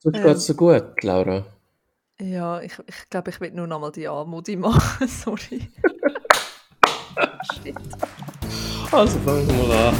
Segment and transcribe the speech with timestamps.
[0.00, 1.44] So ähm, geht's so gut, Laura?
[2.20, 5.08] Ja, ich, ich glaube, ich will nur noch mal die Anmodi machen.
[5.08, 5.68] Sorry.
[7.52, 7.74] Shit.
[8.92, 9.94] Also fangen wir mal an.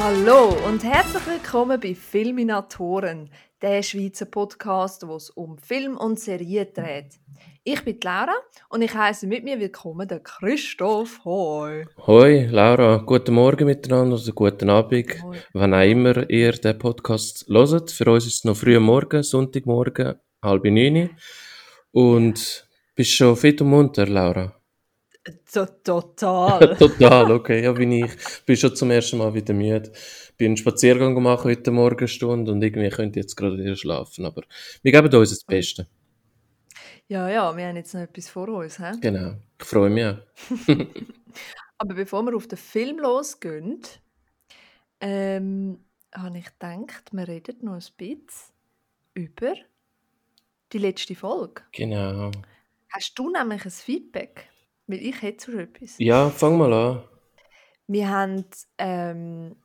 [0.00, 3.30] Hallo und herzlich willkommen bei Filminatoren,
[3.62, 7.20] der Schweizer Podcast, wo es um Film und Serien dreht.
[7.66, 8.34] Ich bin Laura
[8.68, 11.24] und ich heiße mit mir willkommen den Christoph.
[11.24, 11.86] Hoi.
[12.06, 12.98] Hoi, Laura.
[12.98, 15.38] Guten Morgen miteinander oder guten Abend, Hoi.
[15.54, 17.90] wann auch immer ihr den Podcast hört.
[17.90, 21.08] Für uns ist es noch früh Morgen, Sonntagmorgen, halb neun.
[21.90, 24.54] Und bist du schon fit und munter, Laura?
[25.50, 26.76] Total.
[26.78, 27.64] Total, okay.
[27.64, 28.10] Ja, bin ich.
[28.44, 29.90] Bin schon zum ersten Mal wieder müde.
[30.36, 34.26] Bin einen Spaziergang gemacht heute Morgenstunde und irgendwie könnte ich jetzt gerade wieder schlafen.
[34.26, 34.42] Aber
[34.82, 35.86] wir geben uns das Beste.
[37.08, 38.78] Ja, ja, wir haben jetzt noch etwas vor uns.
[38.78, 38.98] He?
[39.00, 40.18] Genau, ich freue mich auch.
[41.78, 43.82] Aber bevor wir auf den Film losgehen,
[45.00, 48.28] ähm, habe ich gedacht, wir reden noch ein bisschen
[49.12, 49.54] über
[50.72, 51.62] die letzte Folge.
[51.72, 52.30] Genau.
[52.88, 54.48] Hast du nämlich ein Feedback?
[54.86, 55.96] Weil ich hätte so etwas.
[55.98, 57.04] Ja, fang mal an.
[57.86, 58.44] Wir haben,
[58.78, 59.56] ähm,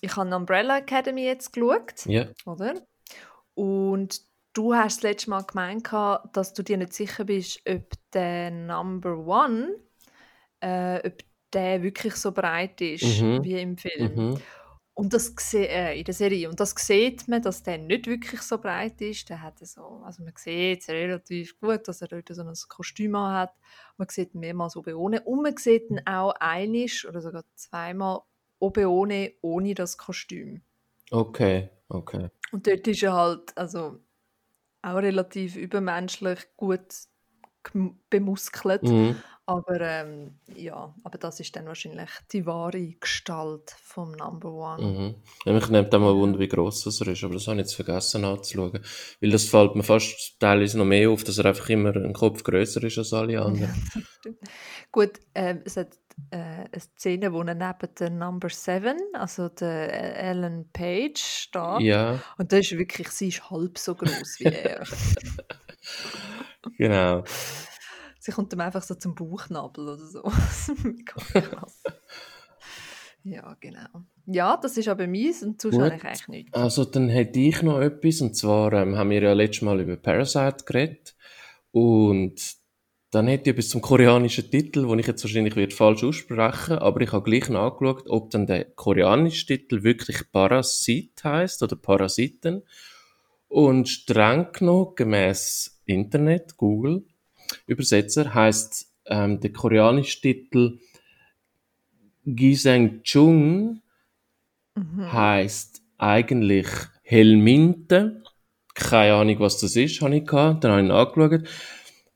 [0.00, 2.28] ich habe Umbrella Academy jetzt geschaut, ja.
[2.44, 2.74] oder?
[3.54, 5.90] Und Du hast das letzte Mal gemeint,
[6.32, 9.76] dass du dir nicht sicher bist, ob der Number One,
[10.60, 11.22] äh, ob
[11.52, 13.42] der wirklich so breit ist mhm.
[13.44, 14.14] wie im Film.
[14.14, 14.38] Mhm.
[14.94, 16.50] Und das äh, in der Serie.
[16.50, 19.30] Und das sieht man, dass der nicht wirklich so breit ist.
[19.30, 23.16] Der hat so, also man sieht es relativ gut, dass er dort so ein Kostüm
[23.16, 23.54] hat.
[23.96, 25.22] Man sieht ihn mehrmals oben ohne.
[25.22, 28.20] Und man sieht ihn auch einisch oder sogar zweimal
[28.58, 30.60] oben ohne, ohne das Kostüm.
[31.10, 32.28] Okay, okay.
[32.52, 33.98] Und dort ist er halt, also
[34.82, 36.84] auch relativ übermenschlich gut
[38.10, 38.82] bemuskelt.
[38.82, 39.22] Mhm.
[39.44, 44.82] Aber ähm, ja, aber das ist dann wahrscheinlich die wahre Gestalt vom Number One.
[44.82, 45.14] Mhm.
[45.44, 47.62] Ja, mich nimmt auch mal Wunder, wie gross das er ist, aber das habe ich
[47.62, 48.80] jetzt vergessen anzuschauen.
[49.20, 52.44] Weil das fällt mir fast teilweise noch mehr auf, dass er einfach immer einen Kopf
[52.44, 53.74] größer ist als alle anderen.
[54.92, 55.98] Gut, äh, es hat
[56.30, 61.80] äh, eine Szene, wo er neben der Number 7, also der äh, Ellen Page, steht.
[61.80, 62.20] Ja.
[62.38, 64.84] Und da ist wirklich, sie ist halb so groß wie er.
[66.78, 67.24] genau.
[68.24, 70.22] Sie kommt ihm einfach so zum Bauchnabel oder so.
[71.04, 71.82] krass.
[73.24, 74.04] Ja, genau.
[74.26, 76.52] Ja, das ist aber mies und sonst habe ich eigentlich nichts.
[76.54, 79.96] Also dann hätte ich noch etwas und zwar ähm, haben wir ja letztes Mal über
[79.96, 81.16] Parasite geredet
[81.72, 82.40] und
[83.10, 87.00] dann hätte ich etwas zum koreanischen Titel, den ich jetzt wahrscheinlich wird falsch aussprechen, aber
[87.00, 92.62] ich habe gleich nachgeschaut, ob dann der koreanische Titel wirklich Parasit heißt oder Parasiten
[93.48, 97.04] und streng genommen gemäß Internet, Google,
[97.66, 100.78] Übersetzer heißt ähm, der koreanische Titel
[102.24, 103.80] Giseng Chung
[104.74, 105.12] mhm.
[105.12, 106.68] heißt eigentlich
[107.02, 108.22] Helminte.
[108.74, 110.64] Keine Ahnung, was das ist, habe ich gehabt.
[110.64, 111.48] Dann habe ich nachgeschaut.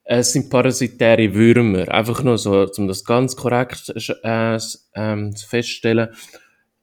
[0.04, 1.88] Es sind parasitäre Würmer.
[1.88, 3.92] Einfach nur so, um das ganz korrekt
[4.22, 4.58] äh,
[4.94, 6.10] ähm, feststellen.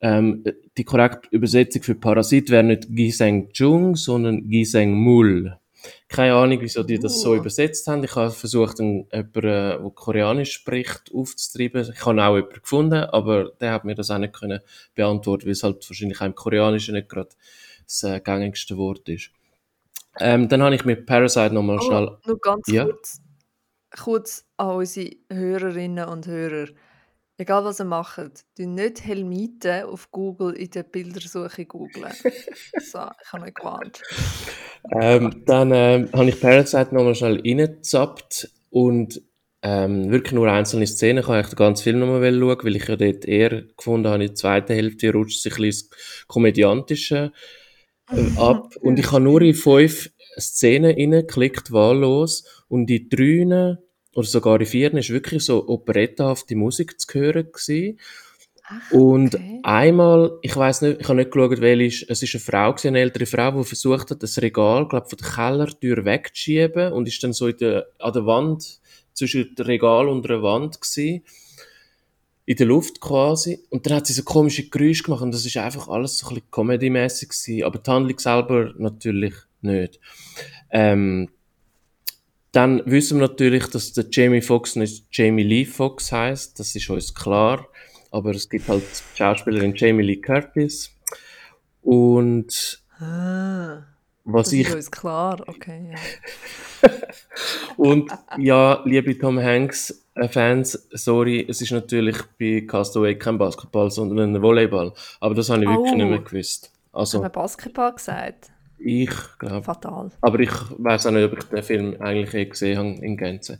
[0.01, 0.43] Ähm,
[0.77, 5.57] die korrekte Übersetzung für Parasit wäre nicht Giseng Chung, sondern Giseng Mul.
[6.07, 7.35] Keine Ahnung, wieso die das so uh.
[7.35, 8.03] übersetzt haben.
[8.03, 11.91] Ich habe versucht, einen, jemanden, der Koreanisch spricht, aufzutreiben.
[11.93, 14.59] Ich habe auch jemanden gefunden, aber der hat mir das auch nicht können
[14.95, 17.29] beantworten, weil es halt wahrscheinlich auch im Koreanischen nicht gerade
[17.85, 19.31] das äh, gängigste Wort ist.
[20.19, 22.17] Ähm, dann habe ich mit Parasite nochmal oh, schnell...
[22.25, 22.85] Nur ganz ja?
[22.85, 23.21] kurz,
[23.99, 26.67] kurz an unsere Hörerinnen und Hörer.
[27.43, 32.13] Egal was ihr macht, du nicht Helmiten auf Google in der Bildersuche googeln.
[32.79, 34.01] so, ich habe nicht gewarnt.
[34.93, 39.21] Ähm, dann ähm, habe ich Parasite nochmal schnell reingezappt und
[39.61, 41.21] ähm, wirklich nur einzelne Szenen.
[41.21, 44.29] Ich habe den ganzen Film nochmal schauen, weil ich ja dort eher gefunden habe, in
[44.29, 47.33] der zweiten Hälfte rutscht sich ein bisschen das Komödiantische
[48.09, 48.73] äh, ab.
[48.79, 52.63] Und ich habe nur in fünf Szenen reingeklickt, wahllos.
[52.69, 53.75] Und die drei
[54.13, 57.99] oder sogar in vier ist wirklich so operettenhafte Musik zu hören gewesen.
[58.65, 59.59] Ach, und okay.
[59.63, 62.99] einmal, ich weiß nicht, ich habe nicht geschaut, welche, es ist eine Frau gewesen, eine
[62.99, 67.33] ältere Frau, die versucht hat, das Regal, glaube von der Kellertür wegzuschieben und ist dann
[67.33, 68.79] so in der, an der Wand,
[69.13, 71.23] zwischen dem Regal und der Wand gewesen,
[72.45, 73.59] in der Luft quasi.
[73.69, 76.35] Und dann hat sie so komische Geräusche gemacht und das ist einfach alles so ein
[76.35, 79.99] bisschen comedy-mässig gewesen, aber die Handlung selber natürlich nicht.
[80.71, 81.29] Ähm,
[82.53, 86.57] dann wissen wir natürlich, dass der Jamie Foxx nicht Jamie Lee Foxx heißt.
[86.57, 87.67] Das ist uns klar
[88.13, 90.95] aber es gibt halt die Schauspielerin Jamie Lee Curtis.
[91.81, 93.79] Und ah,
[94.23, 94.67] was das ich.
[94.67, 95.95] Ist uns klar, okay.
[96.83, 96.89] Ja.
[97.77, 104.35] und ja, liebe Tom Hanks, Basketball-Fans, sorry, es ist natürlich bei Castaway kein Basketball, sondern
[104.35, 104.93] ein Volleyball.
[105.19, 105.95] Aber das habe ich wirklich Oh.
[105.95, 106.71] nicht mehr gewusst.
[106.91, 108.51] Also, Haben wir Basketball gesagt?
[108.83, 109.09] Ich
[109.39, 109.63] glaube.
[109.63, 110.11] Fatal.
[110.21, 113.59] Aber ich weiß auch nicht, ob ich den Film eigentlich eh gesehen habe in Gänze.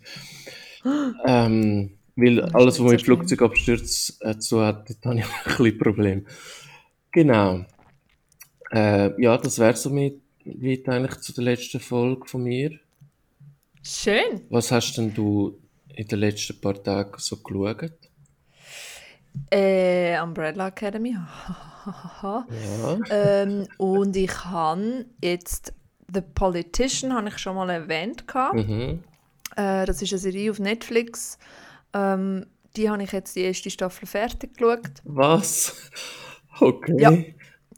[1.25, 3.02] ähm, weil alles, was mit.
[3.02, 6.25] Flugzeugabsturz äh, zu hat, da habe ich ein bisschen Problem.
[7.12, 7.66] Genau.
[8.72, 12.80] Äh, ja, das wäre so mit, weit eigentlich zu der letzten Folge von mir.
[13.81, 14.42] Schön.
[14.50, 15.60] Was hast denn du
[15.96, 17.92] in den letzten paar Tagen so geschaut?
[19.50, 21.16] Äh, Umbrella Academy.
[22.24, 22.45] Ja.
[23.09, 25.74] ähm, und ich habe jetzt
[26.13, 28.27] The Politician, habe ich schon mal erwähnt.
[28.27, 28.56] gehabt.
[28.56, 29.03] Mhm.
[29.56, 31.38] Äh, das ist eine Serie auf Netflix.
[31.94, 32.45] Ähm,
[32.75, 35.01] die habe ich jetzt die erste Staffel fertig geschaut.
[35.03, 35.75] Was?
[36.59, 36.95] Okay.
[37.00, 37.12] Ja.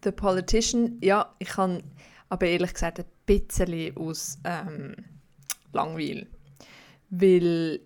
[0.04, 1.82] The Politician, ja, ich kann
[2.28, 4.96] aber ehrlich gesagt ein bisschen aus ähm,
[5.72, 6.28] Langweil.
[7.10, 7.80] Weil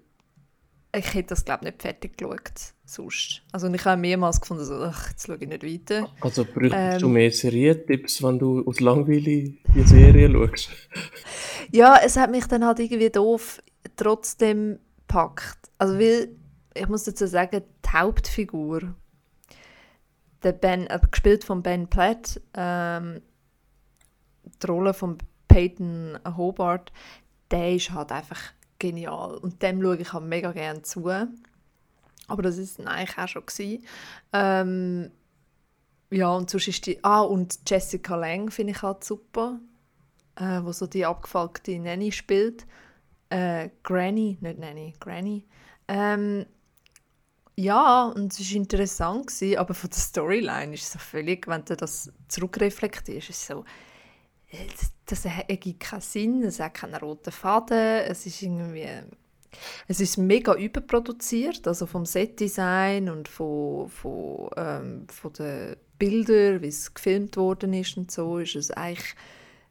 [0.95, 3.43] ich hätte das, glaube ich, nicht fertig geschaut sonst.
[3.51, 6.09] Also ich habe mehrmals gefunden, so, ach, jetzt schaue ich nicht weiter.
[6.21, 6.99] Also bräuchtest Ähm.
[6.99, 10.69] du mehr Serientipps, wenn du aus Langweile die Serie schaust?
[11.71, 13.61] Ja, es hat mich dann halt irgendwie doof
[13.95, 15.69] trotzdem gepackt.
[15.77, 16.29] Also weil,
[16.73, 18.95] ich muss dazu sagen, die Hauptfigur,
[20.41, 23.21] der Ben, äh, gespielt von Ben Platt, ähm,
[24.43, 26.91] die Rolle von Peyton Hobart,
[27.51, 28.39] der ist halt einfach
[28.79, 29.37] genial.
[29.37, 31.09] Und dem schaue ich halt mega gerne zu.
[32.27, 33.85] Aber das ist eigentlich auch schon gewesen.
[34.33, 35.11] Ähm,
[36.11, 37.03] ja, und sonst ist die...
[37.03, 39.59] Ah, und Jessica Lange finde ich halt super
[40.39, 42.65] äh, wo so die abgefuckte Nanny spielt.
[43.29, 45.45] Äh, Granny, nicht Nanny, Granny.
[45.87, 46.45] Ähm,
[47.55, 51.65] ja, und es war interessant, gewesen, aber von der Storyline ist es so völlig, wenn
[51.65, 53.65] du das zurückreflektierst, ist so,
[54.51, 58.87] das, das ergibt keinen Sinn, es hat keinen roten Faden, es ist irgendwie,
[59.87, 66.67] es ist mega überproduziert, also vom Setdesign und von, von, ähm, von den Bildern, wie
[66.67, 69.15] es gefilmt worden ist und so, ist es eigentlich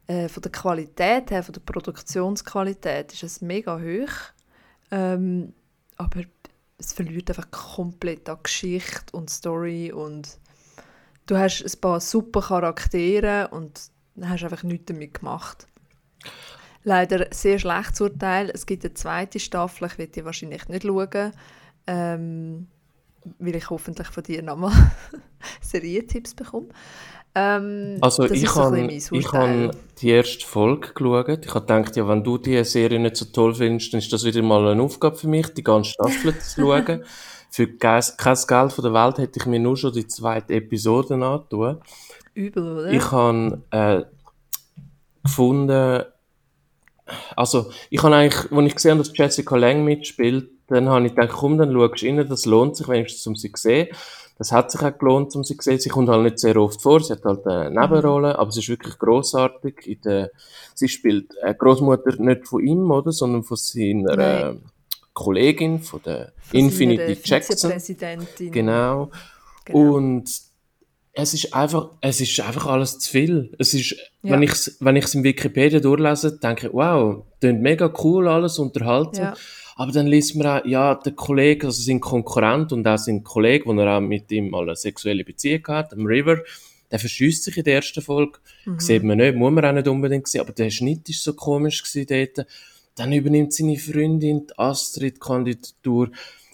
[0.06, 4.32] äh, von der Qualität her, von der Produktionsqualität ist es mega hoch.
[4.90, 5.54] Ähm,
[5.96, 6.22] aber
[6.78, 10.38] es verliert einfach komplett an Geschichte und Story und
[11.26, 13.90] du hast ein paar super Charaktere und
[14.24, 15.66] hast einfach nichts damit gemacht.
[16.84, 18.50] Leider sehr schlechtes Urteil.
[18.52, 21.32] Es gibt eine zweite Staffel, ich werde die wahrscheinlich nicht schauen,
[21.86, 22.68] ähm,
[23.38, 24.72] weil ich hoffentlich von dir nochmal
[25.60, 26.68] Serientipps bekomme.
[27.34, 29.70] Ähm, Also das ich habe ich habe
[30.00, 31.44] die erste Folge geschaut.
[31.44, 34.24] Ich habe gedacht, ja, wenn du die Serie nicht so toll findest, dann ist das
[34.24, 37.04] wieder mal eine Aufgabe für mich, die ganze Staffel zu schauen.
[37.50, 41.78] Für kein Geld von der Welt hätte ich mir nur schon die zweite Episode antun.
[42.38, 42.92] Übel, oder?
[42.92, 44.02] Ich habe äh,
[45.22, 46.04] gefunden,
[47.36, 51.14] also ich habe eigentlich, als ich gesehen habe, dass Jessica Lange mitspielt, dann habe ich
[51.14, 53.88] gedacht, komm, dann schaust du rein, das lohnt sich wenigstens, um sie zu sehen.
[54.36, 55.80] Das hat sich auch gelohnt, um sie zu sehen.
[55.80, 58.68] Sie kommt halt nicht sehr oft vor, sie hat halt eine Nebenrolle, aber sie ist
[58.68, 59.86] wirklich grossartig.
[59.86, 60.30] In der,
[60.74, 64.56] sie spielt eine Großmutter nicht von ihm, oder, sondern von seiner Nein.
[64.56, 64.60] äh,
[65.12, 67.72] Kollegin, von der Von Infinity Jackson.
[68.52, 69.10] Genau.
[69.64, 69.96] Genau.
[69.96, 70.47] Und
[71.20, 73.52] es ist einfach, es ist einfach alles zu viel.
[73.58, 74.32] Es ist, Ja.
[74.32, 78.60] wenn ich es wenn ich's in Wikipedia durchlese, denke ich, wow, klingt mega cool alles,
[78.60, 79.24] unterhaltsam.
[79.24, 79.36] Ja.
[79.74, 83.66] Aber dann liest man auch, ja, der Kollege, also sein Konkurrent und auch sein Kollege,
[83.66, 86.38] wo er auch mit ihm mal eine sexuelle Beziehung hat, dem River,
[86.88, 88.38] der verschüsst sich in der ersten Folge.
[88.64, 88.78] Mhm.
[88.78, 91.82] Sieht man nicht, muss man auch nicht unbedingt sehen, aber der Schnitt ist so komisch
[91.82, 92.06] gewesen
[92.36, 92.46] dort.
[92.94, 96.10] Dann übernimmt seine Freundin, die Astrid, die Kandidatur.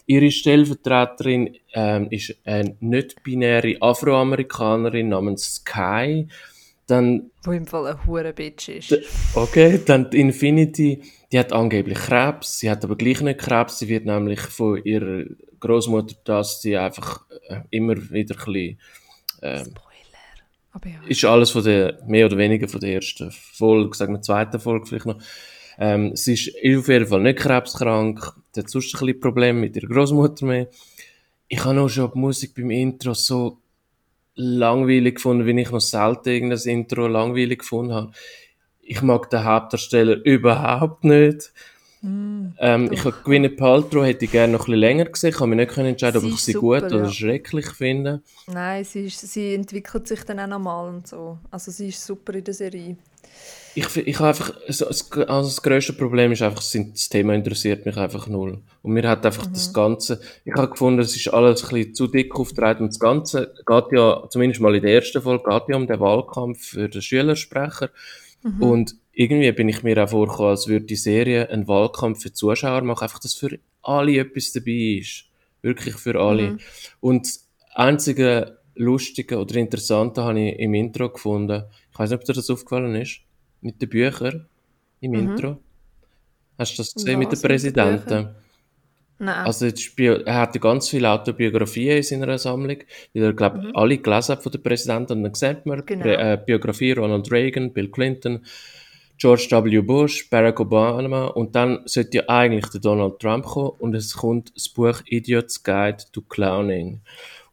[0.06, 6.28] Ihre Stellvertreterin ähm, ist eine nicht-binäre Afroamerikanerin namens Sky.
[6.86, 8.98] Dann Wo im Fall ein hure Bitch ist.
[9.34, 13.88] Okay, dann die Infinity, die hat angeblich Krebs, sie hat aber gleich nicht Krebs, sie
[13.88, 15.24] wird nämlich von ihrer
[15.60, 18.78] Großmutter, dass sie einfach äh, immer wieder ein bisschen,
[19.40, 19.84] ähm, Spoiler.
[20.72, 21.00] Aber ja.
[21.08, 24.86] ist alles von der, mehr oder weniger von der ersten Folge, sagen wir zweiten Folge
[24.86, 25.20] vielleicht noch.
[25.78, 29.76] Ähm, sie ist auf jeden Fall nicht krebskrank, sie hat sonst ein bisschen Probleme mit
[29.76, 30.68] ihrer Großmutter mehr.
[31.48, 33.58] Ich habe auch schon die Musik beim Intro so
[34.36, 38.12] langweilig gefunden, wie ich noch selten irgendein Intro langweilig gefunden habe.
[38.82, 41.52] Ich mag den Hauptdarsteller überhaupt nicht.
[42.02, 45.30] Mm, Ähm, ich habe Gwyneth Paltrow hätte ich gerne noch ein bisschen länger gesehen.
[45.30, 47.10] Ich kann mich nicht entscheiden, Sie ob ich sie super, gut oder ja.
[47.10, 48.22] schrecklich finde.
[48.46, 51.38] Nein, sie, ist, sie entwickelt sich dann auch nochmal und so.
[51.50, 52.96] Also sie ist super in der Serie.
[53.74, 58.28] Ich, ich habe einfach, also das grösste Problem ist einfach, das Thema interessiert mich einfach
[58.28, 58.60] null.
[58.82, 62.06] Und mir hat einfach das Ganze, ich habe gefunden, es ist alles ein bisschen zu
[62.06, 65.76] dick aufgetragen und das Ganze geht ja, zumindest mal in der ersten Folge, geht ja
[65.76, 67.90] um den Wahlkampf für den Schülersprecher.
[68.60, 72.82] Und irgendwie bin ich mir auch vorgekommen, als würde die Serie einen Wahlkampf für Zuschauer
[72.82, 75.24] machen, einfach, dass für alle etwas dabei ist.
[75.62, 76.52] Wirklich für alle.
[76.52, 76.58] Mhm.
[77.00, 81.64] Und das einzige Lustige oder Interessante habe ich im Intro gefunden.
[81.90, 83.20] Ich weiß nicht, ob dir das aufgefallen ist.
[83.64, 84.46] Mit den Büchern
[85.00, 85.18] im mhm.
[85.18, 85.58] Intro.
[86.58, 88.28] Hast du das gesehen Was mit den Präsidenten?
[89.18, 89.46] Nein.
[89.46, 92.78] Also er hat ganz viele Autobiografien in seiner Sammlung,
[93.14, 93.70] weil er, glaube mhm.
[93.74, 95.12] alle gelesen hat von den Präsidenten.
[95.14, 96.04] Und dann sieht man genau.
[96.04, 98.44] äh, Biografie Ronald Reagan, Bill Clinton,
[99.16, 99.80] George W.
[99.80, 104.54] Bush, Barack Obama und dann sollte ja eigentlich der Donald Trump kommen und es kommt
[104.56, 107.00] das Buch Idiot's Guide to Clowning.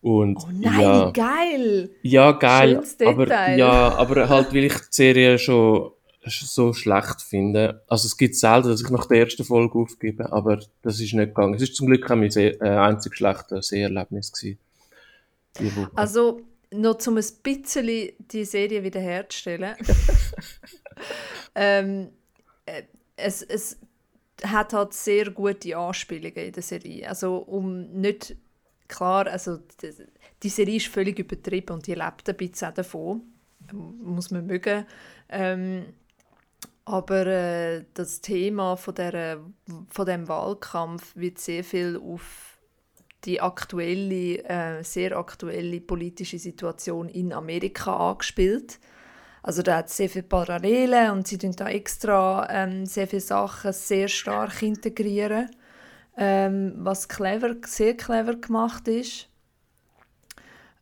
[0.01, 1.89] Und, oh nein, ja, geil!
[2.01, 2.82] Ja, geil.
[3.06, 5.91] Aber, ja, aber halt, weil ich die Serie schon
[6.24, 7.84] so schlecht finde.
[7.88, 11.30] Also es gibt selten, dass ich nach der ersten Folge aufgebe, aber das ist nicht
[11.30, 11.56] gegangen.
[11.56, 14.60] Es ist zum Glück auch mein äh, einzig schlechtes Seherlebnis gewesen.
[15.96, 19.75] Also noch um ein bisschen die Serie wiederherzustellen.
[21.56, 22.10] ähm,
[22.66, 22.84] äh,
[23.18, 23.78] es, es
[24.44, 27.10] hat halt sehr gute Anspielungen in der Serie.
[27.10, 28.36] Also um nicht
[28.88, 29.92] klar, also die,
[30.44, 33.22] die Serie ist völlig übertrieben und die lebt ein bisschen davon.
[33.72, 34.86] Muss man mögen.
[35.30, 35.86] Ähm,
[36.92, 39.40] aber äh, das Thema von, der,
[39.90, 42.60] von dem Wahlkampf wird sehr viel auf
[43.24, 48.80] die aktuelle, äh, sehr aktuelle politische Situation in Amerika angespielt.
[49.42, 53.72] Also da hat sehr viele Parallelen und sie tun da extra ähm, sehr viele Sachen
[53.72, 55.50] sehr stark integrieren,
[56.18, 59.30] ähm, was clever, sehr clever gemacht ist.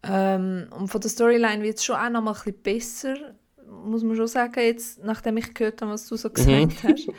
[0.02, 3.36] Ähm, und von der Storyline wird es schon auch noch mal ein bisschen besser
[3.70, 6.34] muss man schon sagen, jetzt, nachdem ich gehört habe, was du so mhm.
[6.34, 7.10] gesagt hast.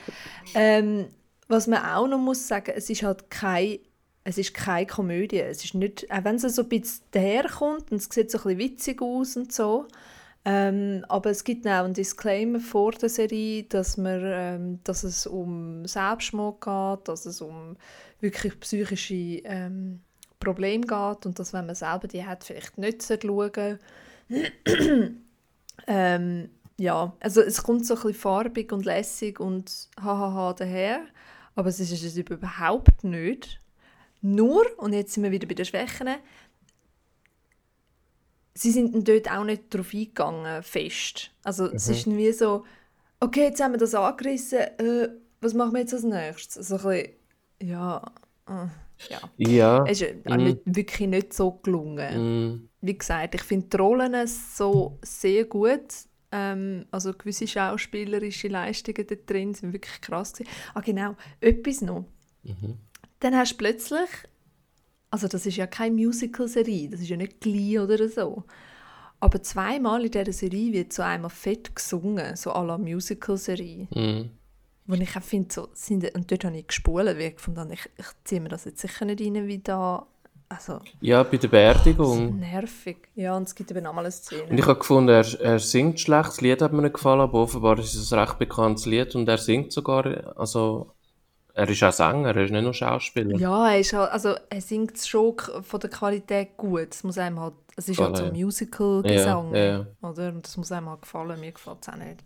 [0.55, 1.07] Ähm,
[1.49, 3.79] was man auch noch muss sagen, es ist halt kein,
[4.25, 5.41] es ist keine Komödie.
[5.41, 8.45] Es ist nicht, auch wenn es so ein bisschen daherkommt und es sieht so ein
[8.45, 9.87] bisschen witzig aus und so,
[10.45, 15.27] ähm, aber es gibt auch einen Disclaimer vor der Serie, dass, man, ähm, dass es
[15.27, 17.77] um Selbstmord geht, dass es um
[18.21, 20.01] wirklich psychische ähm,
[20.39, 23.79] Probleme geht und dass, wenn man selber die hat, vielleicht nicht schauen
[25.87, 31.03] ähm, ja, also es kommt so ein bisschen farbig und lässig und hahaha daher,
[31.55, 33.61] aber es ist es überhaupt nicht.
[34.23, 36.09] Nur, und jetzt sind wir wieder bei den Schwächen,
[38.55, 41.31] sie sind dort auch nicht drauf eingegangen, fest.
[41.45, 41.75] Also mhm.
[41.75, 42.65] es ist wie so,
[43.21, 45.09] okay, jetzt haben wir das angerissen, äh,
[45.43, 46.73] was machen wir jetzt als nächstes?
[46.73, 48.13] Also ein bisschen, ja,
[48.49, 48.67] äh,
[49.11, 49.21] ja.
[49.37, 49.85] ja.
[49.87, 50.37] Es ist mhm.
[50.37, 52.55] nicht, wirklich nicht so gelungen.
[52.55, 55.95] Mhm wie gesagt, ich finde die Rollen so sehr gut.
[56.33, 60.51] Ähm, also gewisse schauspielerische Leistungen da drin sind wirklich krass gewesen.
[60.75, 62.05] Ah genau, etwas noch.
[62.45, 62.79] Mhm.
[63.19, 64.09] Dann hast du plötzlich,
[65.11, 68.45] also das ist ja keine Musical-Serie, das ist ja nicht Glee oder so.
[69.19, 73.89] Aber zweimal in dieser Serie wird so einmal fett gesungen, so à la Musical-Serie.
[73.95, 74.31] Mhm.
[74.87, 77.91] Wo ich auch finde, so, sind, und dort habe ich gespult, weil ich fand, ich,
[77.99, 80.07] ich ziehe mir das jetzt sicher nicht rein, wie da
[80.53, 82.41] also, ja, bei der Beerdigung.
[82.41, 83.09] nervig.
[83.15, 84.51] Ja, und es gibt eben nochmal eine Szene.
[84.51, 86.29] Und ich habe gefunden, er, er singt schlecht.
[86.29, 89.29] Das Lied hat mir nicht gefallen, aber offenbar ist es ein recht bekanntes Lied und
[89.29, 90.37] er singt sogar.
[90.37, 90.93] Also,
[91.55, 93.39] er ist auch Sänger, er ist nicht nur Schauspieler.
[93.39, 96.97] Ja, er, ist halt, also, er singt schon von der Qualität gut.
[97.05, 99.55] Muss einem halt, es ist halt so ein Musical-Gesang.
[99.55, 99.87] Ja, ja.
[100.03, 100.31] Oder?
[100.31, 101.39] Und das muss einem halt gefallen.
[101.39, 102.25] Mir gefällt es auch nicht.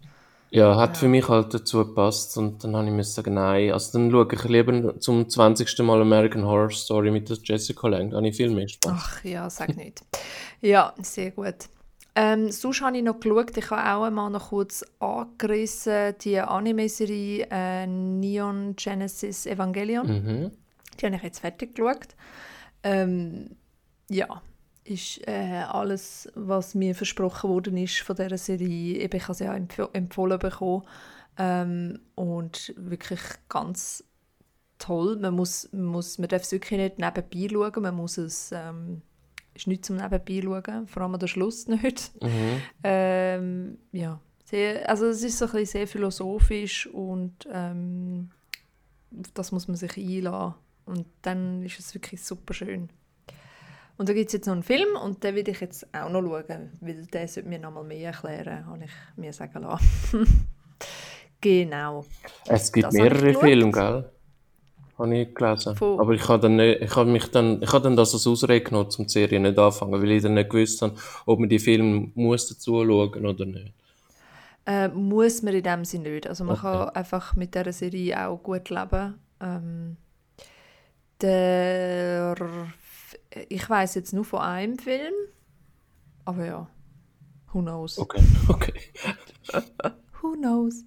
[0.54, 1.00] Ja, hat ja.
[1.00, 4.44] für mich halt dazu gepasst und dann habe ich sagen, nein, also dann schaue ich
[4.44, 5.80] lieber zum 20.
[5.80, 8.92] Mal American Horror Story mit der Jessica Lange, da habe ich viel mehr Spaß.
[8.94, 10.04] Ach ja, sag nicht.
[10.60, 11.56] ja, sehr gut.
[12.14, 17.48] Ähm, sonst habe ich noch geschaut, ich habe auch einmal noch kurz angerissen, die Anime-Serie
[17.50, 20.06] äh, Neon Genesis Evangelion.
[20.06, 20.50] Mhm.
[21.00, 22.14] Die habe ich jetzt fertig geschaut.
[22.84, 23.56] Ähm,
[24.08, 24.40] ja,
[24.84, 29.44] ist äh, alles, was mir versprochen worden ist von dieser Serie, eben, ich habe sie
[29.44, 30.82] ja empf empfohlen bekommen
[31.38, 34.04] ähm, und wirklich ganz
[34.78, 35.16] toll.
[35.16, 39.00] Man, muss, man, muss, man darf es wirklich nicht nebenbei schauen, man muss es, ähm,
[39.54, 42.12] ist nicht zum nebenbei schauen, vor allem an der Schluss nicht.
[42.22, 42.62] Mhm.
[42.82, 48.30] Ähm, ja, sehr, also es ist so ein bisschen sehr philosophisch und ähm,
[49.18, 52.90] auf das muss man sich einladen und dann ist es wirklich super schön.
[53.96, 56.22] Und da gibt es jetzt noch einen Film und den will ich jetzt auch noch
[56.22, 60.48] schauen, weil der sollte mir noch mal mehr erklären, habe ich mir sagen lassen.
[61.40, 62.04] genau.
[62.46, 64.10] Es gibt das mehrere Filme, gell?
[64.98, 65.76] Habe ich gelesen.
[65.76, 68.26] Von Aber ich habe, dann nicht, ich habe mich dann, ich habe dann das als
[68.26, 70.94] Ausrede genommen, um die Serie nicht anfangen, weil ich dann nicht gewusst habe,
[71.26, 73.72] ob man die Filme muss dazu schauen oder nicht.
[74.66, 76.26] Äh, muss man in dem Sinne nicht.
[76.26, 76.62] Also man okay.
[76.62, 79.14] kann einfach mit dieser Serie auch gut leben.
[79.40, 79.96] Ähm,
[81.20, 82.34] der
[83.48, 85.14] ich weiß jetzt nur von einem Film,
[86.24, 86.68] aber ja,
[87.52, 87.98] who knows.
[87.98, 88.72] Okay, okay.
[90.22, 90.84] who knows?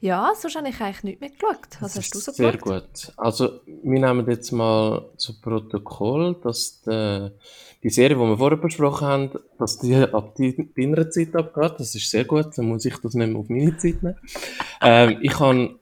[0.00, 1.58] Ja, sonst habe ich eigentlich nicht mehr geschaut.
[1.80, 2.82] Was hast du so Sehr geschaut?
[2.82, 3.12] gut.
[3.16, 7.30] Also, wir nehmen jetzt mal zu Protokoll, dass die,
[7.82, 11.74] die Serie, die wir vorher besprochen haben, dass die ab deiner Zeit abgeht.
[11.78, 14.18] Das ist sehr gut, dann muss ich das nicht mehr auf meine Zeit nehmen.
[14.80, 15.78] ähm, ich habe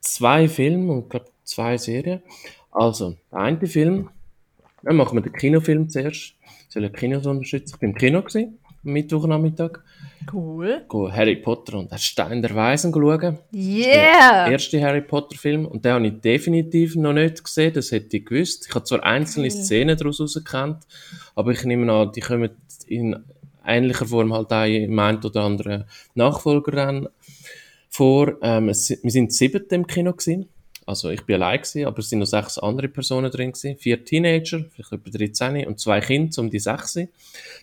[0.00, 2.22] zwei Filme und glaube zwei Serien.
[2.70, 4.10] Also, der eine Film,
[4.86, 6.34] dann machen wir den Kinofilm zuerst.
[6.68, 7.74] Soll ich Kinos unterstützen?
[7.74, 9.80] Ich bin im Kino gewesen, am Mittwochnachmittag.
[10.32, 10.84] Cool.
[10.86, 13.38] Go Harry Potter und der Stein der Weisen schauen.
[13.52, 14.44] Yeah!
[14.44, 18.16] Der erste Harry Potter Film und den habe ich definitiv noch nicht gesehen, das hätte
[18.16, 18.66] ich gewusst.
[18.68, 20.84] Ich habe zwar einzelne Szenen daraus herausgekannt,
[21.34, 22.50] aber ich nehme an, die kommen
[22.86, 23.16] in
[23.66, 27.08] ähnlicher Form halt auch im einen oder anderen Nachfolger dann
[27.88, 28.34] vor.
[28.40, 30.48] Ähm, es, wir sind siebte im Kino gewesen.
[30.86, 33.76] Also ich bin allein gewesen, aber es sind noch sechs andere Personen drin gewesen.
[33.76, 36.96] Vier Teenager, vielleicht etwa 13 und zwei Kinder um die sechs.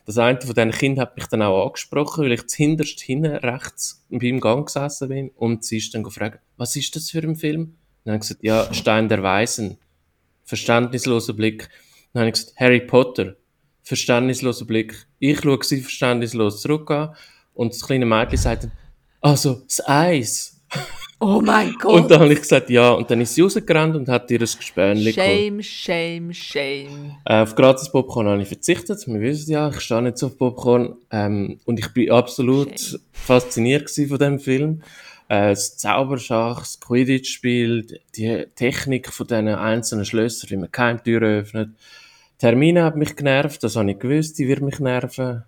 [0.06, 4.06] Das eine von diesen Kindern hat mich dann auch angesprochen, weil ich zuhinterst hinten rechts
[4.10, 7.62] beim Gang gesessen bin und sie ist dann gefragt, was ist das für ein Film?
[7.62, 9.78] Und dann habe ich gesagt, ja, Stein der Weisen.
[10.44, 11.70] Verständnisloser Blick.
[12.12, 13.38] Dann habe ich gesagt, Harry Potter.
[13.84, 15.08] Verständnisloser Blick.
[15.20, 17.16] Ich schaue sie verständnislos zurück an
[17.54, 18.72] und das kleine Mädchen sagt dann,
[19.22, 20.62] also, das Eis.
[21.26, 22.12] Oh mein Und Gott!
[22.12, 24.46] dann habe ich gesagt, ja, und dann ist sie rausgerannt und hat ihr ein
[25.06, 25.14] geholt.
[25.16, 27.16] Shame, shame, shame.
[27.24, 29.08] Äh, auf gratis Popcorn habe ich verzichtet.
[29.08, 30.98] Wir wissen ja, ich stehe nicht so auf Popcorn.
[31.12, 33.00] Ähm, und ich bin absolut Schön.
[33.14, 34.82] fasziniert von dem Film.
[35.30, 41.22] Äh, das Zauberschach, das Quidditch-Spiel, die Technik von diesen einzelnen Schlössern, wie man keine Tür
[41.22, 41.70] öffnet.
[42.38, 45.46] Termine hat mich genervt, das habe ich gewusst, die wird mich nerven.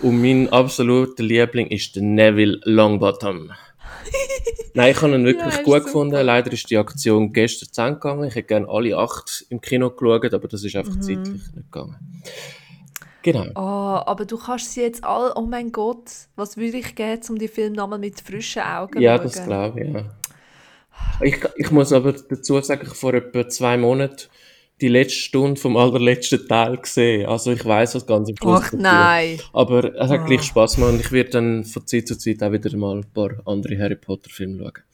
[0.00, 3.50] Und mein absoluter Liebling ist der Neville Longbottom.
[4.74, 5.84] Nein, ich habe ihn wirklich Ja, gut super.
[5.84, 6.24] gefunden.
[6.26, 8.24] Leider ist die Aktion gestern zu Ende gegangen.
[8.24, 11.00] Ich hätte gerne alle acht im Kino geschaut, aber das ist einfach Mhm.
[11.02, 11.96] zeitlich nicht gegangen.
[13.22, 13.46] Genau.
[13.56, 17.38] Oh, aber du kannst sie jetzt alle, oh mein Gott, was würde ich geben, um
[17.38, 19.24] die Film nochmal mit frischen Augen Ja, schauen?
[19.24, 20.04] das glaube ich, ja.
[21.20, 24.28] Ich, ich muss aber dazu sagen, vor etwa zwei Monaten
[24.80, 27.26] die letzte Stunde vom allerletzten Teil gesehen.
[27.26, 29.40] Also ich weiß, was ganz am Schluss Ach nein.
[29.52, 30.26] Aber es hat Ah.
[30.26, 33.06] gleich Spaß gemacht und ich werde dann von Zeit zu Zeit auch wieder mal ein
[33.12, 34.84] paar andere Harry Potter Filme schauen.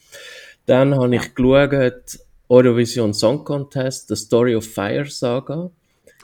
[0.66, 2.18] Dann habe ich geschaut
[2.48, 5.70] Eurovision Song Contest, The Story of Fire Saga.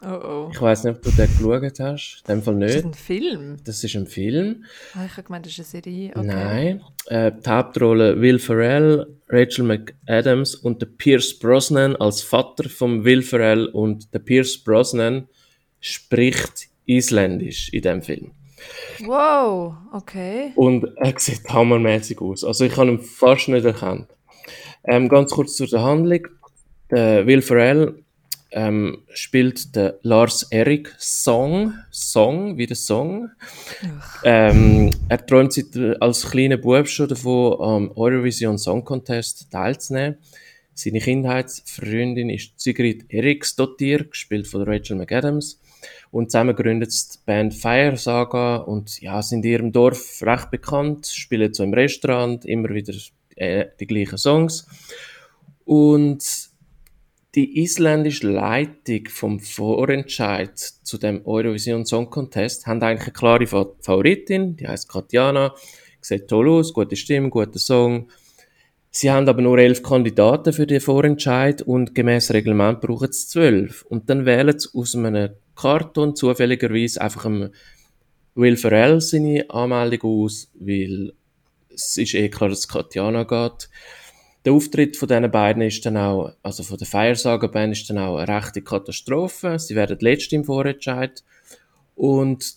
[0.02, 0.48] Oh oh.
[0.52, 2.22] Ich weiß nicht, ob du den geschaut hast.
[2.26, 2.84] In dem Fall Ist das nicht.
[2.86, 3.56] ein Film?
[3.64, 4.64] Das ist ein Film.
[4.94, 6.10] Ah, ich habe gemeint, das ist eine Serie.
[6.14, 6.26] Okay.
[6.26, 6.80] Nein.
[7.06, 13.22] Äh, die Hauptrolle Will Ferrell, Rachel McAdams und der Pierce Brosnan als Vater von Will
[13.22, 15.28] Ferrell und der Pierce Brosnan
[15.80, 18.32] spricht Isländisch in dem Film.
[19.04, 20.52] Wow, okay.
[20.54, 22.44] Und er sieht hammermäßig aus.
[22.44, 24.08] Also ich habe ihn fast nicht erkannt.
[24.84, 26.26] Ähm, ganz kurz zur Handlung.
[26.90, 28.02] Der Will Ferrell
[28.52, 33.30] ähm, spielt den Lars Erik Song, Song, wie der Song.
[34.24, 40.18] Ähm, er träumt seit, äh, als kleiner Bub schon davon, am Eurovision Song Contest teilzunehmen.
[40.74, 45.60] Seine Kindheitsfreundin ist Sigrid Eriksdottir, gespielt von Rachel McAdams.
[46.10, 50.50] Und zusammen gründet sie die Band Fire Saga und ja, sind in ihrem Dorf recht
[50.50, 52.94] bekannt, spielen so im Restaurant immer wieder
[53.36, 54.66] äh, die gleichen Songs.
[55.64, 56.49] Und
[57.34, 63.72] die isländische Leitung vom Vorentscheid zu dem Eurovision Song Contest haben eigentlich eine klare Fa-
[63.80, 65.54] Favoritin, die heißt Katjana,
[66.00, 68.08] sieht toll aus, gute Stimme, guter Song.
[68.90, 73.82] Sie haben aber nur elf Kandidaten für den Vorentscheid und gemäß Reglement brauchen sie zwölf.
[73.88, 77.50] Und dann wählen sie aus einem Karton zufälligerweise einfach einem
[78.34, 81.12] Will Ferrell seine Anmeldung aus, weil
[81.72, 83.68] es ist eh klar, dass es Katjana geht.
[84.44, 88.16] Der Auftritt von diesen beiden ist dann auch, also von der Feiersagerband ist dann auch
[88.16, 89.58] eine rechte Katastrophe.
[89.58, 91.22] Sie werden letzte im Vorentscheid.
[91.94, 92.54] Und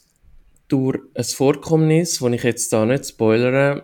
[0.70, 3.84] durch ein Vorkommnis, das ich jetzt da nicht spoilere,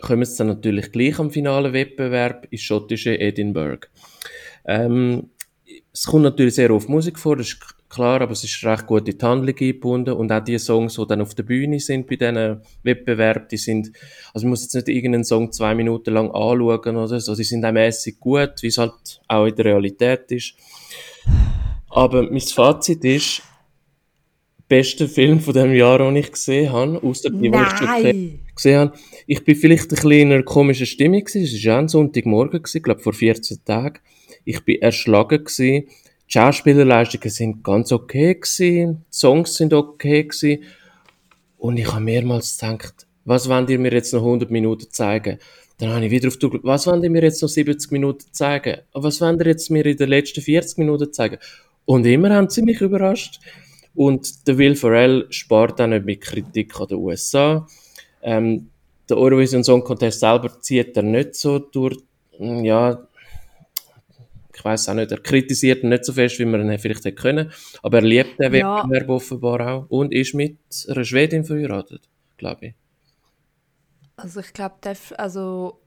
[0.00, 3.88] kommen sie dann natürlich gleich am finalen Wettbewerb ins schottische Edinburgh.
[4.66, 5.30] Ähm,
[5.92, 9.08] es kommt natürlich sehr oft Musik vor, das ist klar, aber es ist recht gut
[9.08, 12.16] in die Handlung eingebunden und auch die Songs, die dann auf der Bühne sind bei
[12.16, 13.90] diesen Wettbewerben, die sind,
[14.32, 17.64] also man muss jetzt nicht irgendeinen Song zwei Minuten lang anschauen oder so, die sind
[17.64, 20.54] auch mässig gut, wie es halt auch in der Realität ist.
[21.90, 23.42] Aber mein Fazit ist,
[24.70, 28.78] bester Film von dem Jahr, den ich gesehen habe, außer die, die ich schon gesehen
[28.78, 28.98] habe.
[29.26, 31.42] Ich bin vielleicht ein bisschen in einer komischen Stimmung gewesen.
[31.42, 33.98] Es war ja ein Sonntagmorgen, gewesen, glaube vor 14 Tagen.
[34.44, 35.88] Ich bin erschlagen gewesen.
[36.30, 39.04] Die Schauspielerleistungen sind ganz okay gewesen.
[39.12, 40.62] Die Songs sind okay gewesen.
[41.58, 45.38] Und ich habe mehrmals gedacht, was wollen ihr mir jetzt noch 100 Minuten zeigen?
[45.78, 48.26] Dann habe ich wieder auf die Uhr was wollen ihr mir jetzt noch 70 Minuten
[48.30, 48.78] zeigen?
[48.92, 51.38] Was wollen ihr jetzt mir in den letzten 40 Minuten zeigen?
[51.84, 53.40] Und immer haben sie mich überrascht.
[53.96, 57.66] Und der Will Ferrell spart auch nicht mit Kritik an den USA.
[58.22, 58.70] Ähm,
[59.08, 61.96] der Eurovision Song Contest selber zieht er nicht so durch,
[62.38, 63.04] ja,
[64.60, 67.14] ich weiß auch nicht, er kritisiert ihn nicht so fest, wie man ihn vielleicht hätte
[67.14, 67.50] können,
[67.82, 68.82] aber er liebt den ja.
[68.82, 72.02] Wettbewerb offenbar auch und ist mit einer Schwedin verheiratet,
[72.36, 72.74] glaube ich.
[74.16, 74.74] Also ich glaube,
[75.16, 75.80] also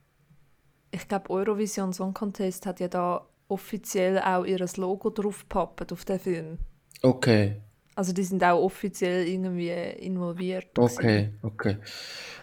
[0.89, 6.19] ich glaube, Eurovision Song Contest hat ja da offiziell auch ihr Logo draufgepappt auf den
[6.19, 6.57] Film.
[7.03, 7.61] Okay.
[7.95, 10.79] Also die sind auch offiziell irgendwie involviert.
[10.79, 11.77] Okay, okay.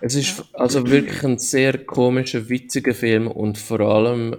[0.00, 0.44] Es ist ja.
[0.52, 4.36] also wirklich ein sehr komischer, witziger Film und vor allem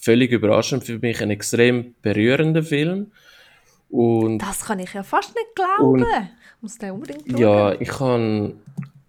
[0.00, 3.12] völlig überraschend für mich ein extrem berührender Film.
[3.90, 6.00] Und, das kann ich ja fast nicht glauben.
[6.00, 7.38] ich muss den unbedingt schauen.
[7.38, 8.60] Ja, ich kann,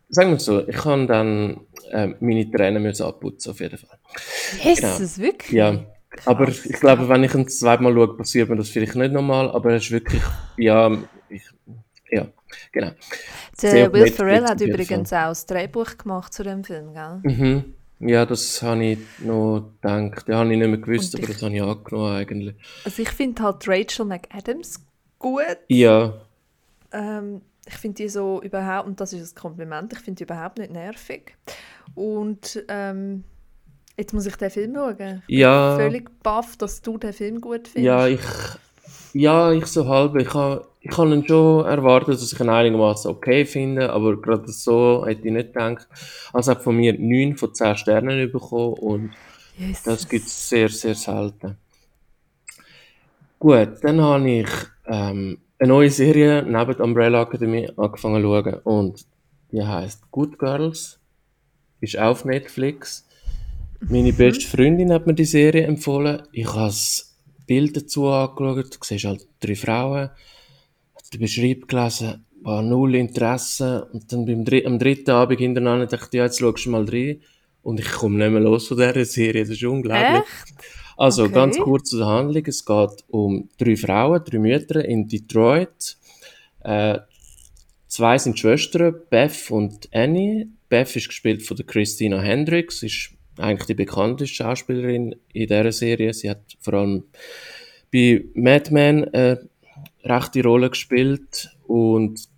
[0.10, 3.98] sagen wir so, ich kann dann äh, meine Tränen müssen abputzen, auf jeden Fall.
[4.62, 5.28] Jesus, genau.
[5.28, 5.52] wirklich?
[5.52, 5.86] Ja,
[6.26, 6.66] aber Krass.
[6.66, 9.84] ich glaube, wenn ich ein zweimal schaue, passiert mir das vielleicht nicht nochmal, aber es
[9.84, 10.22] ist wirklich,
[10.58, 10.92] ja,
[11.30, 11.44] ich,
[12.10, 12.28] ja,
[12.72, 12.92] genau.
[13.62, 17.20] Der Will Ferrell hat übrigens auch das Drehbuch gemacht zu dem Film, gell?
[17.24, 17.76] Mhm.
[18.02, 20.28] Ja, das habe ich noch gedacht.
[20.28, 22.56] Das habe ich nicht mehr gewusst, aber das habe ich angenommen eigentlich.
[22.84, 24.84] Also ich finde halt Rachel McAdams
[25.20, 25.58] gut.
[25.68, 26.14] Ja.
[26.92, 30.58] Ähm, ich finde die so überhaupt, und das ist ein Kompliment, ich finde die überhaupt
[30.58, 31.38] nicht nervig.
[31.94, 33.24] Und ähm,
[33.98, 35.24] jetzt muss ich den Film schauen.
[35.28, 35.78] Ich ja.
[35.78, 37.86] bin völlig baff, dass du den Film gut findest.
[37.86, 38.22] Ja, ich,
[39.14, 40.16] ja, ich so halb.
[40.16, 44.52] Ich habe ich hab ihn schon erwartet, dass ich ihn einigermaßen okay finde, aber gerade
[44.52, 45.88] so hätte ich nicht gedacht.
[46.34, 49.12] Also hat von mir 9 von 10 Sternen bekommen und
[49.58, 49.84] Jesus.
[49.84, 51.58] das gibt es sehr, sehr selten.
[53.38, 54.50] Gut, dann habe ich
[54.88, 59.06] ähm, eine neue Serie neben der Umbrella Academy angefangen zu schauen und
[59.52, 61.00] die heißt Good Girls.
[61.80, 63.08] Ist auf Netflix.
[63.82, 64.16] Meine mhm.
[64.16, 66.24] beste Freundin hat mir die Serie empfohlen.
[66.32, 68.76] Ich habe das Bild dazu angeschaut.
[68.76, 70.10] Du siehst halt drei Frauen.
[71.12, 72.26] Ich den Beschreib gelesen.
[72.42, 73.88] War null Interesse.
[73.92, 76.86] Und dann beim dr am dritten Abend hintereinander dachte ich, ja, jetzt schaust du mal
[76.86, 77.22] rein.
[77.62, 79.42] Und ich komme nicht mehr los von dieser Serie.
[79.42, 80.22] Das ist unglaublich.
[80.22, 80.56] Echt?
[80.98, 81.34] Also, okay.
[81.34, 82.44] ganz kurz zur Handlung.
[82.46, 85.98] Es geht um drei Frauen, drei Mütter in Detroit.
[86.64, 87.00] Äh,
[87.88, 90.48] zwei sind Schwestern, Beth und Annie.
[90.70, 96.14] Beth ist gespielt von der Christina Hendricks, ist eigentlich die bekannteste Schauspielerin in dieser Serie.
[96.14, 97.04] Sie hat vor allem
[97.92, 99.50] bei Mad Men eine
[100.04, 102.30] rechte Rolle gespielt und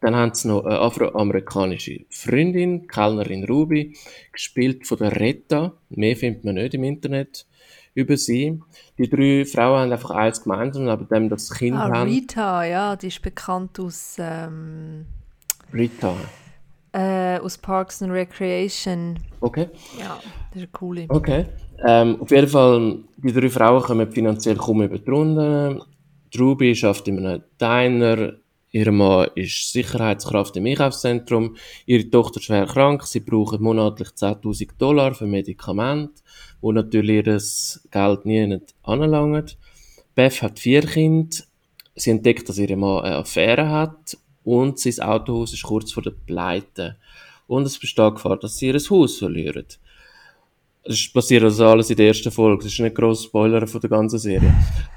[0.00, 3.96] dann haben sie noch eine afroamerikanische Freundin, Kellnerin Ruby,
[4.32, 5.72] gespielt von der Retta.
[5.88, 7.46] Mehr findet man nicht im Internet
[7.94, 8.60] über sie.
[8.98, 12.10] Die drei Frauen haben einfach eins gemeinsam, neben dem das Kind ah, haben.
[12.10, 14.16] Rita, ja, die ist bekannt aus...
[14.18, 15.06] Ähm,
[15.72, 16.14] Rita.
[16.92, 19.18] Äh, aus Parks and Recreation.
[19.40, 19.68] Okay.
[19.98, 20.18] Ja,
[20.50, 21.06] das ist eine coole.
[21.08, 21.46] Okay.
[21.86, 25.04] Ähm, auf jeden Fall, die drei Frauen kommen finanziell kaum über die
[26.34, 26.42] Runden.
[26.42, 28.34] Ruby schafft in einem Diner.
[28.72, 31.56] Ihr Mann ist Sicherheitskraft im Einkaufszentrum.
[31.86, 33.06] Ihre Tochter ist schwer krank.
[33.06, 36.22] Sie brauchen monatlich 10.000 Dollar für Medikamente
[36.60, 37.40] wo natürlich ihr
[37.90, 39.56] Geld nie anlangt.
[40.14, 41.36] Beth hat vier Kinder.
[41.94, 46.10] Sie entdeckt, dass ihr Mann eine Affäre hat und sein Autohaus ist kurz vor der
[46.10, 46.96] Pleite.
[47.46, 49.66] Und es besteht Gefahr, dass sie ihr Haus verlieren.
[50.88, 52.62] Es passiert also alles in der ersten Folge.
[52.64, 54.54] Das ist nicht gross Spoiler von der ganzen Serie.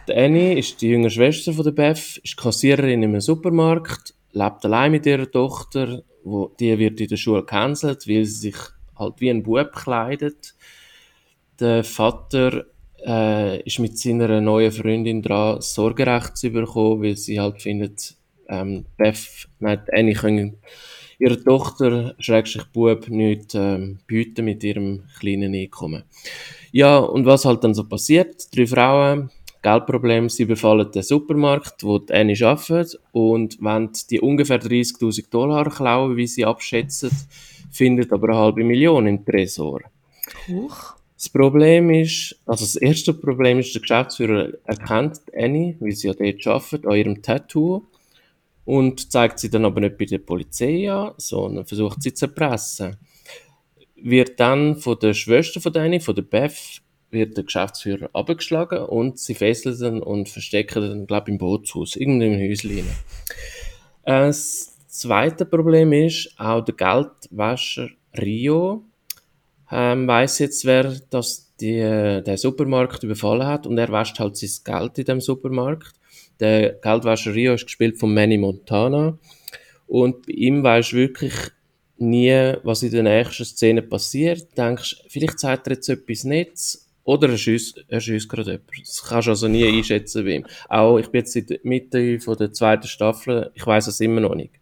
[0.08, 4.66] Die Annie ist die jüngere Schwester von der Beth, ist Kassiererin in einem Supermarkt, lebt
[4.66, 8.56] allein mit ihrer Tochter, wo die wird in der Schule gecancelt, weil sie sich
[8.98, 10.54] halt wie ein Bub kleidet.
[11.60, 12.66] Der Vater
[13.06, 18.16] äh, ist mit seiner neuen Freundin dran, Sorgerecht zu bekommen, weil sie halt findet,
[18.48, 20.58] ähm, Beth, nein, Annie können
[21.20, 26.04] ihrer Tochter, Schrägstrich Bub, nicht ähm, bieten mit ihrem kleinen Einkommen.
[26.72, 28.56] Ja, und was halt dann so passiert?
[28.56, 29.30] Drei Frauen,
[29.62, 35.70] Geldproblem, sie befallen den Supermarkt, wo die Annie arbeitet, und wenn die ungefähr 30.000 Dollar
[35.70, 37.12] klauen, wie sie abschätzen,
[37.70, 39.82] findet aber eine halbe Million im Tresor.
[40.48, 40.96] Huch.
[41.16, 46.14] Das Problem ist, also das erste Problem ist, der Geschäftsführer erkennt Annie, wie sie ja
[46.14, 47.84] dort arbeitet, an ihrem Tattoo
[48.70, 52.98] und zeigt sie dann aber nicht bei der Polizei an, sondern versucht sie zu erpressen.
[53.96, 56.80] Wird dann von der Schwester von Annie, von der Beth,
[57.10, 61.96] wird der Geschäftsführer abgeschlagen und sie fesseln ihn und verstecken ihn, glaube ich, im Bootshaus,
[61.96, 62.86] irgendwo im Häuschen.
[64.06, 67.90] Das zweite Problem ist, auch der Geldwäscher
[68.22, 68.84] Rio
[69.72, 74.52] ähm, weiß jetzt, wer das die, der Supermarkt überfallen hat und er wäscht halt sein
[74.64, 75.99] Geld in dem Supermarkt.
[76.40, 79.18] Der Geldwäscher Rio ist gespielt von Manny Montana
[79.88, 81.34] und bei ihm weisst wirklich
[81.98, 84.42] nie, was in der nächsten Szene passiert.
[84.52, 88.72] Du denkst, vielleicht sagt er jetzt etwas Netz oder er schießt, er schießt gerade jemanden.
[88.86, 90.46] Das kannst du also nie einschätzen bei ihm.
[90.70, 94.22] Auch, ich bin jetzt in der Mitte von der zweiten Staffel, ich weiß es immer
[94.22, 94.54] noch nicht.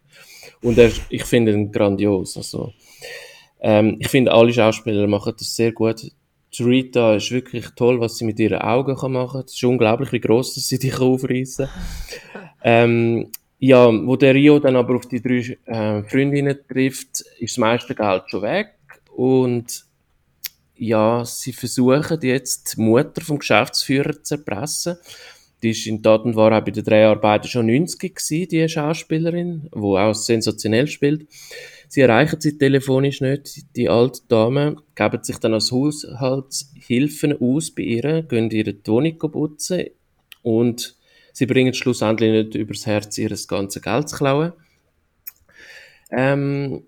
[0.62, 2.36] Und er, ich finde ihn grandios.
[2.36, 2.72] Also,
[3.60, 6.12] Ähm, ich finde, alle Schauspieler machen das sehr gut.
[6.54, 9.42] Die Rita ist wirklich toll, was sie mit ihren Augen kann machen.
[9.44, 11.68] Es ist unglaublich, wie groß sie dich aufreißen.
[12.64, 17.58] ähm, ja, wo der Rio dann aber auf die drei äh, Freundinnen trifft, ist das
[17.58, 18.74] meiste Geld schon weg
[19.14, 19.84] und
[20.76, 24.96] ja, sie versuchen jetzt die Mutter vom Geschäftsführer zu erpressen.
[25.60, 29.78] Die ist in Tat und Wahrheit bei den Dreharbeiten schon 90 gewesen, die Schauspielerin, die
[29.80, 31.26] auch sensationell spielt.
[31.88, 37.82] Sie erreichen sie telefonisch nicht, die alte Dame, geben sich dann als Haushaltshilfen aus bei
[37.82, 39.86] ihr, gehen ihre Wohnung putzen
[40.42, 40.96] und
[41.32, 44.52] sie bringen schlussendlich nicht übers Herz, ihr ganzes Geld zu klauen.
[46.10, 46.84] Ähm,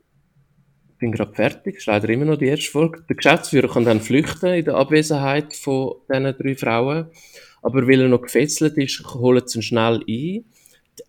[0.98, 3.02] bin gerade fertig, ist leider immer noch die erste Folge.
[3.08, 7.06] Der Geschäftsführer kann dann flüchten in der Abwesenheit von diesen drei Frauen.
[7.62, 10.44] Aber weil er noch gefesselt ist, holen sie ihn schnell ein.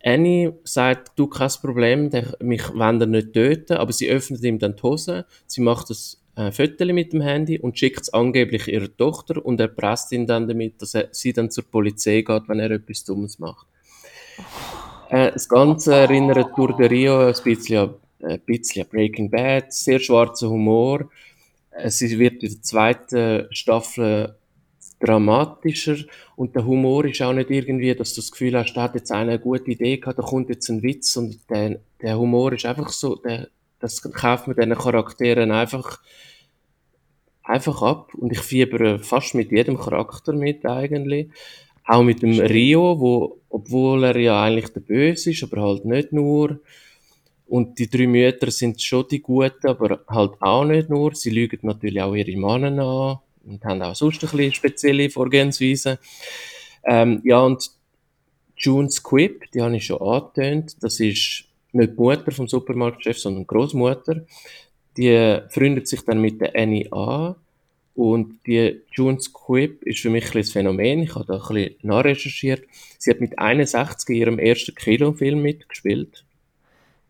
[0.02, 4.76] Annie sagt, du kein Problem, mich wollen er nicht töten, aber sie öffnet ihm dann
[4.76, 9.44] die Hose, sie macht das äh, mit dem Handy und schickt es angeblich ihrer Tochter
[9.44, 13.04] und erpresst ihn dann damit, dass er, sie dann zur Polizei geht, wenn er etwas
[13.04, 13.66] Dummes macht.
[15.10, 20.48] Äh, das Ganze erinnert durch de Rio ein bisschen ein bisschen Breaking Bad, sehr schwarzer
[20.48, 21.10] Humor.
[21.70, 24.36] Es wird in der zweiten Staffel
[25.02, 25.96] dramatischer
[26.36, 29.10] und der Humor ist auch nicht irgendwie, dass du das Gefühl hast, da hat jetzt
[29.10, 32.66] einer eine gute Idee gehabt, da kommt jetzt ein Witz und der, der Humor ist
[32.66, 33.48] einfach so, der,
[33.80, 36.00] das kauft man diesen Charakteren einfach,
[37.42, 41.28] einfach ab und ich fiebere fast mit jedem Charakter mit eigentlich.
[41.84, 46.12] Auch mit dem Rio, wo, obwohl er ja eigentlich der Böse ist, aber halt nicht
[46.12, 46.60] nur.
[47.48, 51.16] Und die drei Mütter sind schon die Guten, aber halt auch nicht nur.
[51.16, 55.98] Sie lügen natürlich auch ihre Männer an und haben auch sonst ein bisschen spezielle Vorgehensweise.
[56.84, 57.70] Ähm, ja, und
[58.56, 63.46] June Squibb, die habe ich schon angetönt, das ist nicht die Mutter vom Supermarktchef, sondern
[63.46, 64.24] Großmutter.
[64.96, 67.36] Die freundet sich dann mit der Annie an.
[67.94, 71.02] Und die June Squibb ist für mich ein Phänomen.
[71.02, 72.62] Ich habe da ein bisschen nachrecherchiert.
[72.98, 76.24] Sie hat mit 61 in ihrem ersten Kinofilm mitgespielt.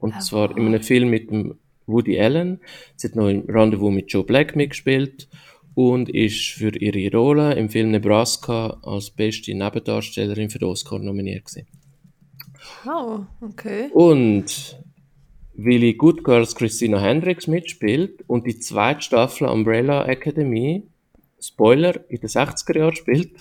[0.01, 0.21] Und oh.
[0.21, 2.61] zwar in einem Film mit dem Woody Allen.
[2.97, 5.29] Sie hat noch im Rendezvous mit Joe Black mitgespielt
[5.75, 11.47] und ist für ihre Rolle im Film Nebraska als beste Nebendarstellerin für den Oscar nominiert
[11.47, 11.67] gewesen.
[12.87, 13.91] Oh, okay.
[13.93, 14.79] Und
[15.55, 20.85] weil in Good Girls Christina Hendricks mitspielt und die zweite Staffel Umbrella Academy,
[21.41, 23.33] Spoiler, in den 60er Jahren spielt,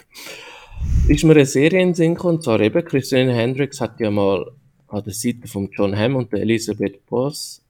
[1.07, 4.51] ist mir eine Serie in Sinn gekommen, und zwar eben Christina Hendricks hat ja mal
[4.87, 7.60] an der Seite von John Hamm und der Elisabeth Boss,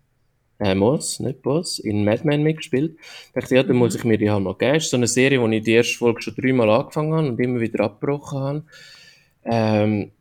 [0.61, 2.95] äh, Moss, nicht Boss, in Mad Men mitgespielt.
[3.27, 3.99] Ich dachte, ja, dann muss mhm.
[3.99, 4.75] ich mir die halt mal geben.
[4.75, 7.39] Das ist so eine Serie, wo ich die erste Folge schon dreimal angefangen habe und
[7.39, 8.63] immer wieder abgebrochen habe.
[9.43, 10.11] Ähm,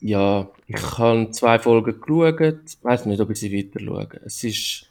[0.00, 4.08] ja, ich habe zwei Folgen geschaut, weiß nicht, ob ich sie weiter schaue.
[4.24, 4.86] Es ist,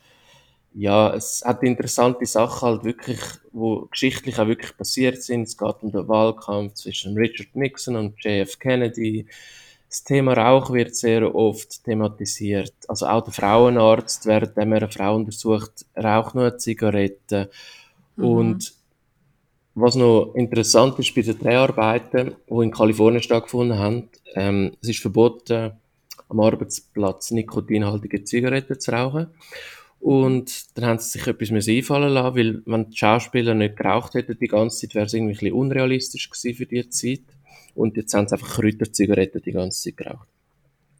[0.75, 3.19] ja, es hat interessante Sachen halt wirklich,
[3.51, 5.43] wo geschichtlich auch wirklich passiert sind.
[5.43, 9.25] Es geht um den Wahlkampf zwischen Richard Nixon und JF Kennedy.
[9.89, 12.73] Das Thema Rauch wird sehr oft thematisiert.
[12.87, 17.49] Also auch der Frauenarzt, während er eine Frau untersucht, raucht nur eine Zigarette.
[18.17, 18.25] Mhm.
[18.25, 18.73] Und
[19.75, 25.01] was noch interessant ist bei den Dreharbeiten, die in Kalifornien stattgefunden haben, ähm, es ist
[25.01, 25.73] verboten,
[26.29, 29.27] am Arbeitsplatz nikotinhaltige Zigaretten zu rauchen.
[29.99, 34.37] Und dann haben sie sich etwas einfallen lassen, weil wenn die Schauspieler nicht geraucht hätten
[34.39, 37.21] die ganze Zeit, wäre es irgendwie ein bisschen unrealistisch gewesen für diese Zeit.
[37.75, 40.27] Und jetzt haben sie einfach Kräuterzigaretten die ganze Zeit geraucht.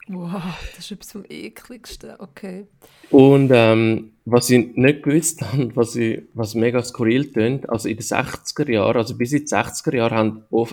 [0.07, 0.43] Wow,
[0.75, 2.67] das ist etwas vom ekligsten, okay.
[3.09, 7.97] Und ähm, was ich nicht gewusst habe, was, ich, was mega skurril tönt, also in
[7.97, 10.17] den 60er Jahren, also bis in die 60er Jahre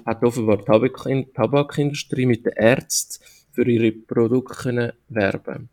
[0.05, 5.71] hat offenbar die Tabak Tabakindustrie mit den Ärzten für ihre Produkte können werben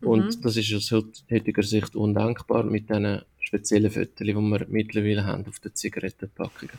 [0.00, 0.40] Und mhm.
[0.42, 5.60] das ist aus heutiger Sicht undenkbar mit diesen speziellen Fotos, die wir mittlerweile haben auf
[5.60, 6.78] den Zigarettenpackungen.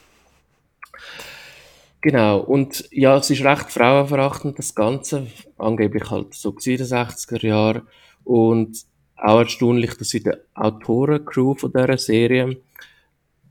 [2.01, 5.27] Genau, und ja, es ist recht frauenverachtend, das Ganze.
[5.57, 7.83] Angeblich halt so in den 60er Jahren.
[8.23, 8.85] Und
[9.17, 12.57] auch erstaunlich, dass in der Autorencrew von dieser Serie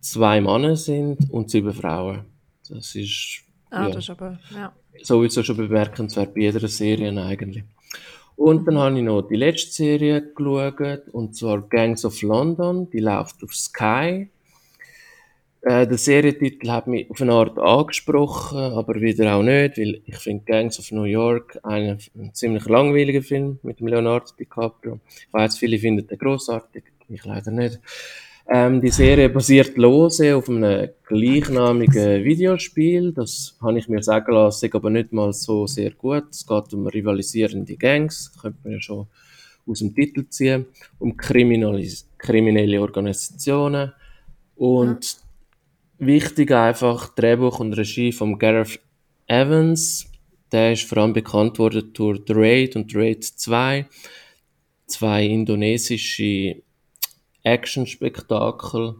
[0.00, 2.24] zwei Männer sind und sieben Frauen.
[2.68, 4.72] Das ist, ah, ja, das ist aber, ja.
[5.02, 7.64] sowieso schon bemerkenswert bei jeder Serie eigentlich.
[8.34, 12.88] Und dann habe ich noch die letzte Serie geschaut, und zwar Gangs of London.
[12.90, 14.28] Die läuft auf Sky.
[15.62, 20.16] Äh, der Serientitel hat mich auf eine Art angesprochen, aber wieder auch nicht, weil ich
[20.16, 25.00] finde Gangs of New York einen, einen ziemlich langweiligen Film mit dem Leonardo DiCaprio.
[25.06, 27.78] Ich weiß, viele finden den großartig, ich leider nicht.
[28.48, 33.12] Ähm, die Serie basiert lose auf einem gleichnamigen Videospiel.
[33.12, 36.24] Das habe ich mir sagen lassen, aber nicht mal so sehr gut.
[36.30, 39.06] Es geht um rivalisierende Gangs, könnte man ja schon
[39.66, 40.66] aus dem Titel ziehen,
[40.98, 43.92] um kriminelle Organisationen
[44.56, 45.19] und.
[46.00, 48.80] Wichtig einfach Drehbuch und Regie von Gareth
[49.26, 50.10] Evans.
[50.50, 53.86] Der ist vor allem bekannt worden durch The Raid und The Raid 2,
[54.86, 56.62] zwei indonesische
[57.44, 58.96] Action-Spektakel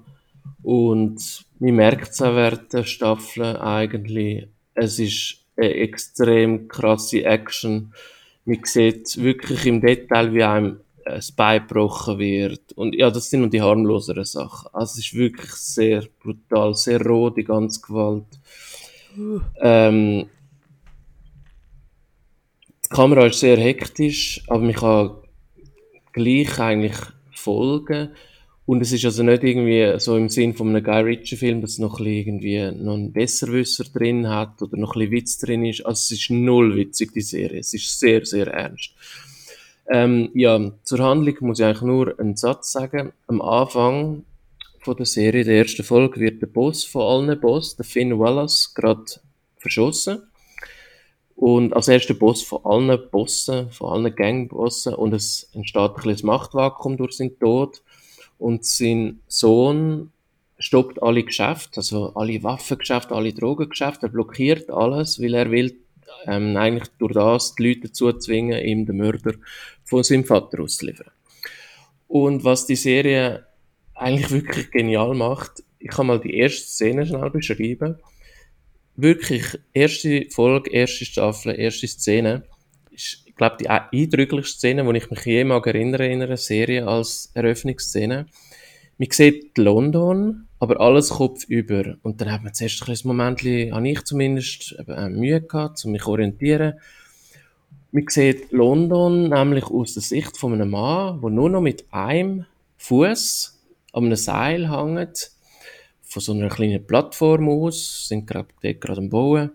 [0.63, 7.93] und man merkt es auch während der Staffel eigentlich, es ist eine extrem krasse Action.
[8.45, 10.81] Man sieht wirklich im Detail, wie einem
[11.17, 12.73] das Bein gebrochen wird.
[12.73, 14.69] Und ja, das sind nur die harmloseren Sachen.
[14.73, 18.27] Also es ist wirklich sehr brutal, sehr roh, die ganze Gewalt.
[19.61, 20.27] Ähm,
[22.85, 25.11] die Kamera ist sehr hektisch, aber man kann
[26.13, 26.97] gleich eigentlich
[27.33, 28.11] folgen.
[28.67, 31.99] Und es ist also nicht irgendwie so im Sinn von einem Guy Ritchie-Film, dass noch
[31.99, 35.85] ein irgendwie noch einen Besserwisser drin hat oder noch ein Witz drin ist.
[35.85, 37.59] Also es ist null witzig, die Serie.
[37.59, 38.93] Es ist sehr, sehr ernst.
[39.93, 43.13] Ähm, ja, zur Handlung muss ich eigentlich nur einen Satz sagen.
[43.27, 44.25] Am Anfang
[44.79, 48.73] von der Serie, der ersten Folge, wird der Boss von allen Boss, der Finn Wallace,
[48.73, 49.05] gerade
[49.57, 50.23] verschossen.
[51.35, 54.95] Und als erster Boss von allen Bossen, von allen Gangbossen.
[54.95, 57.83] Und es entsteht ein kleines Machtvakuum durch seinen Tod
[58.39, 60.13] und sein Sohn
[60.59, 65.77] stoppt alle Geschäfte, also alle Waffengeschäfte, alle Drogengeschäfte, er blockiert alles, weil er will
[66.27, 69.35] ähm, eigentlich durch das die Leute dazu zwingen, ihm den Mörder
[69.91, 71.11] von seinem Vater auszuliefern.
[72.09, 73.47] Und was die Serie
[73.95, 77.97] eigentlich wirklich genial macht, ich kann mal die erste Szene schnell beschreiben.
[78.97, 82.45] Wirklich, erste Folge, erste Staffel, erste Szene
[82.91, 87.31] ist glaube die eindrücklichste Szene, die ich mich je mag erinnere in einer Serie als
[87.33, 88.27] Eröffnungsszene.
[88.99, 91.97] Man sieht London, aber alles Kopf über.
[92.03, 96.03] Und dann hat man zuerst ein Moment, habe ich zumindest, äh, Mühe gehabt, um mich
[96.03, 96.75] zu orientieren.
[97.93, 102.47] Man sieht London nämlich aus der Sicht von einem Mann, der nur noch mit einem
[102.77, 103.61] Fuß
[103.93, 105.33] an einem Seil hängt,
[106.03, 109.51] von so einer kleinen Plattform aus, sind gerade, gerade am Bauen.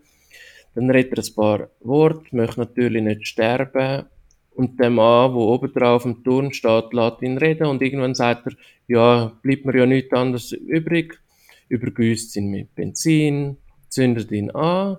[0.74, 4.06] Dann redet er ein paar Worte, möchte natürlich nicht sterben.
[4.54, 8.48] Und der Mann, der oben drauf am Turm steht, lässt ihn reden und irgendwann sagt
[8.48, 8.54] er,
[8.88, 11.19] ja, bleibt mir ja nichts anderes übrig.
[11.69, 14.98] Übergüßt ihn mit Benzin, zündet ihn an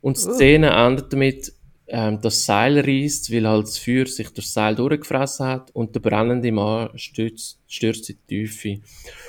[0.00, 0.34] und die.
[0.34, 1.52] Szene endet damit,
[1.88, 5.94] ähm, das Seil reißt, weil halt das Feuer sich durch das Seil durchgefressen hat und
[5.94, 8.80] der brennende Mann stürzt, stürzt in die Tiefe.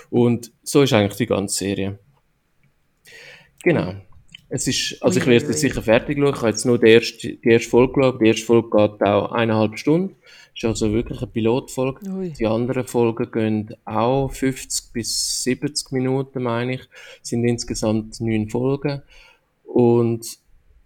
[0.09, 1.99] Und so ist eigentlich die ganze Serie.
[3.63, 3.95] Genau.
[4.51, 6.33] Es ist, also ich werde jetzt sicher fertig schauen.
[6.33, 8.21] Ich habe jetzt nur die erste, die erste Folge geschaut.
[8.21, 10.15] Die erste Folge geht auch eineinhalb Stunden.
[10.55, 12.09] Ist also wirklich eine Pilotfolge.
[12.09, 12.31] Ui.
[12.31, 16.81] Die anderen Folgen gehen auch 50 bis 70 Minuten, meine ich.
[17.21, 19.03] Es sind insgesamt neun Folgen.
[19.63, 20.38] Und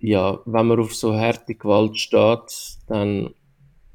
[0.04, 3.34] ja, wenn man auf so harte Gewalt steht, dann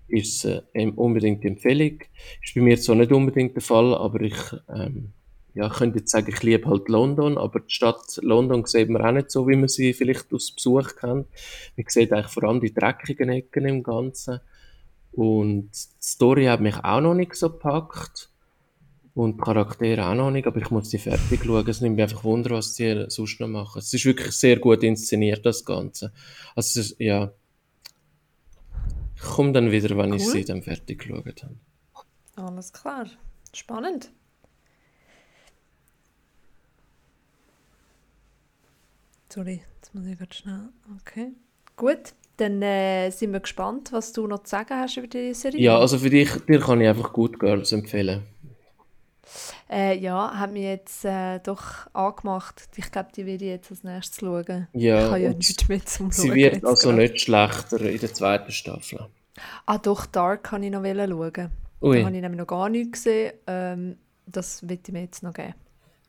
[0.09, 1.99] ist es äh, unbedingt Empfehlung.
[2.43, 4.35] Ist bei mir so nicht unbedingt der Fall, aber ich
[4.75, 5.13] ähm,
[5.53, 9.13] ja, könnte jetzt sagen, ich liebe halt London, aber die Stadt London sieht man auch
[9.13, 11.27] nicht so, wie man sie vielleicht aus Besuch kennt.
[11.77, 14.41] Man sieht eigentlich vor allem die dreckigen Ecken im Ganzen.
[15.13, 18.31] Und die Story hat mich auch noch nicht so gepackt.
[19.19, 21.69] Und Charaktere auch noch nicht, aber ich muss die fertig schauen.
[21.69, 23.81] Es nimmt mich einfach Wunder, was die sonst noch machen.
[23.81, 26.13] Es ist wirklich sehr gut inszeniert, das Ganze.
[26.55, 27.33] Also, ist, ja.
[29.17, 30.19] Ich komme dann wieder, wenn cool.
[30.19, 31.57] ich sie dann fertig geschaut habe.
[32.37, 33.07] Alles klar.
[33.53, 34.13] Spannend.
[39.31, 40.69] Sorry, jetzt muss ich gerade schnell.
[41.01, 41.33] Okay.
[41.75, 45.61] Gut, dann äh, sind wir gespannt, was du noch zu sagen hast über die Serie.
[45.61, 48.23] Ja, also für dich, dir kann ich einfach Good Girls empfehlen.
[49.71, 52.69] Äh, ja, hat mir jetzt äh, doch angemacht.
[52.77, 54.69] Ich glaube, die werde ich jetzt als nächstes schauen.
[54.73, 56.99] Ja, ich habe ja nichts mehr zum Sie Schauen wird also grad.
[56.99, 59.07] nicht schlechter in der zweiten Staffel.
[59.67, 61.51] Ah doch, Dark kann ich noch schauen.
[61.81, 61.99] Ui.
[61.99, 63.33] Da habe ich nämlich noch gar nichts gesehen.
[63.47, 65.55] Ähm, das wird ich mir jetzt noch geben.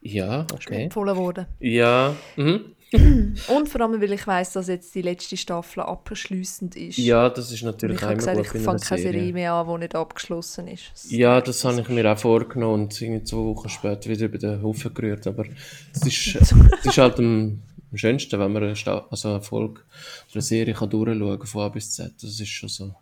[0.02, 0.56] Ja, okay.
[0.58, 1.46] Ist empfohlen worden.
[1.60, 2.76] Ja, mhm.
[2.92, 6.98] Und vor allem, weil ich weiß, dass jetzt die letzte Staffel abschließend ist.
[6.98, 9.80] Ja, das ist natürlich ich immer gesagt, gut Ich fange keine Serie mehr an, die
[9.82, 10.92] nicht abgeschlossen ist.
[10.92, 14.40] Das ja, das habe ich mir auch vorgenommen und irgendwie zwei Wochen später wieder über
[14.40, 15.28] den Haufen gerührt.
[15.28, 15.46] Aber
[15.94, 16.36] es ist,
[16.84, 17.62] ist halt am,
[17.94, 21.70] schönsten, wenn man eine, Sta also eine Folge oder eine Serie kann durchschauen von A
[21.70, 22.12] bis Z.
[22.20, 22.96] Das ist schon so.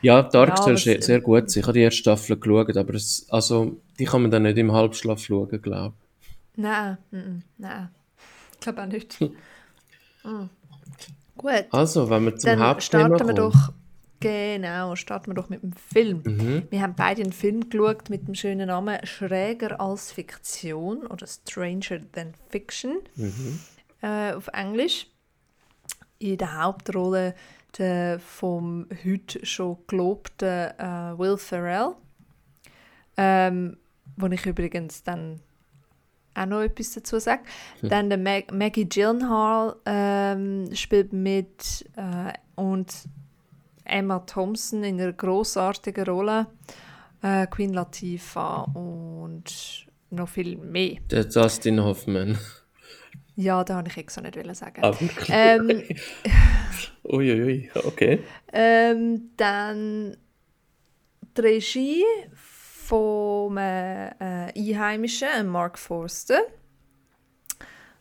[0.00, 1.60] Ja, Dark ja, soll sehr gut sein.
[1.60, 4.72] Ich habe die erste Staffel geschaut, aber es, also, die kann man dann nicht im
[4.72, 6.03] Halbschlaf schauen, glaube ich.
[6.56, 6.98] Nein,
[7.58, 7.90] nein
[8.64, 9.20] glaube auch nicht.
[9.20, 10.50] Mhm.
[11.36, 11.66] Gut.
[11.70, 13.72] Also, wenn wir zum Dann Hauptthema starten wir doch,
[14.20, 16.22] genau, starten wir doch mit dem Film.
[16.24, 16.66] Mhm.
[16.70, 22.00] Wir haben beide einen Film geschaut mit dem schönen Namen Schräger als Fiktion oder Stranger
[22.12, 23.60] Than Fiction mhm.
[24.02, 25.08] äh, auf Englisch.
[26.18, 27.34] In der Hauptrolle
[27.76, 30.48] der vom heute schon gelobten
[30.78, 31.96] äh, Will Ferrell.
[33.16, 33.76] Ähm,
[34.16, 35.40] wo ich übrigens dann
[36.34, 37.42] auch noch etwas dazu sage.
[37.80, 37.88] Hm.
[37.88, 42.92] Dann der Mag Maggie Gyllenhaal ähm, spielt mit äh, und
[43.84, 46.46] Emma Thompson in einer großartigen Rolle.
[47.22, 50.98] Äh, Queen Latifah und noch viel mehr.
[51.10, 52.38] Der Dustin Hoffman.
[53.36, 54.82] Ja, da habe ich extra nicht sagen.
[54.82, 54.94] Ah,
[55.28, 55.82] ähm,
[57.04, 58.20] Uiuiui, okay.
[58.52, 60.16] Ähm, dann
[61.36, 62.04] die Regie
[62.84, 66.40] vom äh, Einheimischen, Mark Forster.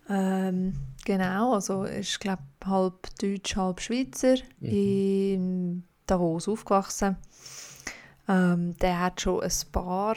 [0.09, 0.73] Ähm,
[1.05, 4.69] genau, also ist glaube halb Deutsch, halb Schweizer, mhm.
[4.69, 7.15] in Davos aufgewachsen.
[8.27, 10.15] Ähm, der hat schon ein paar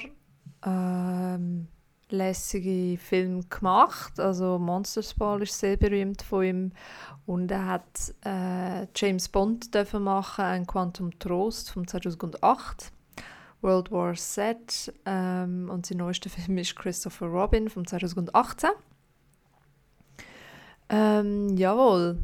[0.64, 1.68] ähm,
[2.08, 4.18] lässige Filme gemacht.
[4.18, 6.72] Also Monsters Ball ist sehr berühmt von ihm
[7.24, 12.92] und er hat äh, James Bond dürfen machen, ein Quantum Trost von 2008.
[13.66, 18.70] World War Z ähm, und sein neuester Film ist Christopher Robin von 2018.
[20.88, 22.18] Ähm, jawohl.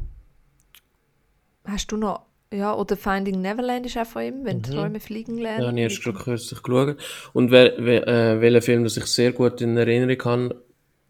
[1.65, 4.63] Hast du noch ja, oder Finding Neverland ist auch von ihm, wenn mhm.
[4.63, 5.61] Träume fliegen lernen.
[5.61, 6.97] Ja, habe ich erst gerade kürzlich geschaut.
[7.33, 10.63] Und wer, wer, äh, welcher Film, das ich sehr gut in Erinnerung habe,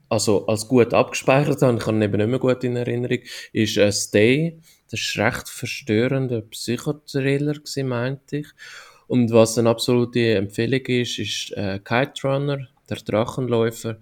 [0.08, 3.20] also als gut abgespeichert habe, ich habe ihn eben nicht mehr gut in Erinnerung,
[3.52, 4.60] ist äh, Stay.
[4.90, 8.48] Das ist recht verstörend, ein Psychothriller meinte ich.
[9.14, 13.97] Und was eine absolute Empfehlung ist, ist äh, Kite Runner, der Drachenläufer.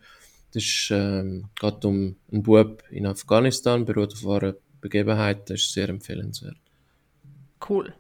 [0.54, 5.74] Das ist, ähm, geht um einen Bub in Afghanistan, beruht auf wahre Begebenheit, das ist
[5.74, 6.56] sehr empfehlenswert.
[7.68, 7.94] Cool,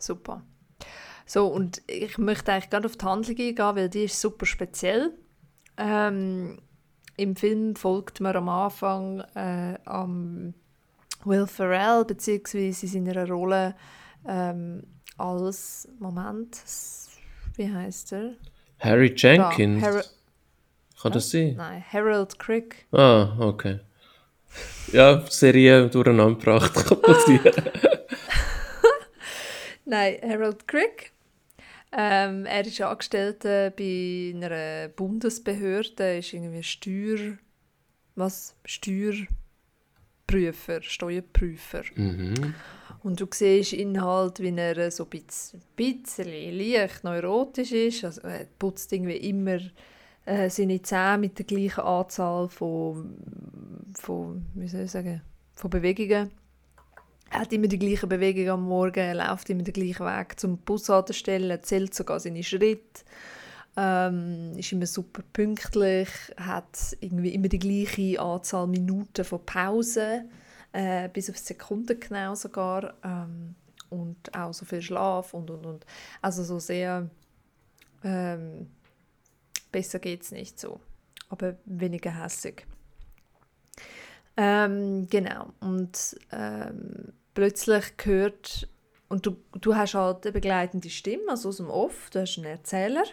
[0.00, 0.42] super.
[1.26, 5.12] So, und ich möchte eigentlich gerade auf die Handlung eingehen, weil die ist super speziell.
[5.76, 6.58] Ähm,
[7.16, 10.54] Im Film folgt man am Anfang äh, am
[11.24, 13.76] Will Ferrell, beziehungsweise in seiner Rolle
[14.26, 14.82] ähm,
[15.18, 16.62] als, Moment,
[17.56, 18.34] wie heißt er?
[18.78, 19.82] Harry Jenkins.
[19.82, 20.04] Da, Har
[21.02, 21.54] Kann das sein?
[21.56, 22.86] Nein, Harold Crick.
[22.92, 23.80] Ah, okay.
[24.92, 27.52] Ja, Serie durcheinander gebracht, kann passieren.
[29.84, 31.12] Nein, Harold Crick.
[31.92, 37.36] Ähm, er ist Angestellter bei einer Bundesbehörde, ist irgendwie Steuer...
[38.14, 38.54] was?
[38.64, 41.82] Steuerprüfer, Steuerprüfer.
[41.94, 42.54] Mhm.
[43.02, 48.04] Und du siehst ihn halt, wie er so ein bisschen, bisschen leicht neurotisch ist.
[48.04, 49.58] Also er putzt irgendwie immer
[50.24, 53.16] äh, seine Zähne mit der gleichen Anzahl von,
[53.94, 55.22] von, wie soll ich sagen,
[55.54, 56.30] von Bewegungen.
[57.30, 60.58] Er hat immer die gleiche Bewegung am Morgen, er läuft immer den gleichen Weg zum
[60.58, 63.02] Bushaltestelle, zählt sogar seine Schritte,
[63.76, 70.24] ähm, ist immer super pünktlich, hat irgendwie immer die gleiche Anzahl Minuten von Pause,
[70.78, 73.56] äh, bis auf Sekunden genau sogar, ähm,
[73.90, 75.86] und auch so viel Schlaf und und und.
[76.22, 77.10] Also so sehr
[78.04, 78.70] ähm,
[79.72, 80.78] besser es nicht so,
[81.30, 82.64] aber weniger hässig.
[84.36, 85.52] Ähm, genau.
[85.58, 88.68] Und ähm, plötzlich gehört,
[89.08, 92.46] und du, du hast halt eine begleitende Stimme, also aus dem Off, du hast einen
[92.46, 93.04] Erzähler,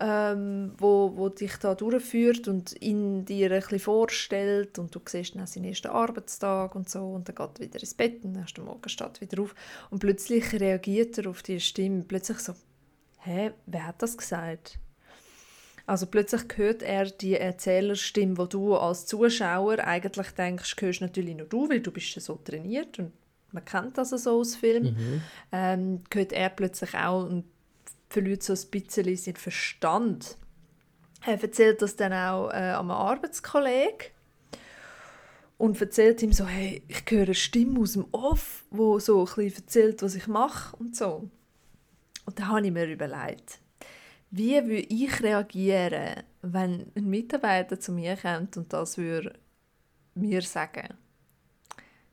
[0.00, 5.36] ähm, wo, wo dich da durchführt und ihn dir ein bisschen vorstellt und du siehst
[5.36, 8.42] dann seinen ersten Arbeitstag und so und dann geht er wieder ins Bett und dann
[8.42, 9.54] nächsten Morgen steht wieder auf
[9.90, 12.54] und plötzlich reagiert er auf die Stimme, plötzlich so,
[13.20, 14.78] hä, wer hat das gesagt?
[15.86, 21.46] Also plötzlich hört er die Erzählerstimme, wo du als Zuschauer eigentlich denkst, hörst natürlich nur
[21.46, 23.12] du, weil du bist ja so trainiert und
[23.52, 24.84] man kennt das so aus Film.
[24.84, 25.22] Mhm.
[25.52, 27.44] Ähm, hört er plötzlich auch und
[28.14, 30.38] verliert so ein bisschen seinen Verstand.
[31.26, 34.12] Er erzählt das dann auch äh, einem Arbeitskollegen
[35.58, 39.24] und erzählt ihm so, hey, ich höre eine Stimme aus dem Off, wo so ein
[39.34, 41.28] bisschen erzählt, was ich mache und so.
[42.24, 43.58] Und da habe ich mir überlegt,
[44.30, 49.34] wie würde ich reagieren, wenn ein Mitarbeiter zu mir kommt und das würde
[50.14, 50.94] mir sagen?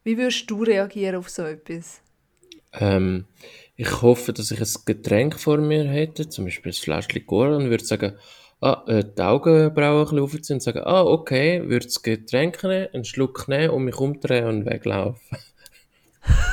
[0.04, 2.02] Wie würdest du reagieren auf so etwas?
[2.74, 3.26] Ähm,
[3.82, 7.72] ich hoffe, dass ich ein Getränk vor mir hätte, zum Beispiel ein Fläschchen Cola, und
[7.72, 8.16] würde sagen,
[8.62, 12.90] ah, äh, die Augenbrauen ein bisschen aufziehen und sagen, ah, okay, würde das Getränk nehmen,
[12.94, 15.40] einen Schluck nehmen und mich umdrehen und weglaufen.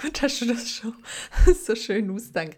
[0.00, 0.94] Gut, hast du das schon
[1.54, 2.56] so schön ausgedacht.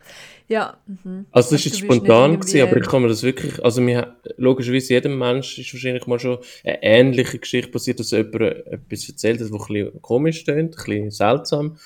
[0.53, 0.77] Ja.
[0.87, 1.25] Mhm.
[1.31, 4.93] Also das war jetzt spontan, gewesen, aber ich kann mir das wirklich, also mir, logischerweise
[4.93, 9.51] jedem Mensch ist wahrscheinlich mal schon eine ähnliche Geschichte passiert, dass jemand etwas erzählt hat,
[9.51, 11.79] was ein bisschen komisch klingt, ein bisschen seltsam.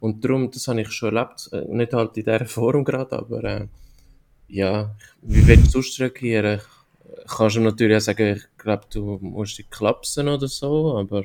[0.00, 3.44] Und darum, das habe ich schon erlebt, äh, nicht halt in dieser Form gerade, aber
[3.44, 3.66] äh,
[4.48, 4.92] ja,
[5.22, 6.60] wie willst du sonst reagieren?
[7.28, 11.22] Kannst du natürlich auch sagen, ich glaube, du musst dich klapsen oder so, aber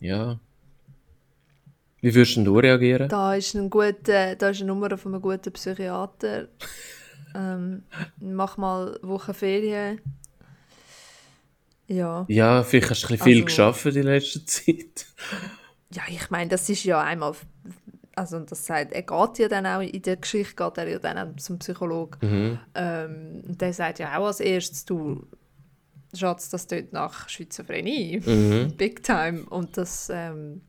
[0.00, 0.40] ja.
[2.02, 3.08] Wie würdest du reagieren?
[3.08, 6.48] Da ist, ein guter, da ist eine Nummer von einem guten Psychiater.
[7.34, 7.84] ähm,
[8.20, 10.00] mach mal Woche Ferien.
[11.86, 12.24] Ja.
[12.28, 15.06] Ja, vielleicht hast du ein bisschen viel Also- geschafft in letzter Zeit.
[15.94, 17.34] Ja, ich meine, das ist ja einmal,
[18.16, 21.18] also das sagt, er geht ja dann auch, in der Geschichte geht er ja dann
[21.18, 22.18] auch zum Psychologen.
[22.26, 22.58] Mhm.
[22.74, 25.26] Ähm, und der sagt ja auch als erstes, du,
[26.14, 28.72] Schatz, das tut nach Schizophrenie, Mhm.
[28.78, 29.42] big time.
[29.50, 30.62] Und das, ähm,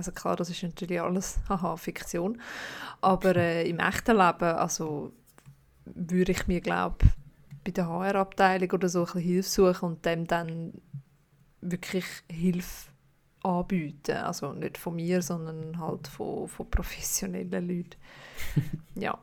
[0.00, 2.40] also klar, das ist natürlich alles, haha, Fiktion.
[3.02, 5.12] Aber äh, im echten Leben, also
[5.84, 7.06] würde ich mir, glaube
[7.62, 10.72] bei der HR-Abteilung oder so ein bisschen Hilfe suchen und dem dann
[11.60, 12.88] wirklich Hilfe
[13.42, 14.16] anbieten.
[14.16, 17.96] Also nicht von mir, sondern halt von, von professionellen Leuten.
[18.94, 19.18] ja,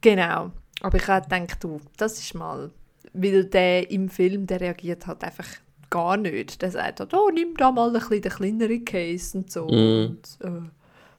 [0.00, 0.50] genau.
[0.80, 2.72] Aber ich habe gedacht, du, das ist mal,
[3.12, 5.46] weil der im Film, der reagiert halt einfach
[5.90, 6.62] gar nicht.
[6.62, 9.66] Der sagt halt, oh, nimm da mal ein bisschen den kleineren Case und so.
[9.66, 10.18] Mhm.
[10.18, 10.68] Und, äh,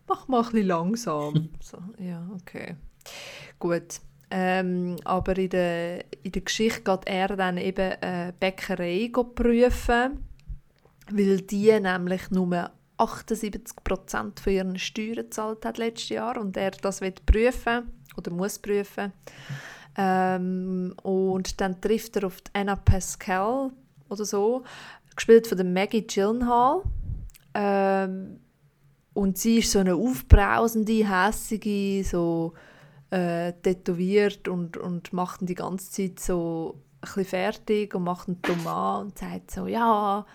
[0.08, 1.50] mach mal ein bisschen langsam.
[1.62, 2.76] so, ja, okay.
[3.60, 4.02] Gut.
[4.32, 10.24] Ähm, aber in der, in der Geschichte geht er dann eben eine Bäckerei go prüfen,
[11.12, 17.02] weil die nämlich nur 78% von ihren Steuern gezahlt hat letztes Jahr und er das
[17.02, 19.14] will prüfen oder muss prüfen.
[19.98, 23.72] Ähm, und dann trifft er auf die Anna Pascal
[24.10, 24.64] oder so,
[25.16, 26.84] gespielt von der Maggie Gyllenhaal.
[27.54, 28.40] Ähm,
[29.14, 32.54] und sie ist so eine aufbrausende, hässige, so
[33.10, 38.42] äh, tätowiert und, und macht ihn die ganze Zeit so ein fertig und macht ihn
[38.42, 40.26] dumm an und sagt so, ja,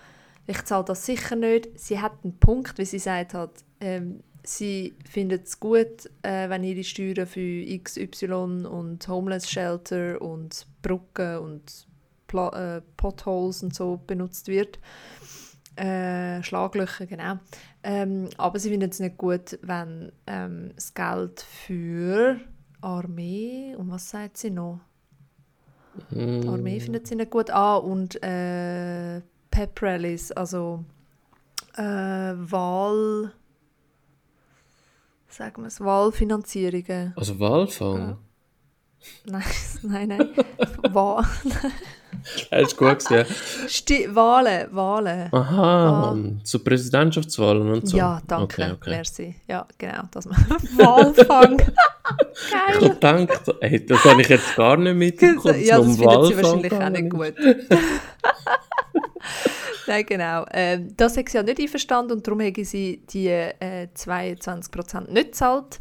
[0.47, 1.79] ich zahle das sicher nicht.
[1.79, 6.63] Sie hat einen Punkt, wie sie sagt hat, ähm, sie findet es gut, äh, wenn
[6.63, 11.87] ihre Steuern für XY und Homeless Shelter und Brücken und
[12.35, 14.79] Pla äh, Potholes und so benutzt wird.
[15.77, 17.39] Äh, Schlaglöcher, genau.
[17.83, 22.39] Ähm, aber sie findet es nicht gut, wenn ähm, das Geld für
[22.81, 24.79] Armee, und was sagt sie noch?
[26.11, 27.49] Die Armee findet sie nicht gut.
[27.51, 30.83] Ah, und äh, Pep Rallies, also
[31.77, 33.31] äh, Wahl...
[35.29, 37.13] Sagen wir es, Wahlfinanzierungen.
[37.17, 38.17] Also Walfang.
[39.25, 39.43] Nein,
[39.83, 40.29] nein, nein.
[40.93, 41.25] Wahl,
[42.51, 43.25] Das ist gut gewesen,
[43.67, 45.33] Sti Wahlen, Wahlen.
[45.33, 47.97] Aha, zu Präsidentschaftswahlen und so.
[47.97, 48.61] Ja, danke.
[48.61, 48.89] Okay, okay.
[48.89, 49.35] Merci.
[49.47, 50.03] Ja, genau.
[50.11, 50.27] Das
[50.77, 51.61] Walfang.
[52.35, 52.75] Ich Geil.
[52.75, 55.59] habe gedacht, ey, das habe ich jetzt gar nicht mitbekommen.
[55.63, 57.33] ja, dass das findet sie wahrscheinlich auch nicht gut.
[59.87, 60.45] Nein, genau.
[60.51, 65.27] Ähm, das hat sie ja nicht einverstanden und darum haben sie die äh, 22% nicht
[65.31, 65.79] gezahlt.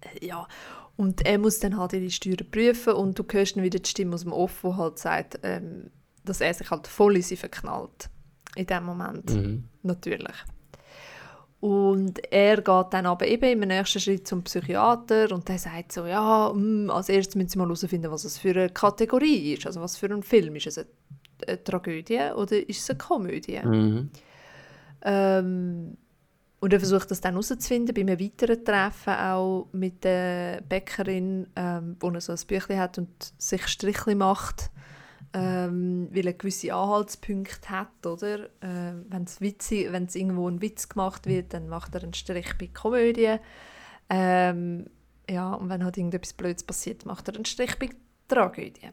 [0.00, 0.46] Äh, Ja,
[0.98, 4.14] und er muss dann halt ihre Steuern prüfen und du hörst dann wieder die Stimme
[4.14, 5.92] aus dem Off, die halt sagt, ähm,
[6.24, 8.10] dass er sich halt voll in sie verknallt.
[8.56, 9.30] In dem Moment.
[9.32, 9.64] Mhm.
[9.84, 10.34] Natürlich.
[11.60, 16.04] Und er geht dann aber eben im nächsten Schritt zum Psychiater und der sagt so,
[16.04, 19.80] ja, mm, als erstes müssen Sie mal herausfinden, was es für eine Kategorie ist, also
[19.80, 20.56] was für ein Film.
[20.56, 20.86] Ist es eine,
[21.46, 23.60] eine Tragödie oder ist es eine Komödie?
[23.64, 24.10] Mhm.
[25.02, 25.96] Ähm,
[26.60, 31.96] und er versucht das dann herauszufinden bei einem weiteren Treffen auch mit der Bäckerin, ähm,
[32.00, 34.70] wo er so ein Büchlein hat und sich Strichli macht,
[35.34, 38.48] ähm, weil er gewisse Anhaltspunkte hat, oder?
[38.60, 43.36] Ähm, wenn es irgendwo ein Witz gemacht wird, dann macht er einen Strich bei Komödie.
[44.10, 44.86] Ähm,
[45.30, 47.90] ja, und wenn halt irgendetwas Blödes passiert, macht er einen Strich bei
[48.26, 48.90] Tragödie.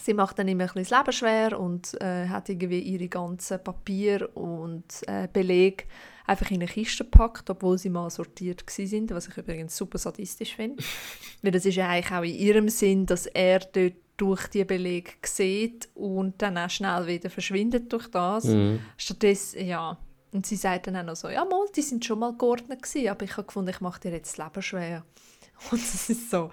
[0.00, 3.62] Sie macht dann immer ein bisschen das Leben schwer und äh, hat irgendwie ihre ganzen
[3.62, 5.84] Papier und äh, Belege
[6.26, 10.56] einfach in eine Kiste gepackt, obwohl sie mal sortiert sind, was ich übrigens super sadistisch
[10.56, 10.82] finde.
[11.42, 15.12] Weil das ist ja eigentlich auch in ihrem Sinn, dass er dort durch die Belege
[15.24, 18.44] sieht und dann auch schnell wieder verschwindet durch das.
[18.44, 18.80] Mhm.
[18.96, 19.98] Stattdessen, ja.
[20.32, 23.08] Und sie sagt dann auch noch so, ja mal, die sind schon mal geordnet gewesen,
[23.08, 25.04] aber ich habe gefunden, ich mache dir jetzt das Leben schwer.
[25.70, 26.50] Und es ist so,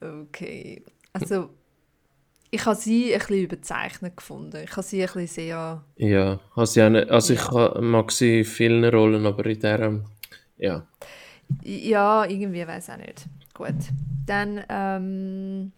[0.00, 0.82] okay.
[1.12, 1.50] Also,
[2.54, 4.62] ich habe sie ein bisschen überzeichnet gefunden.
[4.62, 7.80] Ich habe sie ein bisschen sehr, Ja, also, ja also ich Ja.
[7.80, 10.04] mag sie in vielen Rollen, aber in der,
[10.58, 10.86] ja.
[11.64, 13.24] ja, irgendwie weiß auch nicht.
[13.54, 13.74] Gut.
[14.26, 15.72] Dann, ähm,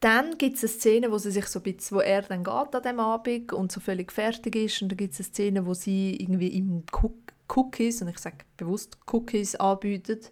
[0.00, 2.74] dann gibt es eine Szene, wo sie sich so ein bisschen, wo er dann geht
[2.74, 5.74] an dem Abend und so völlig fertig ist und dann gibt es eine Szene, wo
[5.74, 7.14] sie irgendwie ihm Cook
[7.54, 10.30] Cookies, und ich sage bewusst Cookies, anbietet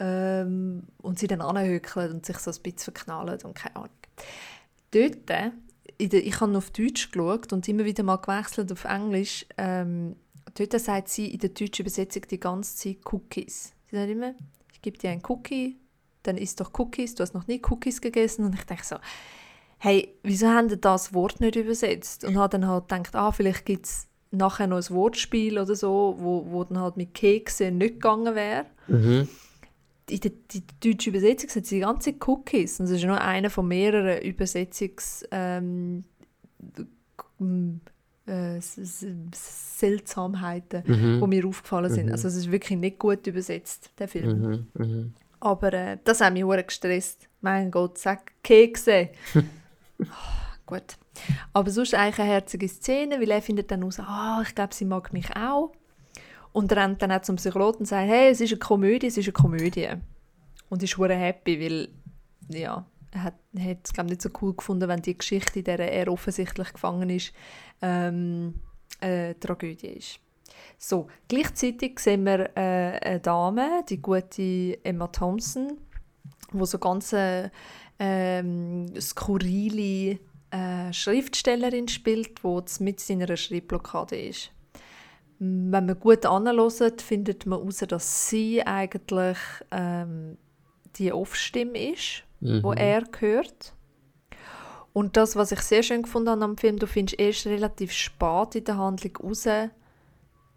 [0.00, 3.90] ähm, und sie dann anhökeln und sich so ein bisschen verknallen und keine Ahnung.
[4.90, 5.50] Dort, äh,
[5.98, 10.16] ich habe auf Deutsch geschaut und immer wieder mal gewechselt auf Englisch, ähm,
[10.54, 13.72] dort sagt sie in der deutschen Übersetzung die ganze Zeit Cookies.
[13.90, 14.34] Sie sagt immer,
[14.72, 15.76] ich gebe dir einen Cookie,
[16.22, 18.96] dann isst doch Cookies, du hast noch nie Cookies gegessen und ich denke so,
[19.78, 22.24] hey, wieso haben die das Wort nicht übersetzt?
[22.24, 26.16] Und habe dann halt gedacht, ah, vielleicht gibt es nachher noch ein Wortspiel oder so,
[26.18, 28.66] wo, wo dann halt mit Kekse nicht gegangen wäre.
[28.86, 29.28] Mhm.
[30.10, 32.80] In der, in der deutschen Übersetzung sind die ganzen Cookies.
[32.80, 35.24] Und das ist nur einer von mehreren Übersetzungs...
[35.30, 36.04] Ähm,
[38.26, 38.60] äh,
[39.32, 41.20] Seltsamheiten, Mhm.
[41.20, 42.06] die mir aufgefallen sind.
[42.06, 42.12] Mhm.
[42.12, 44.40] Also es ist wirklich nicht gut übersetzt, der Film.
[44.40, 44.66] Mhm.
[44.74, 45.14] Mhm.
[45.40, 47.28] Aber äh, das hat mich hure gestresst.
[47.40, 49.10] Mein Gott, sag Kekse.
[50.02, 50.96] Ah, gut.
[51.52, 54.86] Aber sonst eigentlich eine herzige Szene, weil er findet dann raus, ah, ich glaube, sie
[54.86, 55.72] mag mich auch.
[56.52, 59.26] Und rennt dann auch zum Psychologen und sagt, hey, es ist eine Komödie, es ist
[59.26, 59.88] eine Komödie.
[60.68, 61.88] Und ist hure happy, weil,
[62.48, 66.72] ja, er hat es, nicht so cool gefunden, wenn die Geschichte, in der er offensichtlich
[66.72, 67.32] gefangen ist,
[67.82, 68.54] ähm,
[69.00, 70.20] eine Tragödie ist.
[70.78, 75.78] So, gleichzeitig sehen wir äh, eine Dame, die gute Emma Thompson,
[76.52, 77.50] wo so ganz äh,
[77.98, 80.18] ähm, skurrile
[80.50, 84.50] äh, Schriftstellerin spielt, die mit seiner Schreibblockade ist.
[85.42, 89.38] Wenn man gut anhört, findet man heraus, dass sie eigentlich
[89.70, 90.36] ähm,
[90.96, 92.76] die Off-Stimme ist, wo Mhm.
[92.76, 93.72] er hört.
[94.92, 98.54] Und das, was ich sehr schön gefunden habe am Film, du findest erst relativ spät
[98.54, 99.46] in der Handlung raus,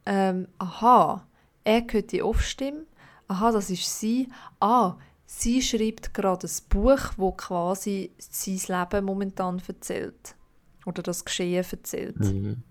[0.05, 1.25] ähm, aha,
[1.63, 2.85] er hört die Off-Stimme,
[3.29, 4.27] aha, das ist sie,
[4.59, 8.59] ah, sie schreibt gerade ein Buch, wo quasi sein
[8.91, 10.35] Leben momentan erzählt.
[10.85, 12.19] Oder das Geschehen erzählt.
[12.19, 12.63] Mhm.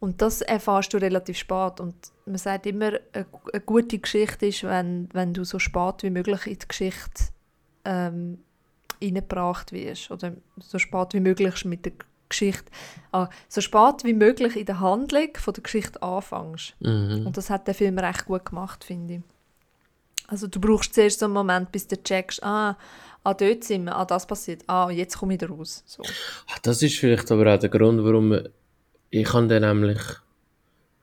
[0.00, 1.80] Und das erfährst du relativ spät.
[1.80, 1.94] Und
[2.24, 6.46] man sagt immer, eine, eine gute Geschichte ist, wenn, wenn du so spät wie möglich
[6.46, 7.24] in die Geschichte
[7.84, 8.38] ähm,
[9.02, 10.10] reingebracht wirst.
[10.10, 11.92] Oder so spät wie möglich mit der
[12.28, 12.70] Geschichte,
[13.12, 16.74] ah, so spät wie möglich in der Handlung von der Geschichte anfängst.
[16.80, 17.26] Mhm.
[17.26, 19.20] Und das hat der Film recht gut gemacht, finde ich.
[20.26, 22.76] Also du brauchst zuerst so einen Moment, bis du checkst, ah,
[23.24, 25.82] ah dort sind wir, ah, das passiert, ah, jetzt komme ich da raus.
[25.86, 26.02] So.
[26.50, 28.38] Ach, Das ist vielleicht aber auch der Grund, warum
[29.10, 30.00] ich habe den nämlich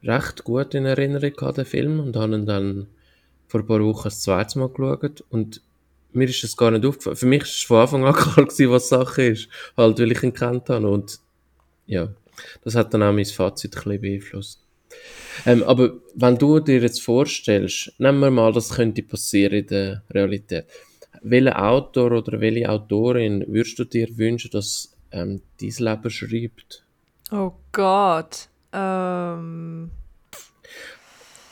[0.03, 2.87] recht gut in Erinnerung gehabt, den Film, und habe ihn dann
[3.47, 5.61] vor ein paar Wochen das zweite Mal geschaut und
[6.13, 7.17] mir ist das gar nicht aufgefallen.
[7.17, 10.33] Für mich war es von Anfang an klar, was Sache ist, halt, weil ich ihn
[10.33, 11.19] kennt habe und
[11.87, 12.09] ja,
[12.63, 14.61] das hat dann auch mein Fazit ein bisschen beeinflusst.
[15.45, 20.03] Ähm, aber wenn du dir jetzt vorstellst, nehmen wir mal, das könnte passieren in der
[20.09, 20.65] Realität.
[21.21, 26.84] Welcher Autor oder welche Autorin würdest du dir wünschen, dass ähm, dein Leben schreibt?
[27.31, 28.49] Oh Gott.
[28.71, 29.91] Ähm,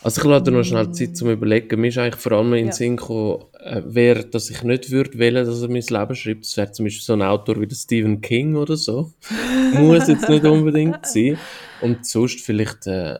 [0.05, 1.79] Also ich lade noch schnell Zeit zum Überlegen.
[1.79, 2.71] Mir ist eigentlich vor allem in den Ja.
[2.73, 6.43] Sinn gekommen, äh, wer, dass ich nicht würde wählen, dass er mein Leben schreibt.
[6.43, 9.13] Das wäre zum Beispiel so ein Autor wie der Stephen King oder so.
[9.73, 11.37] Muss jetzt nicht unbedingt sein.
[11.81, 13.13] Und sonst vielleicht, äh,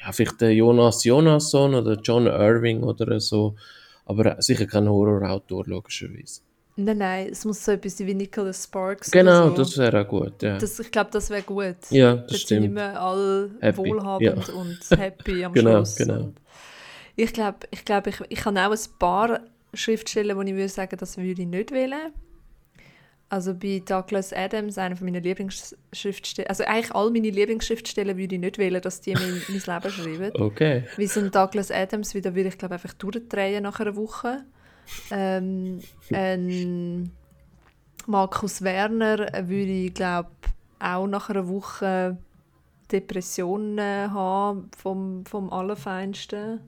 [0.00, 3.54] ja, vielleicht der Jonas Jonasson oder John Irving oder so.
[4.06, 6.40] Aber sicher kein Horrorautor, logischerweise.
[6.76, 9.10] Nein, nein, es muss so etwas sein wie Nicholas Sparks.
[9.10, 9.62] Genau, oder so.
[9.62, 10.58] das wäre auch gut, ja.
[10.58, 11.76] Das, ich glaube, das wäre gut.
[11.90, 12.66] ja, das sind stimmt.
[12.66, 15.96] immer alle Happy, wohlhabend und happy am Genau, Schluss.
[15.96, 16.20] genau.
[16.24, 16.40] Und
[17.16, 19.40] ich glaube, ich, glaub, ich, ich habe auch ein paar
[19.74, 22.12] Schriftsteller, wo ich würde sagen, das würde ich nicht wählen.
[23.28, 28.40] Also bei Douglas Adams, einer von meinen Lieblingsschriftsteller, also eigentlich all meine Lieblingsschriftsteller würde ich
[28.40, 30.32] nicht wählen, dass die mein, mein Leben schreiben.
[30.34, 30.84] Okay.
[30.96, 34.42] Wie so ein Douglas Adams, wie da würde ich glaube einfach durchdrehen nach einer Woche.
[35.10, 35.80] Ähm,
[36.12, 37.10] ein
[38.06, 39.18] Markus Werner
[39.48, 40.30] würde ich glaube
[40.78, 42.16] auch nach einer Woche
[42.90, 46.60] Depressionen äh, haben vom, vom Allerfeinsten.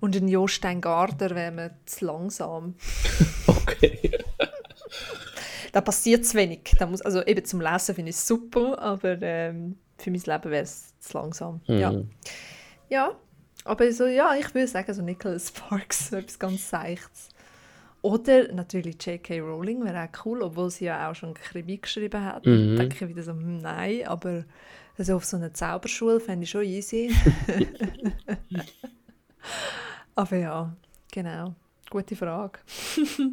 [0.00, 2.74] Und ein Jo Steingarter wäre mir zu langsam.
[3.46, 4.10] Okay.
[5.72, 6.74] Da passiert zu wenig.
[6.78, 10.50] Da muss, also eben zum Lesen finde ich es super, aber ähm, für mein Leben
[10.50, 11.60] wäre es zu langsam.
[11.66, 11.92] Ja.
[11.92, 12.08] Mhm.
[12.88, 13.14] Ja,
[13.64, 17.28] aber so, ja, ich würde sagen, so Nicholas Sparks, so etwas ganz Seichtes.
[18.06, 19.40] Oder natürlich J.K.
[19.40, 22.46] Rowling wäre auch cool, obwohl sie ja auch schon Krimi geschrieben hat.
[22.46, 22.76] Mhm.
[22.76, 24.44] denke ich wieder so, hm, nein, aber
[24.96, 27.12] also auf so einer Zauberschule fände ich schon easy.
[30.14, 30.76] aber ja,
[31.10, 31.56] genau.
[31.90, 32.60] Gute Frage.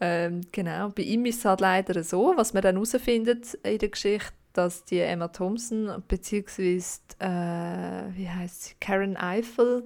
[0.00, 3.88] ähm, genau, bei ihm ist es halt leider so, was man dann herausfindet in der
[3.88, 9.82] Geschichte, dass die Emma Thompson beziehungsweise äh, wie heißt sie Karen Eiffel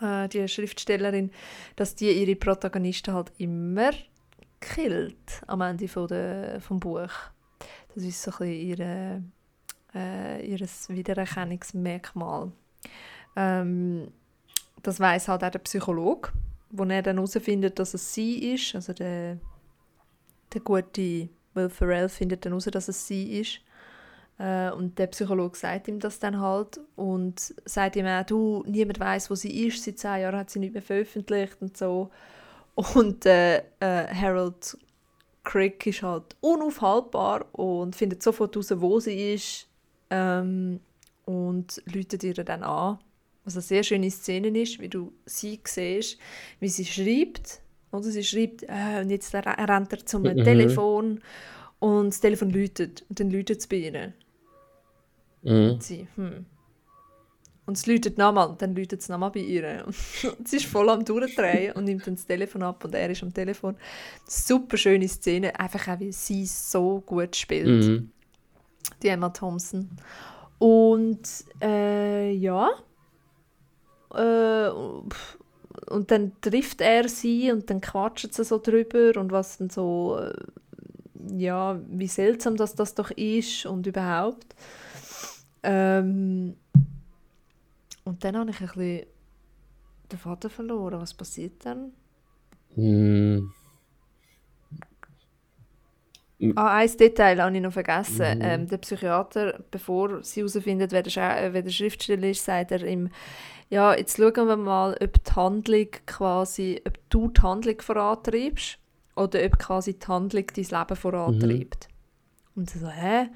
[0.00, 1.30] äh, die Schriftstellerin
[1.76, 3.90] dass die ihre Protagonisten halt immer
[4.60, 7.10] killt am Ende von der, vom Buch.
[7.94, 9.22] Das ist so ein bisschen ihre,
[9.94, 12.50] äh, ihres Wiedererkennungsmerkmal.
[13.36, 14.08] Ähm,
[14.82, 16.30] das weiß halt auch der Psychologe
[16.70, 18.74] wo er dann herausfindet dass es sie ist.
[18.74, 19.38] Also der
[20.52, 23.60] der gute Will Ferrell findet dann heraus, dass es sie ist.
[24.38, 29.00] Äh, und der Psychologe sagt ihm das dann halt und sagt ihm auch, du, niemand
[29.00, 32.10] weiß, wo sie ist, seit zehn Jahren hat sie nicht mehr veröffentlicht und so.
[32.74, 34.78] Und äh, äh, Harold
[35.42, 39.66] Crick ist halt unaufhaltbar und findet sofort heraus, wo sie ist,
[40.10, 40.80] ähm,
[41.24, 42.98] und läutet ihr dann an.
[43.44, 46.18] Was eine sehr schöne Szene ist, wie du sie siehst,
[46.60, 47.60] wie sie schreibt.
[47.90, 50.44] Oder sie schreibt, äh, und jetzt rennt er zum mhm.
[50.44, 51.20] Telefon
[51.78, 53.04] und das Telefon läutet.
[53.08, 54.12] Und dann läutet es bei ihr.
[55.42, 55.70] Mhm.
[55.70, 56.46] Und sie, hm.
[57.68, 59.84] Und es läutet nochmal, dann läutet es nochmal bei ihr.
[59.84, 59.94] Und
[60.48, 63.34] sie ist voll am Durchdrehen und nimmt dann das Telefon ab und er ist am
[63.34, 63.76] Telefon.
[64.26, 67.66] Super schöne Szene, einfach auch, wie sie so gut spielt.
[67.84, 68.10] Mhm.
[69.02, 69.90] Die Emma Thompson.
[70.58, 71.28] Und
[71.60, 72.70] äh, ja.
[74.14, 79.68] Äh, und dann trifft er sie und dann quatscht sie so drüber und was dann
[79.68, 80.32] so, äh,
[81.36, 84.54] ja, wie seltsam das, das doch ist und überhaupt.
[85.68, 86.56] Ähm,
[88.04, 89.06] und dann habe ich ein bisschen
[90.10, 91.00] den Vater verloren.
[91.00, 91.92] Was passiert dann?
[92.74, 93.50] Mm.
[96.54, 98.38] Ah, ein Detail habe ich noch vergessen.
[98.38, 98.42] Mm.
[98.42, 103.10] Ähm, der Psychiater, bevor sie herausfindet, wer der, wer der Schriftsteller ist, sagt er ihm,
[103.68, 108.78] ja, jetzt schauen wir mal, ob die Handlung quasi, ob du die Handlung vorantreibst
[109.16, 111.88] oder ob quasi die Handlung dein Leben vorantreibt.
[111.88, 112.60] Mhm.
[112.60, 113.28] Und sie so, hä?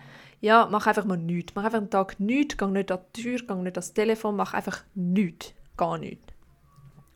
[0.42, 1.54] Ja, mach einfach mal nichts.
[1.54, 4.52] Mach einfach einen Tag nichts, geh nicht an die Tür, geh nicht ans Telefon, mach
[4.52, 5.54] einfach nichts.
[5.76, 6.24] Gar nichts.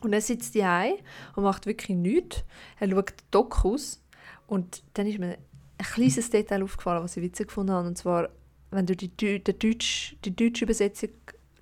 [0.03, 0.95] Und dann sitzt die ein
[1.35, 2.45] und macht wirklich nichts.
[2.79, 4.01] Er schaut Dokus
[4.47, 5.39] und dann ist mir
[5.79, 7.89] ein kleines Detail aufgefallen, was ich witzig gefunden habe.
[7.89, 8.29] Und zwar,
[8.71, 11.11] wenn du die, die, Deutsch, die deutsche Übersetzung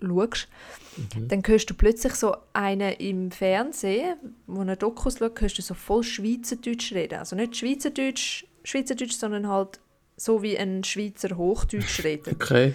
[0.00, 0.48] schaust,
[0.96, 1.28] mhm.
[1.28, 5.72] dann hörst du plötzlich so einen im Fernsehen, wo eine Dokus schaut, hörst du so
[5.72, 7.20] voll Schweizerdeutsch reden.
[7.20, 9.80] Also nicht Schweizerdeutsch, Schweizerdeutsch, sondern halt
[10.16, 12.34] so wie ein Schweizer Hochdeutsch redet.
[12.34, 12.74] Okay.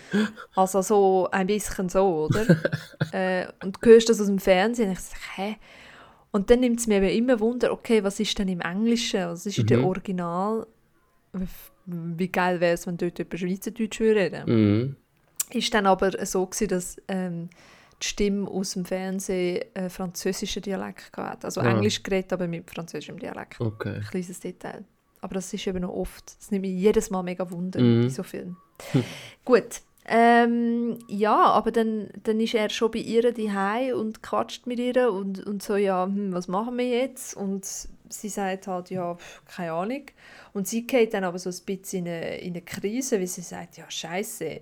[0.56, 2.46] Also so ein bisschen so, oder?
[3.12, 5.58] äh, und du hörst das aus dem Fernsehen und ich sage, hä?
[6.32, 9.22] Und dann nimmt es mir immer Wunder, okay, was ist denn im Englischen?
[9.22, 9.68] Was ist mhm.
[9.68, 10.68] der Original?
[11.86, 14.96] Wie geil wäre es, wenn dort über Schweizerdeutsch reden mhm.
[15.52, 17.50] Ist dann aber so gewesen, dass ähm,
[18.02, 21.46] die Stimme aus dem Fernsehen äh, französischen Dialekt hatte.
[21.46, 21.72] Also ah.
[21.72, 23.60] Englisch geredet, aber mit französischem Dialekt.
[23.60, 23.96] Okay.
[23.96, 24.86] Ein kleines Detail.
[25.22, 26.38] Aber das ist eben noch oft.
[26.40, 28.58] Das nimmt mich jedes Mal mega Wunder bei so Filmen.
[29.46, 29.82] Gut.
[30.12, 35.12] Ähm, ja, aber dann, dann ist er schon bei ihr daheim und quatscht mit ihr
[35.12, 37.36] und, und so, ja, hm, was machen wir jetzt?
[37.36, 37.64] Und
[38.10, 40.04] sie sagt halt, ja, keine Ahnung.
[40.54, 43.42] Und sie geht dann aber so ein bisschen in eine, in eine Krise, weil sie
[43.42, 44.62] sagt, ja, scheiße,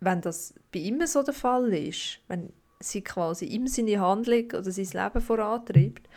[0.00, 4.70] wenn das bei ihm so der Fall ist, wenn sie quasi ihm seine Handlung oder
[4.70, 6.08] sein Leben vorantreibt,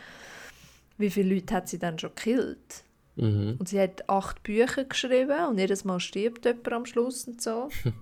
[0.98, 2.84] wie viele Leute hat sie dann schon gekillt?
[3.18, 3.56] Mhm.
[3.58, 7.68] Und sie hat acht Bücher geschrieben und jedes Mal stirbt jemand am Schluss und so.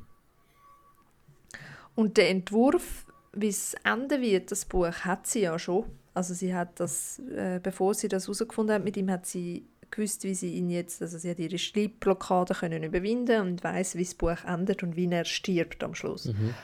[1.95, 5.87] und der Entwurf, wie es enden wird, das Buch, hat sie ja schon.
[6.15, 10.25] Also sie hat das, äh, bevor sie das herausgefunden hat mit ihm, hat sie gewusst,
[10.25, 14.15] wie sie ihn jetzt, also sie hat ihre Schreibblockade können überwinden und weiß, wie das
[14.15, 16.27] Buch endet und wie er stirbt am Schluss.
[16.27, 16.55] Mhm.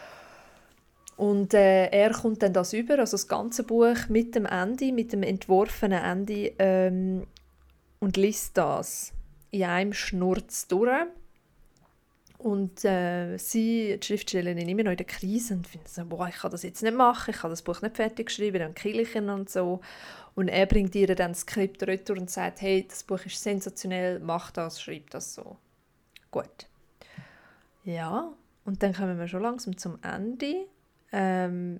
[1.16, 5.12] Und äh, er kommt dann das über, also das ganze Buch mit dem Ende, mit
[5.12, 7.26] dem entworfenen Ende, ähm,
[8.02, 9.12] und liest das
[9.52, 11.06] in einem Schnurz durch.
[12.36, 16.34] Und äh, sie, die Schriftstellerin, immer noch in der Krise und findet so, boah, ich
[16.34, 19.14] kann das jetzt nicht machen, ich kann das Buch nicht fertig geschrieben, dann kill ich
[19.14, 19.80] ihn und so.
[20.34, 24.18] Und er bringt ihr dann das Skript retour und sagt, hey, das Buch ist sensationell,
[24.18, 25.56] mach das, schreib das so.
[26.32, 26.66] Gut.
[27.84, 28.32] Ja,
[28.64, 30.66] und dann kommen wir schon langsam zum Ende.
[31.12, 31.78] Ähm,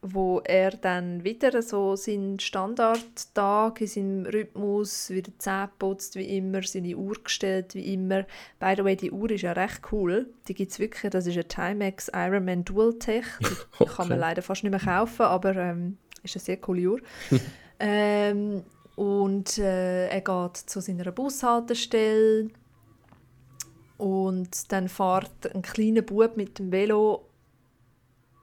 [0.00, 6.62] wo er dann wieder so seinen Standardtag in seinem Rhythmus wieder Zähne putzt wie immer,
[6.62, 8.24] seine Uhr gestellt wie immer.
[8.60, 10.28] By the way, die Uhr ist ja recht cool.
[10.46, 13.24] Die gibt es wirklich, das ist eine Timex Ironman Dual Tech.
[13.40, 13.46] Die
[13.82, 13.92] okay.
[13.96, 17.00] kann man leider fast nicht mehr kaufen, aber ähm, ist eine sehr coole Uhr.
[17.80, 18.62] ähm,
[18.94, 22.50] und äh, er geht zu seiner Bushaltestelle
[23.96, 27.27] und dann fährt ein kleiner Bub mit dem Velo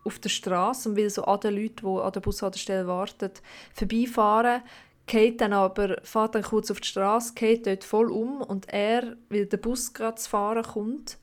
[0.06, 3.32] auf der Straße und will so an den Leuten, die an der Bushaltestelle warten,
[3.74, 4.62] vorbeifahren,
[5.08, 9.18] geht dann aber, fährt dann kurz auf die Straße, geht dort voll um und er,
[9.30, 11.18] weil der Bus gerade zu fahren kommt,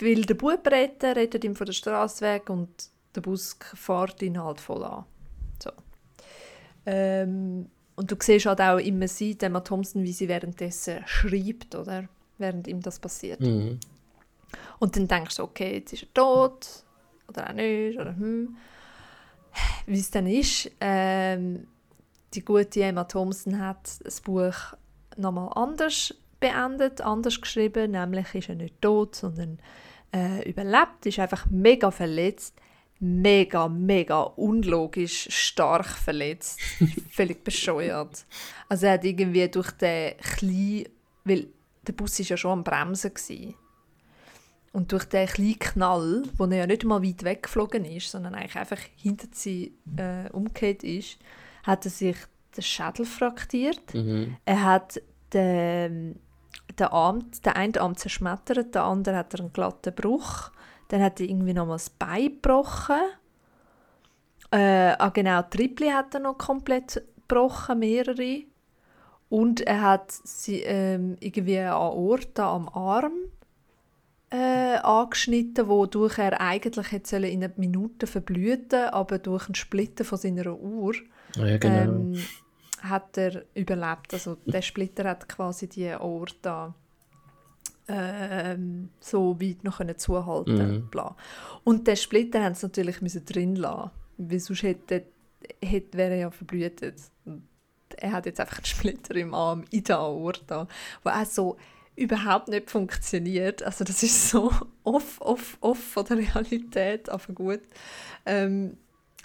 [0.00, 2.70] will den Bub retten, rettet ihn von der Straße weg und
[3.14, 5.04] der Bus fährt ihn halt voll an.
[5.62, 5.70] So.
[6.86, 12.08] Ähm, und du siehst halt auch immer sie, Emma Thompson, wie sie währenddessen schreibt, oder?
[12.38, 13.40] Während ihm das passiert.
[13.40, 13.78] Mhm.
[14.80, 16.84] Und dann denkst du, okay, jetzt ist er tot,
[17.28, 18.56] oder auch nicht, oder hm.
[19.86, 21.66] Wie es dann ist, ähm,
[22.34, 24.54] die gute Emma Thompson hat das Buch
[25.16, 29.58] nochmal anders beendet, anders geschrieben, nämlich ist er nicht tot, sondern
[30.12, 32.54] äh, überlebt, ist einfach mega verletzt,
[33.00, 36.60] mega, mega unlogisch stark verletzt,
[37.10, 38.26] völlig bescheuert.
[38.68, 40.88] Also er hat irgendwie durch den kleinen,
[41.24, 41.46] weil
[41.86, 43.54] der Bus ist ja schon am Bremsen gewesen.
[44.74, 48.56] Und durch den kleinen Knall, wo er ja nicht mal weit weggeflogen ist, sondern eigentlich
[48.56, 51.16] einfach hinter sie äh, umgekehrt ist,
[51.62, 52.16] hat er sich
[52.56, 53.94] den Schädel fraktiert.
[53.94, 54.36] Mhm.
[54.44, 55.00] Er hat
[55.32, 56.18] den,
[56.76, 60.50] den Arm, den einen Arm zerschmettert, den anderen hat er einen glatten Bruch.
[60.88, 63.00] Dann hat er irgendwie noch mal das Bein gebrochen.
[64.50, 68.42] Äh, ah genau, die Tripli hat er noch komplett gebrochen, mehrere.
[69.28, 73.12] Und er hat sie, ähm, irgendwie eine Aorta am Arm
[74.34, 80.18] äh, angeschnitten, wodurch er eigentlich hätte in einer Minute verblühten aber durch ein Splitter von
[80.18, 80.94] seiner Uhr
[81.36, 81.82] ja, genau.
[81.82, 82.22] ähm,
[82.80, 84.12] hat er überlebt.
[84.12, 86.74] Also der Splitter hat quasi die Aorta
[87.86, 90.88] ähm, so weit noch können zuhalten Mhm.
[90.88, 91.14] bla.
[91.62, 95.04] Und den Splitter haben sie natürlich müssen drin lassen, weil sonst hätte,
[95.62, 96.96] hätte, wäre er ja verblühtet.
[97.24, 97.42] Und
[97.96, 100.66] Er hat jetzt einfach einen Splitter im Arm in der Aorta,
[101.04, 101.56] wo auch so
[101.96, 103.62] überhaupt nicht funktioniert.
[103.62, 104.52] Also das ist so
[104.84, 107.60] off, off, off von der Realität, aber gut.
[108.26, 108.76] Ähm,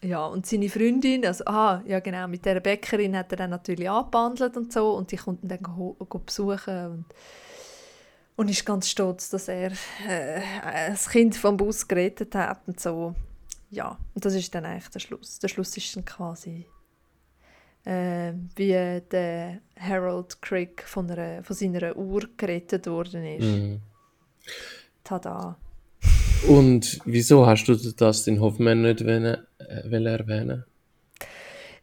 [0.02, 3.90] ja, und seine Freundin, also, ah, ja genau, mit der Bäckerin hat er dann natürlich
[3.90, 7.06] angebandelt und so und die kommt ihn dann go, go besuchen und,
[8.38, 9.72] und ist ganz stolz, dass er
[10.08, 10.42] äh,
[10.90, 13.14] das Kind vom Bus gerettet hat und so.
[13.72, 15.40] Ja, und das ist dann eigentlich der Schluss.
[15.40, 16.66] Der Schluss ist dann quasi
[17.86, 23.46] äh, wie der Harold Crick von, einer, von seiner Uhr gerettet worden ist.
[23.46, 23.82] Mhm.
[25.04, 25.58] Tada.
[26.48, 30.64] Und wieso hast du das den Hoffmann nicht wollen, äh, wollen erwähnen?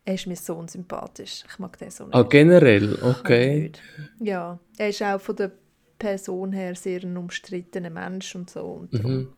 [0.04, 1.44] Er ist mir so unsympathisch.
[1.50, 2.14] Ich mag den so nicht.
[2.14, 3.72] Ah, generell, okay.
[4.20, 5.50] Ja, er ist auch von der
[5.98, 8.60] Person her sehr ein umstrittener Mensch und so.
[8.64, 9.28] Und darum, Mhm.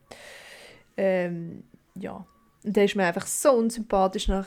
[0.96, 1.62] ähm,
[1.94, 2.26] ja.
[2.68, 4.46] Und der ist mir einfach so unsympathisch nach,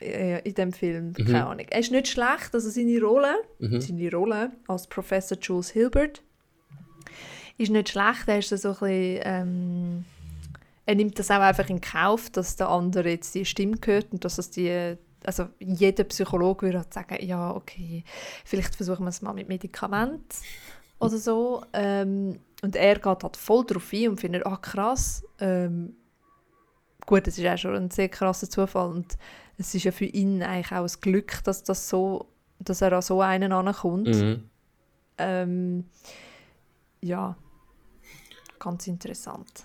[0.00, 1.08] äh, in dem Film.
[1.08, 1.24] Mhm.
[1.26, 1.66] Keine Ahnung.
[1.68, 3.78] Er ist nicht schlecht, also seine Rolle, Mhm.
[3.82, 6.22] seine Rolle als Professor Jules Hilbert
[7.58, 8.24] ist nicht schlecht.
[8.26, 10.04] Er ist so ein bisschen, ähm,
[10.86, 14.24] er nimmt das auch einfach in Kauf, dass der andere jetzt die Stimme hört und
[14.24, 14.96] dass es die
[15.26, 18.02] also jeder Psychologe würde halt sagen, ja, okay,
[18.46, 20.24] vielleicht versuchen wir es mal mit Medikamenten
[21.00, 21.64] oder so.
[21.74, 25.96] Ähm, und er geht halt voll drauf ein und findet, ah krass, ähm,
[27.08, 29.16] gut, es ist auch schon ein sehr krasser Zufall und
[29.56, 32.26] es ist ja für ihn eigentlich auch ein Glück, dass, das so,
[32.60, 34.06] dass er an so einen ankommt.
[34.08, 34.44] Mhm.
[35.16, 35.84] Ähm,
[37.00, 37.34] ja,
[38.58, 39.64] ganz interessant.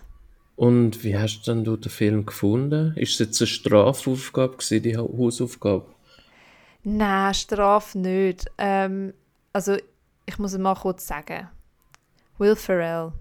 [0.55, 2.93] Und wie hast denn du den Film gefunden?
[2.95, 5.85] Ist es jetzt eine Strafaufgabe gewesen, die Ha- Hausaufgabe?
[6.83, 8.45] Nein, Strafe nicht.
[8.57, 9.13] Ähm,
[9.51, 9.75] also,
[10.25, 11.49] ich muss es mal kurz sagen.
[12.37, 13.11] Will Ferrell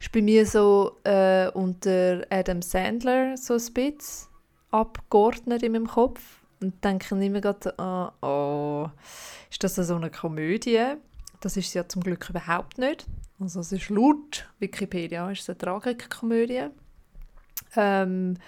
[0.00, 4.28] ist bei mir so äh, unter Adam Sandler so ein bisschen
[4.70, 6.20] abgeordnet in meinem Kopf.
[6.60, 8.88] Und denke immer gerade, ah, oh,
[9.50, 10.94] ist das so eine Komödie?
[11.40, 13.06] Das ist es ja zum Glück überhaupt nicht.
[13.38, 16.68] Also es ist laut Wikipedia, ist es eine Tragikkomödie.
[17.76, 18.38] Ähm,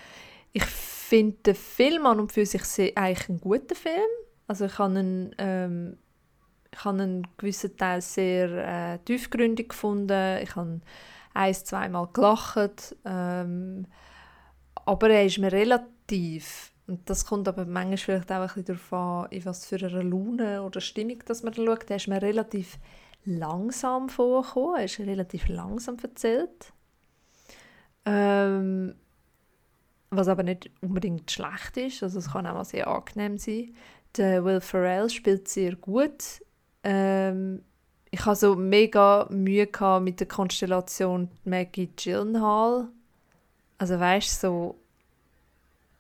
[0.53, 2.63] ich finde den Film an und für sich
[2.97, 4.11] eigentlich ein guter Film.
[4.47, 5.99] Also ich habe einen, ähm,
[6.73, 10.39] ich habe einen gewissen Teil sehr äh, tiefgründig gefunden.
[10.43, 10.81] Ich habe
[11.35, 12.97] ein, zweimal gelacht.
[13.05, 13.87] Ähm,
[14.85, 18.93] aber er ist mir relativ, und das kommt aber manchmal vielleicht auch ein bisschen darauf
[18.93, 22.79] an, in was für einer Laune oder Stimmung dass man schaut, er ist mir relativ
[23.25, 24.77] langsam vorgekommen.
[24.79, 26.73] Er ist relativ langsam erzählt.
[28.05, 28.95] Ähm,
[30.11, 32.03] was aber nicht unbedingt schlecht ist.
[32.03, 33.75] Also es kann auch mal sehr angenehm sein.
[34.17, 36.43] Der Will Ferrell spielt sehr gut.
[36.83, 37.63] Ähm,
[38.11, 42.89] ich hatte so mega Mühe gehabt mit der Konstellation Maggie Gyllenhaal.
[43.79, 44.75] Also weißt du, so,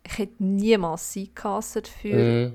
[0.06, 2.52] ich hätte niemals sie gecastet für, Mhm.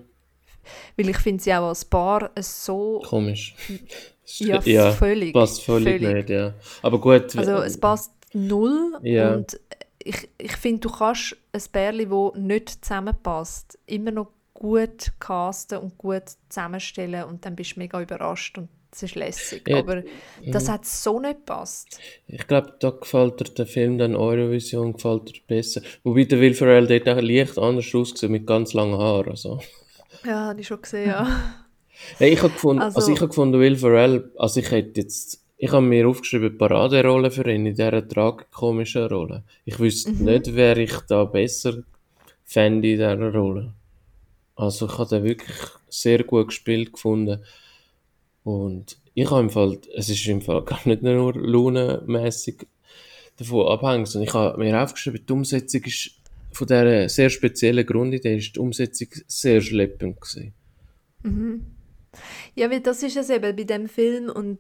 [0.98, 3.56] weil ich finde sie auch als Paar so Komisch.
[4.40, 6.16] ja, völlig, passt völlig, völlig.
[6.16, 6.54] nicht, ja.
[6.82, 7.36] Aber gut.
[7.38, 9.36] Also es passt null Ja.
[9.36, 9.60] und
[10.00, 15.98] ich, ich finde, du kannst ein Bärli, wo nicht zusammenpasst, immer noch gut casten und
[15.98, 19.68] gut zusammenstellen und dann bist du mega überrascht und es ist lässig.
[19.68, 20.04] Ja, Aber
[20.46, 22.00] das hat so nicht gepasst.
[22.28, 25.82] Ich glaube, da gefällt dir der Film dann Eurovision gefällt dir besser.
[26.04, 29.32] Wobei der Will Ferrell dort auch leicht anders ausgesehen mit ganz langen Haaren.
[29.32, 29.60] Also.
[30.26, 31.28] Ja, habe ich schon gesehen, ja.
[32.18, 35.42] Hey, ich habe gefunden, also, Also- ich habe gefunden, Will Ferrell, also ich hätte jetzt,
[35.58, 39.44] ich habe mir aufgeschrieben, Paraderolle für ihn in dieser tragikomischen Rolle.
[39.64, 40.26] Ich wüsste Mhm.
[40.26, 41.76] nicht, wer ich da besser
[42.44, 43.74] fände in dieser Rolle.
[44.56, 47.44] Also ich habe den wirklich sehr gut gespielt gefunden.
[48.44, 52.68] Und ich habe im Fall, es ist im Fall gar nicht nur launenmässig
[53.38, 56.12] davon abhängig, sondern ich habe mir aufgeschrieben, die Umsetzung ist
[56.52, 60.54] von dieser sehr speziellen Grundidee ist die Umsetzung sehr schleppend gewesen.
[62.56, 64.60] Ja, weil das ist es eben bei dem Film und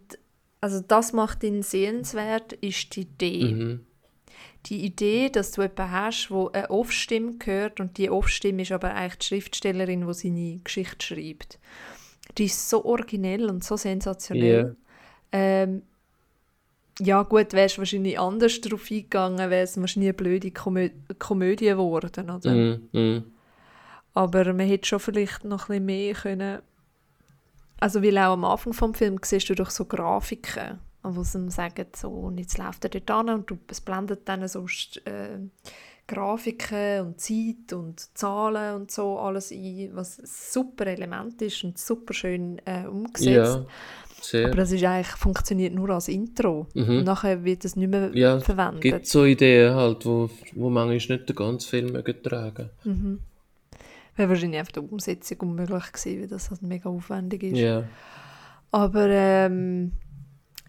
[0.60, 3.44] also das macht ihn sehenswert, ist die Idee.
[3.44, 3.86] Mhm.
[4.68, 8.96] Die Idee, dass du jemanden hast, wo eine Off-Stimme hört und die Off-Stimme ist aber
[8.96, 11.60] eigentlich die Schriftstellerin, die seine Geschichte schreibt.
[12.38, 14.76] Die ist so originell und so sensationell.
[15.32, 15.84] Ähm,
[16.99, 21.65] ja gut, wärst du wahrscheinlich anders darauf eingegangen, wäre es wahrscheinlich eine blöde Komö Komödie
[21.65, 22.51] geworden, oder?
[22.51, 22.89] Mhm.
[22.91, 23.24] Mhm.
[24.13, 26.59] Aber man hätte schon vielleicht noch ein bisschen mehr können.
[27.80, 31.88] Also weil auch am Anfang vom Film siehst du doch so Grafiken, wo sie sagen,
[31.95, 34.65] so, und jetzt läuft er dort an und du, es blendet dann so
[35.05, 35.39] äh,
[36.08, 41.78] Grafiken und Zeit und Zahlen und so alles ein, was ein super Element ist und
[41.78, 43.26] super schön äh, umgesetzt.
[43.30, 43.66] Ja,
[44.22, 44.47] sehr.
[44.47, 46.68] Aber das ist eigentlich, funktioniert nur als Intro.
[46.74, 46.89] Mhm.
[46.99, 48.82] Und nachher wird es nicht mehr Ja, verwendet.
[48.82, 52.70] gibt so Ideen halt, wo, wo manchmal nicht den ganzen Film tragen.
[52.84, 53.20] Mhm.
[54.16, 57.58] Wäre wahrscheinlich einfach die Umsetzung unmöglich gewesen, weil das halt mega aufwendig ist.
[57.58, 57.84] Ja.
[58.72, 59.93] Aber ähm,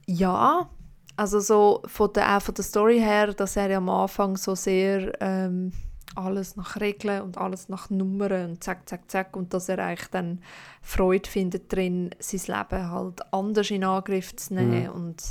[0.06, 0.68] ja,
[1.16, 4.54] also so von der, auch von der Story her, dass er ja am Anfang so
[4.54, 5.72] sehr ähm,
[6.16, 10.08] alles nach Regeln und alles nach Nummern und zack, zack, zack und dass er eigentlich
[10.10, 10.40] dann
[10.82, 15.22] Freude findet drin, sein Leben halt anders in Angriff zu nehmen und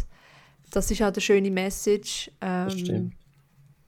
[0.72, 3.14] das ist auch eine schöne Message, Das ähm, stimmt.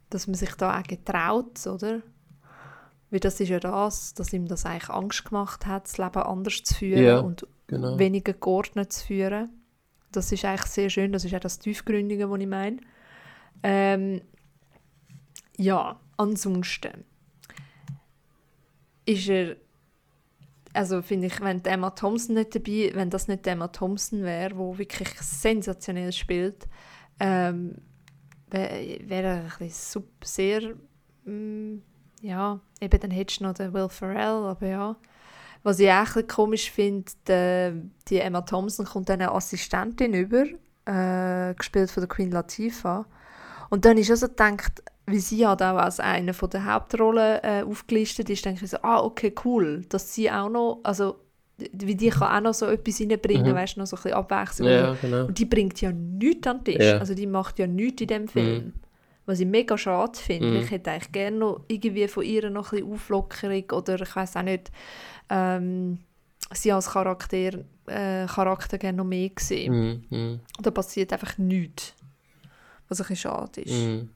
[0.10, 2.02] dass man sich da auch getraut, oder?
[3.10, 6.64] Weil das ist ja das, dass ihm das eigentlich Angst gemacht hat, das Leben anders
[6.64, 7.98] zu führen Ja, und genau.
[7.98, 9.50] weniger geordnet zu führen.
[10.12, 12.78] Das ist eigentlich sehr schön, das ist auch das Tiefgründige, was ich meine.
[13.64, 14.22] Ähm,
[15.58, 17.06] ja, ansonsten
[19.06, 19.56] ist er,
[20.74, 24.78] also finde ich, wenn Emma Thompson nicht dabei, wenn das nicht Emma Thompson wäre, wo
[24.78, 26.68] wirklich sensationell spielt,
[27.20, 27.76] ähm,
[28.49, 30.76] wäre wär er ein bisschen sup- sehr,
[31.26, 31.82] mm,
[32.22, 34.95] ja, eben dann hättest du noch den Will Ferrell, aber ja.
[35.66, 40.43] Was ich auch ein komisch finde, die, die Emma Thompson kommt dann eine Assistentin über,
[40.86, 43.05] äh, gespielt von der Queen Latifah.
[43.72, 47.63] Und dann ist also gedacht, wie sie halt auch als eine von der Hauptrollen äh,
[47.68, 51.16] aufgelistet ist, denke ich so, ah, okay, cool, dass sie auch noch, also
[51.57, 53.55] wie die kann auch noch so etwas reinbringen, Mhm.
[53.55, 54.70] weißt du, noch so ein bisschen Abwechslung.
[54.70, 55.26] Ja, genau.
[55.26, 56.86] Und die bringt ja nichts an den Tisch.
[56.86, 56.97] Ja.
[56.99, 58.74] Also die macht ja nichts in dem Film.
[59.28, 60.49] Was ich mega schade finde.
[60.49, 60.55] Mhm.
[60.57, 64.36] Ich hätte eigentlich gerne noch irgendwie von ihr noch ein bisschen Auflockerung oder ich weiß
[64.36, 64.72] auch nicht,
[65.30, 65.99] ähm,
[66.53, 70.03] sie als Charakter, äh, Charakter gerne noch mehr gesehen.
[70.09, 70.17] Mhm.
[70.17, 70.39] Mhm.
[70.61, 71.93] Da passiert einfach nichts.
[72.88, 73.73] Was ein bisschen schade ist.
[73.73, 74.09] Mhm.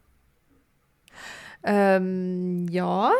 [1.63, 3.11] Ähm, ja.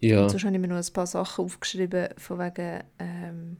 [0.00, 0.28] Ja.
[0.28, 3.56] Sonst habe ich mir noch ein paar Sachen aufgeschrieben, von wegen ähm,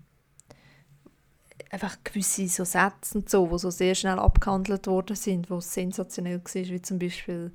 [1.71, 6.41] einfach gewisse so Sätze und so, die so sehr schnell abgehandelt worden sind, wo sensationell
[6.43, 7.53] war, wie zum Beispiel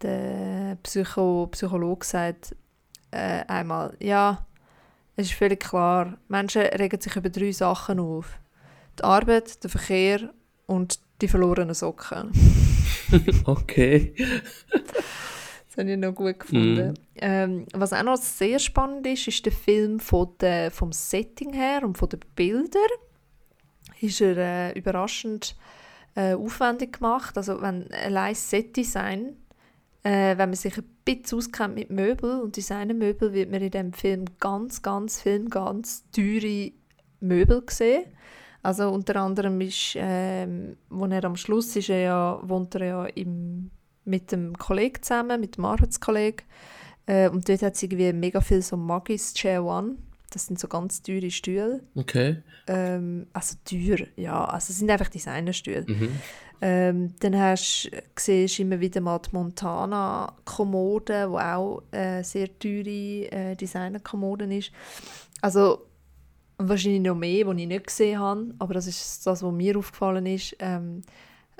[0.00, 2.56] der Psycho Psychologe sagt
[3.10, 4.46] äh, einmal, ja,
[5.16, 8.38] es ist völlig klar, Menschen regen sich über drei Sachen auf.
[8.98, 10.30] Die Arbeit, der Verkehr
[10.66, 12.32] und die verlorenen Socken.
[13.44, 14.14] Okay.
[15.70, 16.88] Das habe ich noch gut gefunden.
[16.88, 16.94] Mhm.
[17.14, 21.84] Ähm, was auch noch sehr spannend ist, ist der Film von der, vom Setting her
[21.84, 22.82] und von den Bildern.
[24.00, 25.54] Ist er äh, überraschend
[26.16, 27.36] äh, aufwendig gemacht.
[27.36, 29.36] Also wenn allein Setdesign,
[30.02, 33.92] äh, wenn man sich ein bisschen auskennt mit Möbel und Designermöbel, wird man in dem
[33.92, 36.72] Film ganz, ganz Film ganz teure
[37.20, 38.04] Möbel sehen.
[38.62, 43.06] Also unter anderem ist, ähm, wo er am Schluss ist, er ja, wohnt er ja
[43.06, 43.70] im,
[44.04, 46.46] mit dem Kollegen zusammen, mit dem Arbeitskollegen.
[47.06, 49.96] Äh, und dort hat es irgendwie mega viel so Magis Chair One.
[50.30, 51.82] Das sind so ganz teure Stühle.
[51.94, 52.42] Okay.
[52.66, 54.44] Ähm, also teuer, ja.
[54.44, 55.86] Also es sind einfach Designerstühle.
[55.88, 56.10] Mhm.
[56.62, 63.32] Ähm, dann hast, siehst du immer wieder mal die Montana-Kommode, wo auch äh, sehr teure
[63.32, 64.70] äh, Designer-Kommode ist.
[65.40, 65.86] Also
[66.58, 70.26] wahrscheinlich noch mehr, die ich nicht gesehen habe, aber das ist das, was mir aufgefallen
[70.26, 70.54] ist.
[70.58, 71.00] Ähm,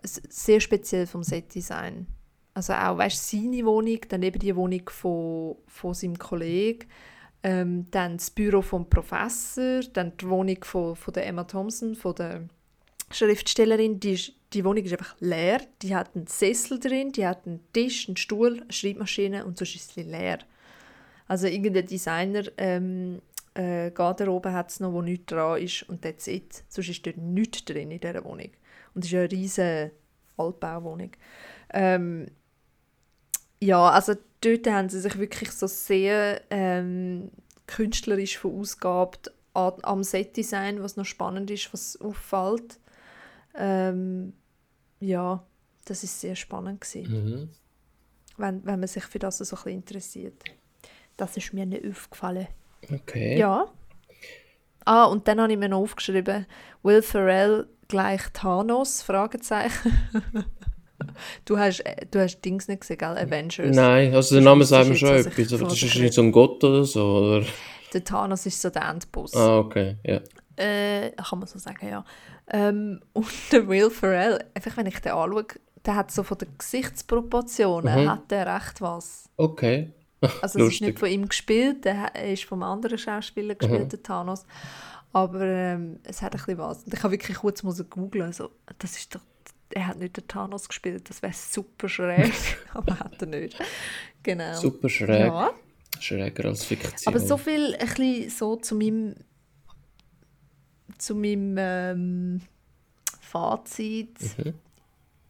[0.03, 2.07] sehr speziell vom Setdesign.
[2.53, 6.86] Also auch, weißt seine Wohnung, dann eben die Wohnung von, von seinem Kollegen,
[7.42, 12.14] ähm, dann das Büro vom Professor, dann die Wohnung von, von der Emma Thompson, von
[12.14, 12.48] der
[13.11, 14.20] Schriftstellerin, die,
[14.52, 15.61] die Wohnung ist einfach leer.
[15.82, 19.74] Die hat einen Sessel drin, die hat einen Tisch, einen Stuhl, eine Schreibmaschine und sonst
[19.74, 20.38] ist sie leer.
[21.26, 23.20] Also irgendein Designer ähm,
[23.54, 26.64] äh, Garderobe hat es noch, wo nichts dran ist und that's it.
[26.68, 28.50] Sonst ist dort nichts drin in dieser Wohnung.
[28.94, 29.92] Und es ist eine riesige
[30.36, 31.12] Altbauwohnung.
[31.72, 32.26] Ähm,
[33.61, 37.30] ja, also dort haben sie sich wirklich so sehr ähm,
[37.66, 42.79] künstlerisch verausgabt am Setdesign, was noch spannend ist, was auffällt.
[43.55, 44.32] Ähm,
[45.01, 45.44] ja,
[45.84, 47.48] das ist sehr spannend gewesen, Mhm.
[48.36, 50.42] wenn, wenn man sich für das so ein bisschen interessiert.
[51.16, 52.46] Das ist mir nicht aufgefallen.
[52.90, 53.38] Okay.
[53.38, 53.66] Ja.
[54.84, 56.46] Ah, und dann habe ich mir noch aufgeschrieben,
[56.82, 59.03] Will Ferrell gleich Thanos?
[59.03, 59.92] Fragezeichen.
[61.44, 63.18] du hast, äh, du hast Dings nicht gesehen, gell?
[63.18, 63.74] Avengers.
[63.76, 66.62] Nein, also der Name sagt mir schon etwas, aber das ist nicht so ein Gott
[66.64, 67.46] oder so, oder?
[67.92, 69.34] Der Thanos ist so der Endboss.
[69.34, 70.20] Ah, okay, ja.
[70.57, 72.05] Äh, kann man so sagen, ja.
[72.53, 75.46] Ähm, und der Will Ferrell, einfach wenn ich den anschaue,
[75.84, 78.11] der hat so von den Gesichtsproportionen, mhm.
[78.11, 79.28] hat der recht was.
[79.36, 79.92] Okay.
[80.42, 83.88] also es ist nicht von ihm gespielt, der ist vom anderen Schauspieler gespielt, mhm.
[83.88, 84.44] der Thanos.
[85.12, 86.84] Aber ähm, es hat ein bisschen was.
[86.84, 89.20] Und ich habe wirklich kurz googeln, also, das ist doch,
[89.70, 92.32] er hat nicht den Thanos gespielt, das wäre super schräg,
[92.74, 93.57] aber hat er nicht.
[94.22, 94.55] Genau.
[94.55, 95.26] Super schräg.
[95.26, 95.51] Ja.
[95.98, 97.12] Schräger als Fiktion.
[97.12, 99.16] Aber so viel ein bisschen so zu meinem
[101.01, 102.40] zu meinem ähm,
[103.20, 104.18] Fazit.
[104.38, 104.55] Mhm.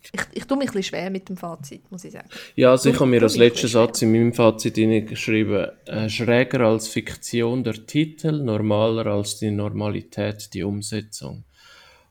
[0.03, 2.29] Ich, ich tue mich ein bisschen schwer mit dem Fazit, muss ich sagen.
[2.57, 4.75] Ja, also ich habe mir als letzten Satz in meinem Fazit
[5.07, 11.45] geschrieben, äh, schräger als Fiktion der Titel, normaler als die Normalität die Umsetzung.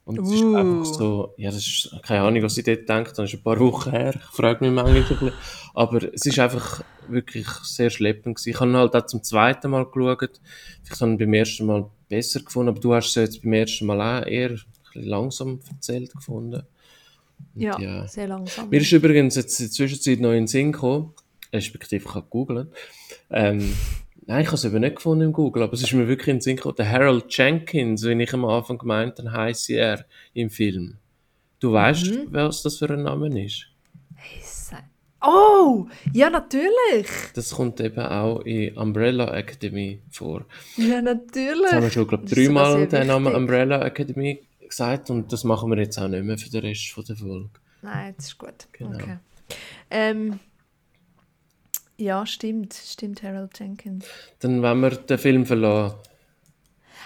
[0.06, 0.34] Und es uh.
[0.34, 3.44] ist einfach so, ja, das ist keine Ahnung, was ich dort denke, das ist ein
[3.44, 5.32] paar Wochen her, ich frage mich manchmal ein bisschen.
[5.74, 8.50] Aber es ist einfach wirklich sehr schleppend gewesen.
[8.50, 10.42] Ich habe halt auch zum zweiten Mal geschaut.
[10.84, 14.02] Ich habe beim ersten Mal besser gefunden, aber du hast es jetzt beim ersten Mal
[14.02, 14.58] auch eher
[14.94, 16.64] langsam erzählt gefunden.
[17.56, 18.70] Ja, ja, sehr langsam.
[18.70, 21.14] Mir ist übrigens jetzt in der Zwischenzeit noch in den Sinn gekommen,
[21.54, 22.70] respektive ich habe gegoogelt.
[23.30, 23.74] Ähm,
[24.26, 26.36] nein, ich habe es eben nicht gefunden im Google, aber es ist mir wirklich in
[26.38, 26.76] den Sinn gekommen.
[26.78, 30.98] Der Harold Jenkins, wie ich am Anfang gemeint habe, heisst er im Film.
[31.60, 32.28] Du weißt, mhm.
[32.32, 33.68] was das für ein Name ist?
[35.22, 37.08] Oh, ja, natürlich.
[37.34, 40.46] Das kommt eben auch in Umbrella Academy vor.
[40.78, 41.62] Ja, natürlich.
[41.64, 45.70] Das haben wir schon, glaube ich, dreimal den Namen Umbrella Academy gesagt und das machen
[45.72, 47.50] wir jetzt auch nicht mehr für den Rest von der Folge.
[47.82, 48.68] Nein, das ist gut.
[48.72, 48.96] Genau.
[48.96, 49.18] Okay.
[49.90, 50.40] Ähm,
[51.98, 52.74] ja, stimmt.
[52.74, 54.06] Stimmt, Harold Jenkins.
[54.40, 55.98] Dann, wenn wir den Film verlassen.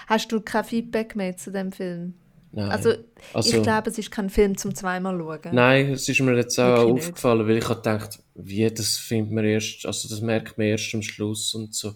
[0.06, 2.14] Hast du kein Feedback mehr zu dem Film?
[2.54, 2.70] Nein.
[2.70, 2.94] Also,
[3.32, 5.54] also, ich glaube, es ist kein Film zum zweimal schauen.
[5.54, 7.48] Nein, es ist mir jetzt auch Wirklich aufgefallen, nicht.
[7.48, 11.02] weil ich habe gedacht, wie, das findet man erst, also das merkt man erst am
[11.02, 11.94] Schluss und so.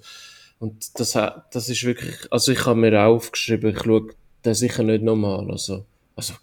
[0.59, 4.09] Und das, das ist wirklich, also ich habe mir auch aufgeschrieben, ich schaue
[4.45, 5.85] den sicher nicht nochmal, also,
[6.17, 6.35] also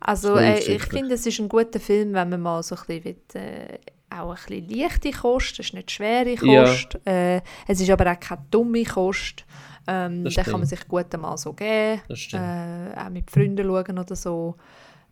[0.00, 3.04] also äh, ich finde, es ist ein guter Film, wenn man mal so ein bisschen
[3.04, 3.78] will, äh,
[4.10, 7.36] auch ein bisschen leichte Kost, es ist nicht schwere Kost, ja.
[7.36, 9.44] äh, es ist aber auch keine dumme Kost.
[9.90, 14.16] Ähm, dann kann man sich gut einmal so geben, äh, auch mit Freunden schauen oder
[14.16, 14.56] so.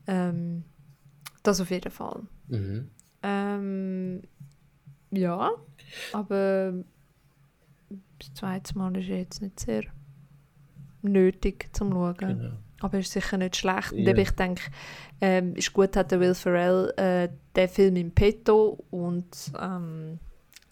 [0.06, 0.64] Ähm,
[1.42, 2.22] das auf jeden Fall.
[2.48, 2.90] Mhm.
[3.22, 4.22] Ähm,
[5.10, 5.50] ja,
[6.12, 6.74] aber
[8.18, 9.84] das zweite Mal ist jetzt nicht sehr
[11.00, 12.16] nötig zum Schauen.
[12.18, 12.52] Genau.
[12.80, 13.92] Aber ist sicher nicht schlecht.
[13.92, 14.10] Yeah.
[14.10, 14.62] Und ich denke,
[15.22, 20.18] ähm, ist gut, hat der Will Ferrell äh, den Film im Petto und ähm,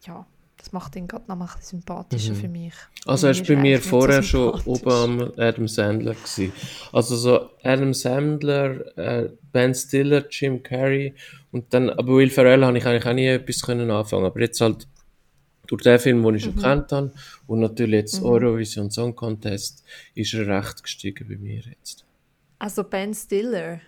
[0.02, 0.26] ja,
[0.64, 2.36] das macht ihn gerade noch ein bisschen sympathischer mhm.
[2.36, 2.72] für mich.
[3.04, 6.52] Also er war bei mir vorher so schon oben am Adam Sandler gewesen.
[6.90, 11.14] Also so Adam Sandler, äh, Ben Stiller, Jim Carrey
[11.52, 14.24] und dann, aber Will Ferrell habe ich eigentlich auch nie etwas können anfangen.
[14.24, 14.88] Aber jetzt halt
[15.66, 16.62] durch den Film, den ich schon mhm.
[16.62, 17.12] kennt habe
[17.46, 18.26] und natürlich jetzt mhm.
[18.26, 19.84] Eurovision Song Contest,
[20.14, 22.06] ist er recht gestiegen bei mir jetzt.
[22.58, 23.80] Also Ben Stiller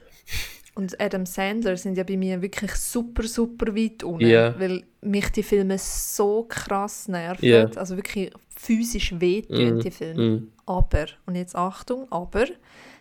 [0.76, 4.54] und Adam Sandler sind ja bei mir wirklich super, super weit unten, yeah.
[4.58, 7.70] weil mich die Filme so krass nerven, yeah.
[7.76, 9.80] also wirklich physisch wehtun, mm.
[9.80, 10.22] die Filme.
[10.22, 10.48] Mm.
[10.66, 12.44] Aber, und jetzt Achtung, aber,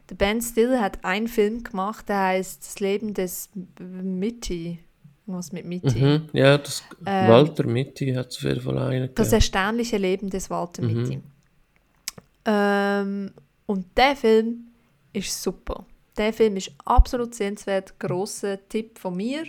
[0.09, 3.49] der Ben Stiller hat einen Film gemacht, der heißt Das Leben des
[3.79, 4.79] Mitty.
[5.25, 5.99] Was mit Mitty?
[5.99, 9.09] Mhm, ja, das ähm, Walter Mitty hat auf jeden Fall einen.
[9.15, 10.93] Das erstaunliche Leben des Walter mhm.
[10.93, 11.21] Mitty.
[12.45, 13.31] Ähm,
[13.65, 14.67] und der Film
[15.13, 15.83] ist super.
[16.17, 19.43] Der Film ist absolut sehenswert, grosser Tipp von mir.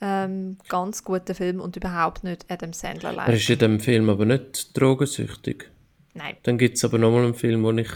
[0.00, 3.28] Ähm, ganz guter Film und überhaupt nicht Adam Sandler live.
[3.28, 5.70] Er ist in dem Film aber nicht drogensüchtig.
[6.12, 6.36] Nein.
[6.42, 7.90] Dann gibt es aber nochmal einen Film, wo ich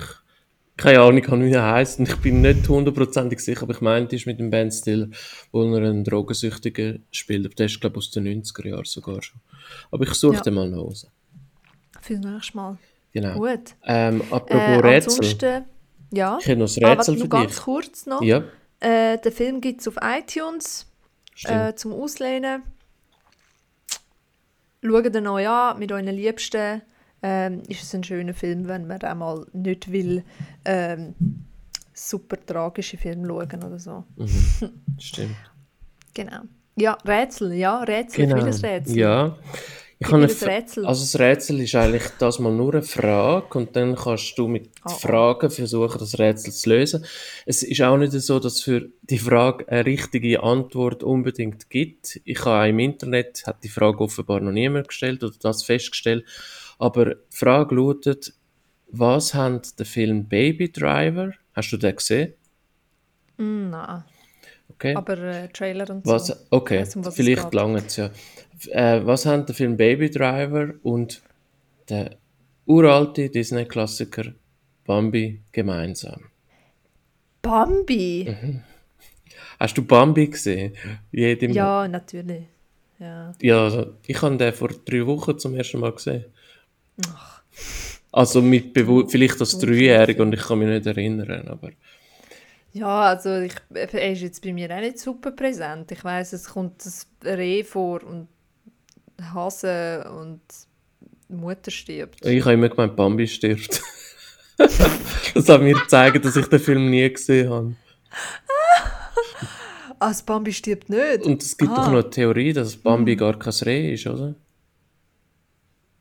[0.80, 4.16] keine Ahnung habe, wie er heißt und ich bin nicht hundertprozentig sicher, aber ich meinte,
[4.16, 5.08] ist mit dem Ben Stiller,
[5.52, 7.44] wo er einen Drogensüchtigen spielt.
[7.44, 9.40] Aber der ist, glaube ich, aus den 90er Jahren sogar schon.
[9.90, 10.40] Aber ich suche ja.
[10.40, 11.08] den mal nach Hause.
[12.00, 12.78] Für das nächste Mal.
[13.12, 13.34] Genau.
[13.34, 13.74] Gut.
[13.84, 15.64] Ähm, apropos äh, Rätsel.
[16.12, 16.38] Ja.
[16.40, 17.62] Ich habe noch ein Rätsel ah, für ganz dich.
[17.62, 18.22] kurz noch.
[18.22, 18.42] Ja.
[18.80, 20.86] Äh, den Film gibt es auf iTunes
[21.44, 22.62] äh, zum Auslehnen.
[24.82, 26.82] Schaut ihn euch an mit euren Liebsten.
[27.22, 30.24] Ähm, ist es ein schöner Film, wenn man auch mal nicht will
[30.64, 31.14] ähm,
[31.92, 34.04] super tragische Filme schauen oder so.
[34.16, 34.70] Mhm.
[34.98, 35.36] Stimmt.
[36.14, 36.40] genau.
[36.76, 38.42] Ja, Rätsel, ja, Rätsel, genau.
[38.42, 38.96] will Rätsel.
[38.96, 39.36] Ja,
[40.02, 40.86] ich habe ein Rätsel.
[40.86, 44.70] Also das Rätsel ist eigentlich das mal nur eine Frage und dann kannst du mit
[44.86, 44.88] oh.
[44.88, 47.04] Fragen versuchen, das Rätsel zu lösen.
[47.44, 52.18] Es ist auch nicht so, dass es für die Frage eine richtige Antwort unbedingt gibt.
[52.24, 56.24] Ich habe im Internet, hat die Frage offenbar noch niemand gestellt oder das festgestellt,
[56.78, 58.32] aber die Frage lautet,
[58.88, 62.32] was hat der Film Baby Driver, hast du den gesehen?
[63.36, 64.04] Mm, nein.
[64.70, 64.94] Okay.
[64.94, 66.34] Aber äh, Trailer und Was, so.
[66.48, 68.10] okay, weiss, um vielleicht lange es ja.
[68.68, 71.22] Äh, was haben der Film Baby Driver und
[71.88, 72.16] der
[72.66, 74.32] uralte Disney-Klassiker
[74.84, 76.24] Bambi gemeinsam?
[77.42, 78.36] Bambi?
[78.40, 78.62] Mhm.
[79.58, 80.74] Hast du Bambi gesehen?
[81.12, 82.44] Jedem Ja, natürlich.
[82.98, 83.32] Ja.
[83.40, 86.26] Ja, also ich habe den vor drei Wochen zum ersten Mal gesehen.
[88.12, 91.70] Also mit Bewu vielleicht als Dreijähriger und ich kann mich nicht erinnern, aber
[92.72, 95.90] Ja, also ich, er ist jetzt bei mir auch nicht super präsent.
[95.92, 98.28] Ich weiß, es kommt das Reh vor und
[99.34, 100.40] Hase und
[101.28, 102.24] Mutter stirbt.
[102.24, 103.80] ich habe immer gemeint, Bambi stirbt.
[104.56, 107.74] das hat mir gezeigt, dass ich den Film nie gesehen habe.
[109.98, 111.22] Ah, das Bambi stirbt nicht?
[111.24, 111.76] Und es gibt Ah.
[111.76, 114.34] doch noch eine Theorie, dass Bambi gar kein Reh ist, oder?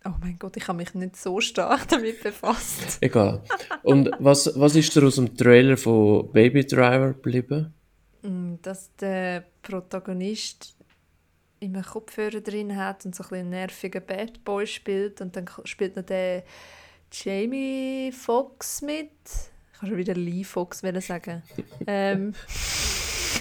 [0.05, 2.97] Oh mein Gott, ich habe mich nicht so stark damit befasst.
[3.01, 3.43] Egal.
[3.83, 7.73] Und was, was ist dir aus dem Trailer von Baby Driver geblieben?
[8.21, 10.75] Mm, Dass der Protagonist
[11.59, 15.95] immer Kopfhörer drin hat und so ein bisschen nervigen Bad Boy spielt und dann spielt
[15.95, 16.43] noch der
[17.11, 19.09] Jamie Foxx mit.
[19.73, 21.41] Ich kann schon wieder Lee Fox sagen.
[21.87, 22.33] ähm,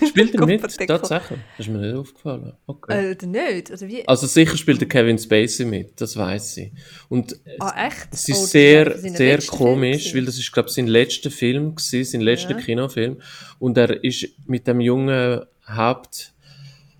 [0.06, 0.60] Spielt er mit?
[0.62, 1.40] Tatsächlich?
[1.56, 2.52] Das ist mir nicht aufgefallen.
[2.66, 3.12] Okay.
[3.12, 3.70] äh, nicht?
[3.70, 4.06] Oder wie?
[4.06, 6.72] Also sicher spielt der Kevin Spacey mit, das weiß ich.
[7.08, 8.08] Und ah, echt?
[8.12, 11.74] es Oh, ist das sehr, sehr komisch, weil das ist, glaube ich, sein letzter Film
[11.74, 12.58] gewesen, sein letzter Ja.
[12.58, 13.20] Kinofilm.
[13.58, 15.42] Und er ist mit dem jungen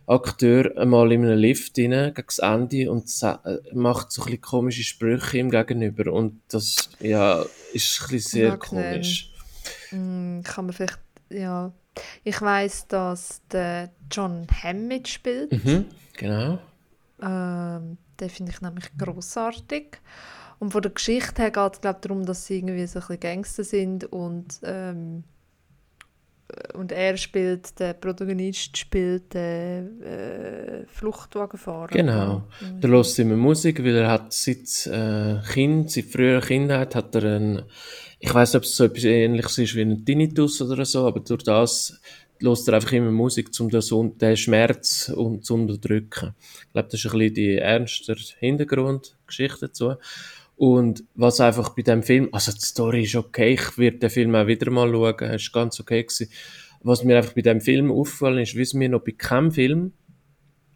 [0.09, 3.11] Hauptakteur einmal in einem Lift rein, gegen das Ende, und
[3.75, 6.13] macht so ein bisschen komische Sprüche ihm gegenüber.
[6.13, 8.93] Und das, ja, ist ein bisschen sehr Unangenehm.
[8.93, 9.33] komisch.
[9.91, 11.73] Mm, kann man vielleicht, ja.
[12.25, 15.53] Ich weiß, dass der John Hamm mitspielt.
[15.53, 15.87] Mhm,
[16.17, 16.59] genau.
[17.21, 20.01] Ähm, den finde ich nämlich grossartig.
[20.59, 23.21] Und von der Geschichte her geht es glaube darum, dass sie irgendwie so ein bisschen
[23.21, 25.25] Gangster sind und ähm,
[26.75, 31.89] und er spielt, der Protagonist spielt den äh, Fluchtwagenfahrer.
[31.89, 32.45] Genau.
[32.61, 32.81] Mhm.
[32.81, 37.37] Der hört immer Musik, weil er hat seit äh, Kind, seit früher Kindheit hat er
[37.37, 37.63] einen,
[38.19, 41.21] ich weiß nicht, ob es so etwas ähnliches ist wie ein Tinnitus oder so, aber
[41.21, 42.01] durch das
[42.41, 46.35] hört er einfach immer Musik, um den, den Schmerz un zu unterdrücken.
[46.39, 49.95] Ich glaube, das ist ein bisschen die ernste Hintergrundgeschichte dazu.
[50.59, 54.35] Und was einfach bei dem Film, also die Story ist okay, ich werde den Film
[54.35, 56.29] auch wieder mal schauen, ist ganz okay gewesen.
[56.83, 59.93] Was mir einfach bei dem Film aufgefallen ist, wie es mir noch bei keinem Film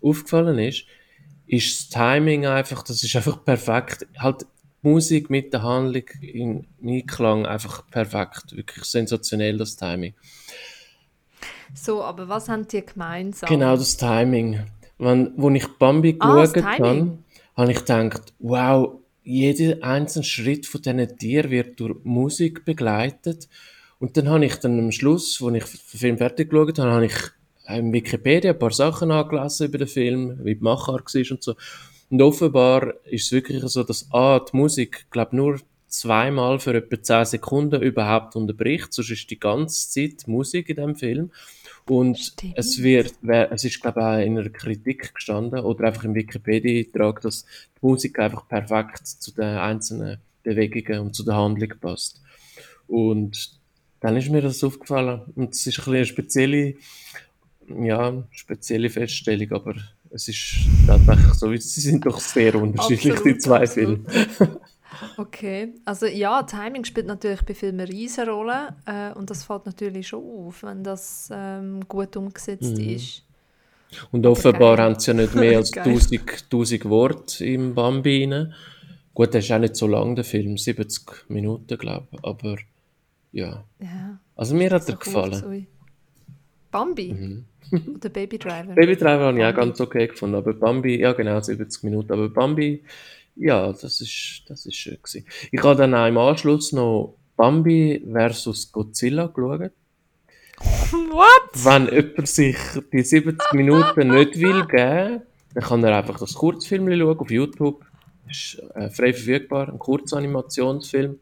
[0.00, 0.84] aufgefallen ist,
[1.48, 4.06] ist das Timing einfach, das ist einfach perfekt.
[4.18, 8.56] Halt die Musik mit der Handlung in Einklang einfach perfekt.
[8.56, 10.14] Wirklich sensationell, das Timing.
[11.74, 13.48] So, aber was haben die gemeinsam?
[13.48, 14.60] Genau das Timing.
[14.98, 17.18] Wenn, wo ich Bambi Ah, geschaut habe,
[17.56, 23.48] habe ich gedacht, wow, jeder einzelne Schritt von diesen Tieren wird durch Musik begleitet.
[23.98, 27.06] Und dann habe ich dann am Schluss, wo ich den Film fertig geschaut habe, habe
[27.06, 27.16] ich
[27.68, 31.54] in Wikipedia ein paar Sachen angelesen über den Film, wie die Machart war und so.
[32.10, 37.00] Und offenbar ist es wirklich so, dass A, die Musik, glaube nur zweimal für etwa
[37.00, 41.30] 10 Sekunden überhaupt unterbricht, sonst ist die ganze Zeit Musik in dem Film.
[41.86, 42.54] Und Stimmt.
[42.56, 47.20] es wird, es ist glaube ich auch in einer Kritik gestanden oder einfach im Wikipedia-Eintrag,
[47.22, 52.20] dass die Musik einfach perfekt zu den einzelnen Bewegungen und zu der Handlung passt.
[52.86, 53.58] Und
[54.00, 56.74] dann ist mir das aufgefallen und es ist ein bisschen eine spezielle,
[57.68, 59.74] ja, spezielle Feststellung, aber
[60.10, 64.10] es ist tatsächlich so, sie sind doch sehr unterschiedlich, die Absolut, zwei absolut.
[64.10, 64.60] Filme.
[65.16, 69.66] Okay, also ja, Timing spielt natürlich bei Filmen eine riesige Rolle äh, und das fällt
[69.66, 72.90] natürlich schon auf, wenn das ähm, gut umgesetzt Mhm.
[72.90, 73.22] ist.
[74.10, 75.86] Und offenbar haben sie ja nicht mehr als Geil.
[75.86, 76.20] 1000,
[76.50, 78.54] 1000 Worte im Bambi rein.
[79.14, 82.56] Gut, das ist auch nicht so lang, der Film, 70 Minuten, glaube ich, aber
[83.32, 83.64] ja.
[83.80, 85.44] Ja, Also mir hat er gefallen.
[85.46, 85.66] ui.
[86.70, 87.14] Bambi
[87.94, 88.72] oder Baby Driver.
[88.74, 92.28] Baby Driver habe ich auch ganz okay gefunden, aber Bambi, ja genau, 70 Minuten, aber
[92.30, 92.82] Bambi,
[93.36, 95.26] ja, das ist, das ist schön gewesen.
[95.50, 99.72] Ich habe dann auch im Anschluss noch Bambi versus Godzilla geschaut.
[100.92, 101.64] What?
[101.64, 102.56] Wenn jemand sich
[102.92, 105.22] die 70 Minuten nicht will geben,
[105.54, 107.84] dann kann er einfach das Kurzfilm schauen auf YouTube.
[108.30, 111.18] Ist äh, frei verfügbar, ein Kurzanimationsfilm.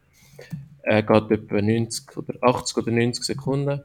[0.82, 3.82] Er geht etwa 90 oder 80 oder 90 Sekunden.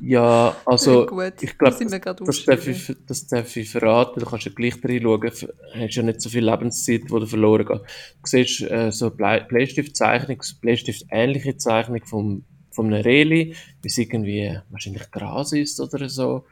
[0.00, 1.76] Ja, also Gut, ich glaube,
[2.24, 4.20] das, darf ich, das darf ich verraten.
[4.20, 5.20] Du kannst ja gleich reinschauen.
[5.20, 7.80] Du hast ja nicht so viel Lebenszeit, die du verloren geht.
[7.80, 7.84] Du
[8.24, 15.10] siehst äh, so Blei Bleistiftzeichnung, Bleistift-ähnliche Zeichnung vom, vom einem Reli, wie es irgendwie wahrscheinlich
[15.10, 16.44] Gras ist oder so.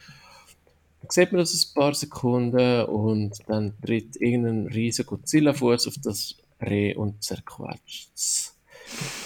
[1.00, 6.36] Dann sieht man das ein paar Sekunden und dann tritt irgendein riesen Godzilla-Fuß auf das
[6.60, 8.54] Reh und zerquetscht es.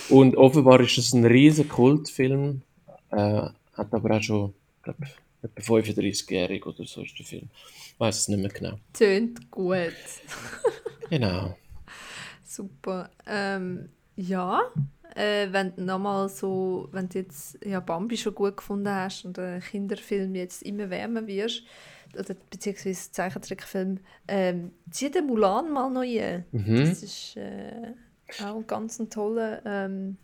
[0.08, 2.62] Und offenbar ist es ein riesen Kultfilm.
[3.10, 5.06] Äh, hat aber auch schon, glaube
[5.42, 7.48] etwa 35-jährig oder so ist der Film.
[7.54, 8.78] Ich weiß es nicht mehr genau.
[8.92, 9.92] Tönt gut.
[11.10, 11.56] genau.
[12.44, 13.10] Super.
[13.26, 14.62] Ähm, ja,
[15.14, 19.38] äh, wenn du nochmal so, wenn du jetzt ja, Bambi schon gut gefunden hast und
[19.38, 21.64] einen Kinderfilm jetzt immer wärmer wirst,
[22.18, 26.44] oder beziehungsweise Zeichentrickfilm, ähm, zieh den Mulan mal ein.
[26.52, 26.76] Mhm.
[26.76, 27.94] Das ist äh,
[28.44, 30.18] auch ein ganz toller ähm,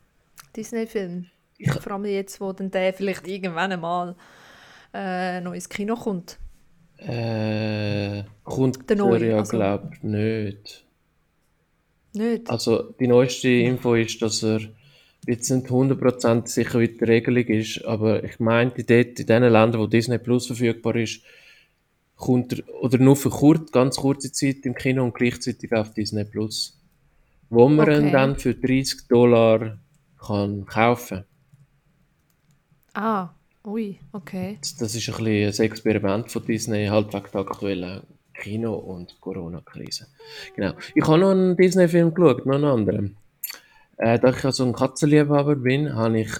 [0.54, 1.26] Disney-Film.
[1.66, 4.14] Vor allem jetzt, wo dann der vielleicht irgendwann einmal
[4.94, 6.38] äh, noch ins Kino kommt.
[6.98, 10.84] Äh, kommt der, neue, ja, also, glaube ich, nicht.
[12.12, 12.50] Nicht?
[12.50, 14.60] Also, die neueste Info ist, dass er
[15.26, 19.80] jetzt nicht 100% sicher, wie die Regelung ist, aber ich meinte, dort in den Ländern,
[19.80, 21.22] wo Disney Plus verfügbar ist,
[22.16, 26.24] kommt er, oder nur für kurz, ganz kurze Zeit im Kino und gleichzeitig auf Disney
[26.24, 26.80] Plus.
[27.50, 27.98] Wo man okay.
[27.98, 29.78] ihn dann für 30 Dollar
[30.18, 31.24] kann kaufen
[33.00, 33.28] Ah,
[33.64, 34.58] ui, okay.
[34.60, 38.02] Das ist ein bisschen ein Experiment von Disney, halt wegen der aktuellen
[38.34, 40.08] Kino- und Corona-Krise.
[40.56, 40.72] Genau.
[40.96, 43.16] Ich habe noch einen Disney-Film geschaut, noch einen anderen.
[43.98, 46.30] Äh, da ich ja so ein Katzenliebhaber bin, habe ich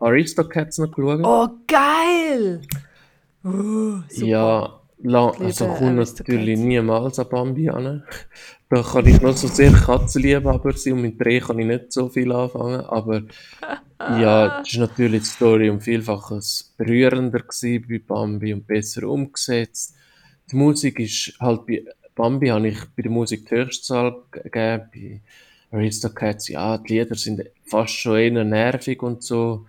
[0.00, 1.20] Aristocats noch geschaut.
[1.22, 2.62] Oh, geil!
[3.44, 8.02] Uh, ja, also kommt natürlich niemals an Bambi an.
[8.70, 12.08] Da kann ich noch so sehr Katzenliebhaber sein und mit Dreh kann ich nicht so
[12.08, 13.22] viel anfangen, aber
[13.98, 19.96] ja, das ist natürlich die Story um Vielfaches berührender gewesen bei Bambi und besser umgesetzt.
[20.50, 21.84] Die Musik ist halt bei
[22.14, 25.20] Bambi habe ich bei der Musik die Höchstzahl gegeben, bei
[25.70, 29.66] Aristocats, ja, die Lieder sind fast schon eher nervig und so.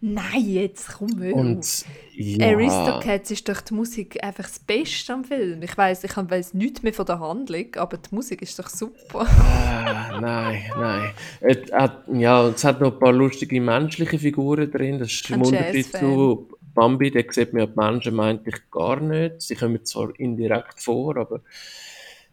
[0.00, 1.84] Nein, jetzt komm hör und,
[2.16, 2.48] ja.
[2.48, 5.62] Aristocats ist doch die Musik einfach das Beste am Film.
[5.62, 9.26] Ich weiß, ich weiß nichts mehr von der Handlung, aber die Musik ist doch super.
[9.28, 11.10] Ah, nein, nein.
[11.40, 14.98] Es hat, ja, es hat noch ein paar lustige menschliche Figuren drin.
[14.98, 19.42] Das ist im Unterschied zu Bambi, der sieht mir die Menschen meinte ich gar nicht.
[19.42, 21.42] Sie kommen zwar indirekt vor, aber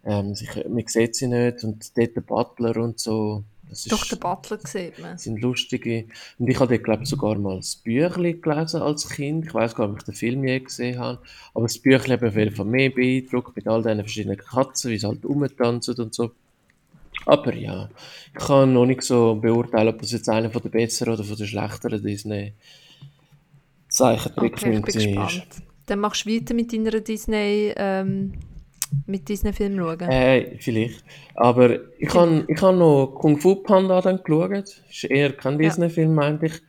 [0.05, 1.63] ähm, sie, man sieht sie nicht.
[1.63, 3.43] Und dort der Butler und so.
[3.69, 5.17] Das Doch, ist, der Butler sieht man.
[5.17, 6.05] sind lustige.
[6.39, 9.45] Und ich habe dort, glaube ich, sogar mal das Büchlein gelesen als Kind.
[9.45, 11.21] Ich weiß gar nicht, ob ich den Film je gesehen habe.
[11.53, 14.89] Aber das Büchlein hat mich auf jeden Fall mehr beeindruckt, mit all diesen verschiedenen Katzen,
[14.89, 16.31] wie sie halt rumtanzen und so.
[17.25, 17.89] Aber ja,
[18.33, 21.35] ich kann noch nicht so beurteilen, ob das jetzt einer von den besseren oder von
[21.35, 22.53] den schlechteren Disney
[23.89, 25.47] Zeichentrickfilm okay, ich bin gespannt.
[25.87, 28.33] Dann machst du weiter mit deiner Disney ähm,
[29.05, 30.09] mit Disney-Film schauen?
[30.09, 31.03] Äh, vielleicht.
[31.35, 34.81] Aber ich habe ich hab noch Kung Fu Panda dann geschaut.
[34.89, 36.61] Ist eher kein Disney-Film, meinte ich.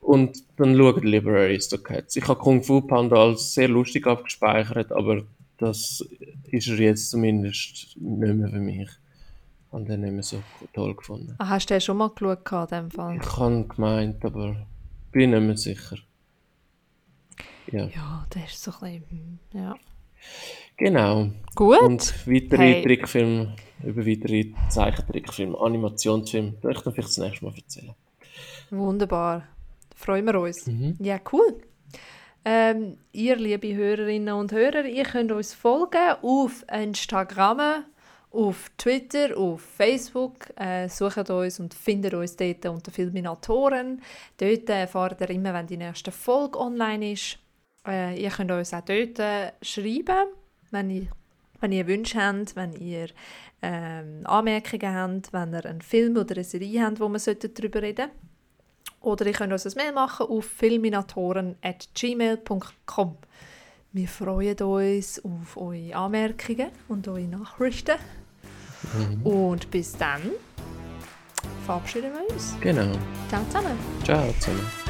[0.00, 2.16] Und dann schaut lieber Aristocats.
[2.16, 5.22] Ich habe Kung Fu Panda als sehr lustig abgespeichert, aber
[5.58, 6.04] das
[6.50, 8.88] ist er jetzt zumindest nicht mehr für mich.
[8.88, 10.42] Ich habe den nicht mehr so
[10.74, 11.34] toll gefunden.
[11.38, 13.16] Ah, hast du den schon mal geschaut in dem Fall?
[13.16, 14.66] Ich habe gemeint, aber
[15.12, 15.96] bin nicht mehr sicher.
[17.70, 19.76] Ja, ja der ist so ein bisschen, hm, ja.
[20.76, 21.28] Genau.
[21.54, 21.80] Gut.
[21.80, 22.82] Und weitere hey.
[22.82, 23.54] Trickfilme,
[23.84, 27.94] über weitere Zeichentrickfilme, Animationsfilme, da ich dann vielleicht das nächste Mal erzählen.
[28.70, 29.46] Wunderbar.
[29.94, 30.66] Freuen wir uns.
[30.66, 30.96] Mhm.
[30.98, 31.60] Ja, cool.
[32.44, 37.84] Ähm, ihr, liebe Hörerinnen und Hörer, ihr könnt uns folgen auf Instagram,
[38.30, 40.48] auf Twitter, auf Facebook.
[40.56, 44.02] Äh, sucht uns und findet uns dort unter Filminatoren.
[44.38, 47.38] Dort erfahrt ihr immer, wenn die nächste Folge online ist.
[47.86, 50.28] Äh, ihr könnt uns auch dort äh, schreiben
[50.72, 51.06] wenn ihr,
[51.60, 53.06] wenn ihr Wünsche habt, wenn ihr
[53.62, 58.08] ähm, Anmerkungen habt, wenn ihr einen Film oder eine Serie habt, wo wir darüber reden
[58.08, 58.16] sollten.
[59.00, 63.16] Oder ihr könnt uns ein Mail machen auf filminatoren.gmail.com.
[63.94, 67.96] Wir freuen uns auf eure Anmerkungen und eure Nachrichten.
[68.94, 69.26] Mhm.
[69.26, 70.22] Und bis dann
[71.66, 72.56] verabschieden wir uns.
[72.60, 72.92] Genau.
[73.28, 73.78] Ciao zusammen.
[74.04, 74.81] Ciao zusammen.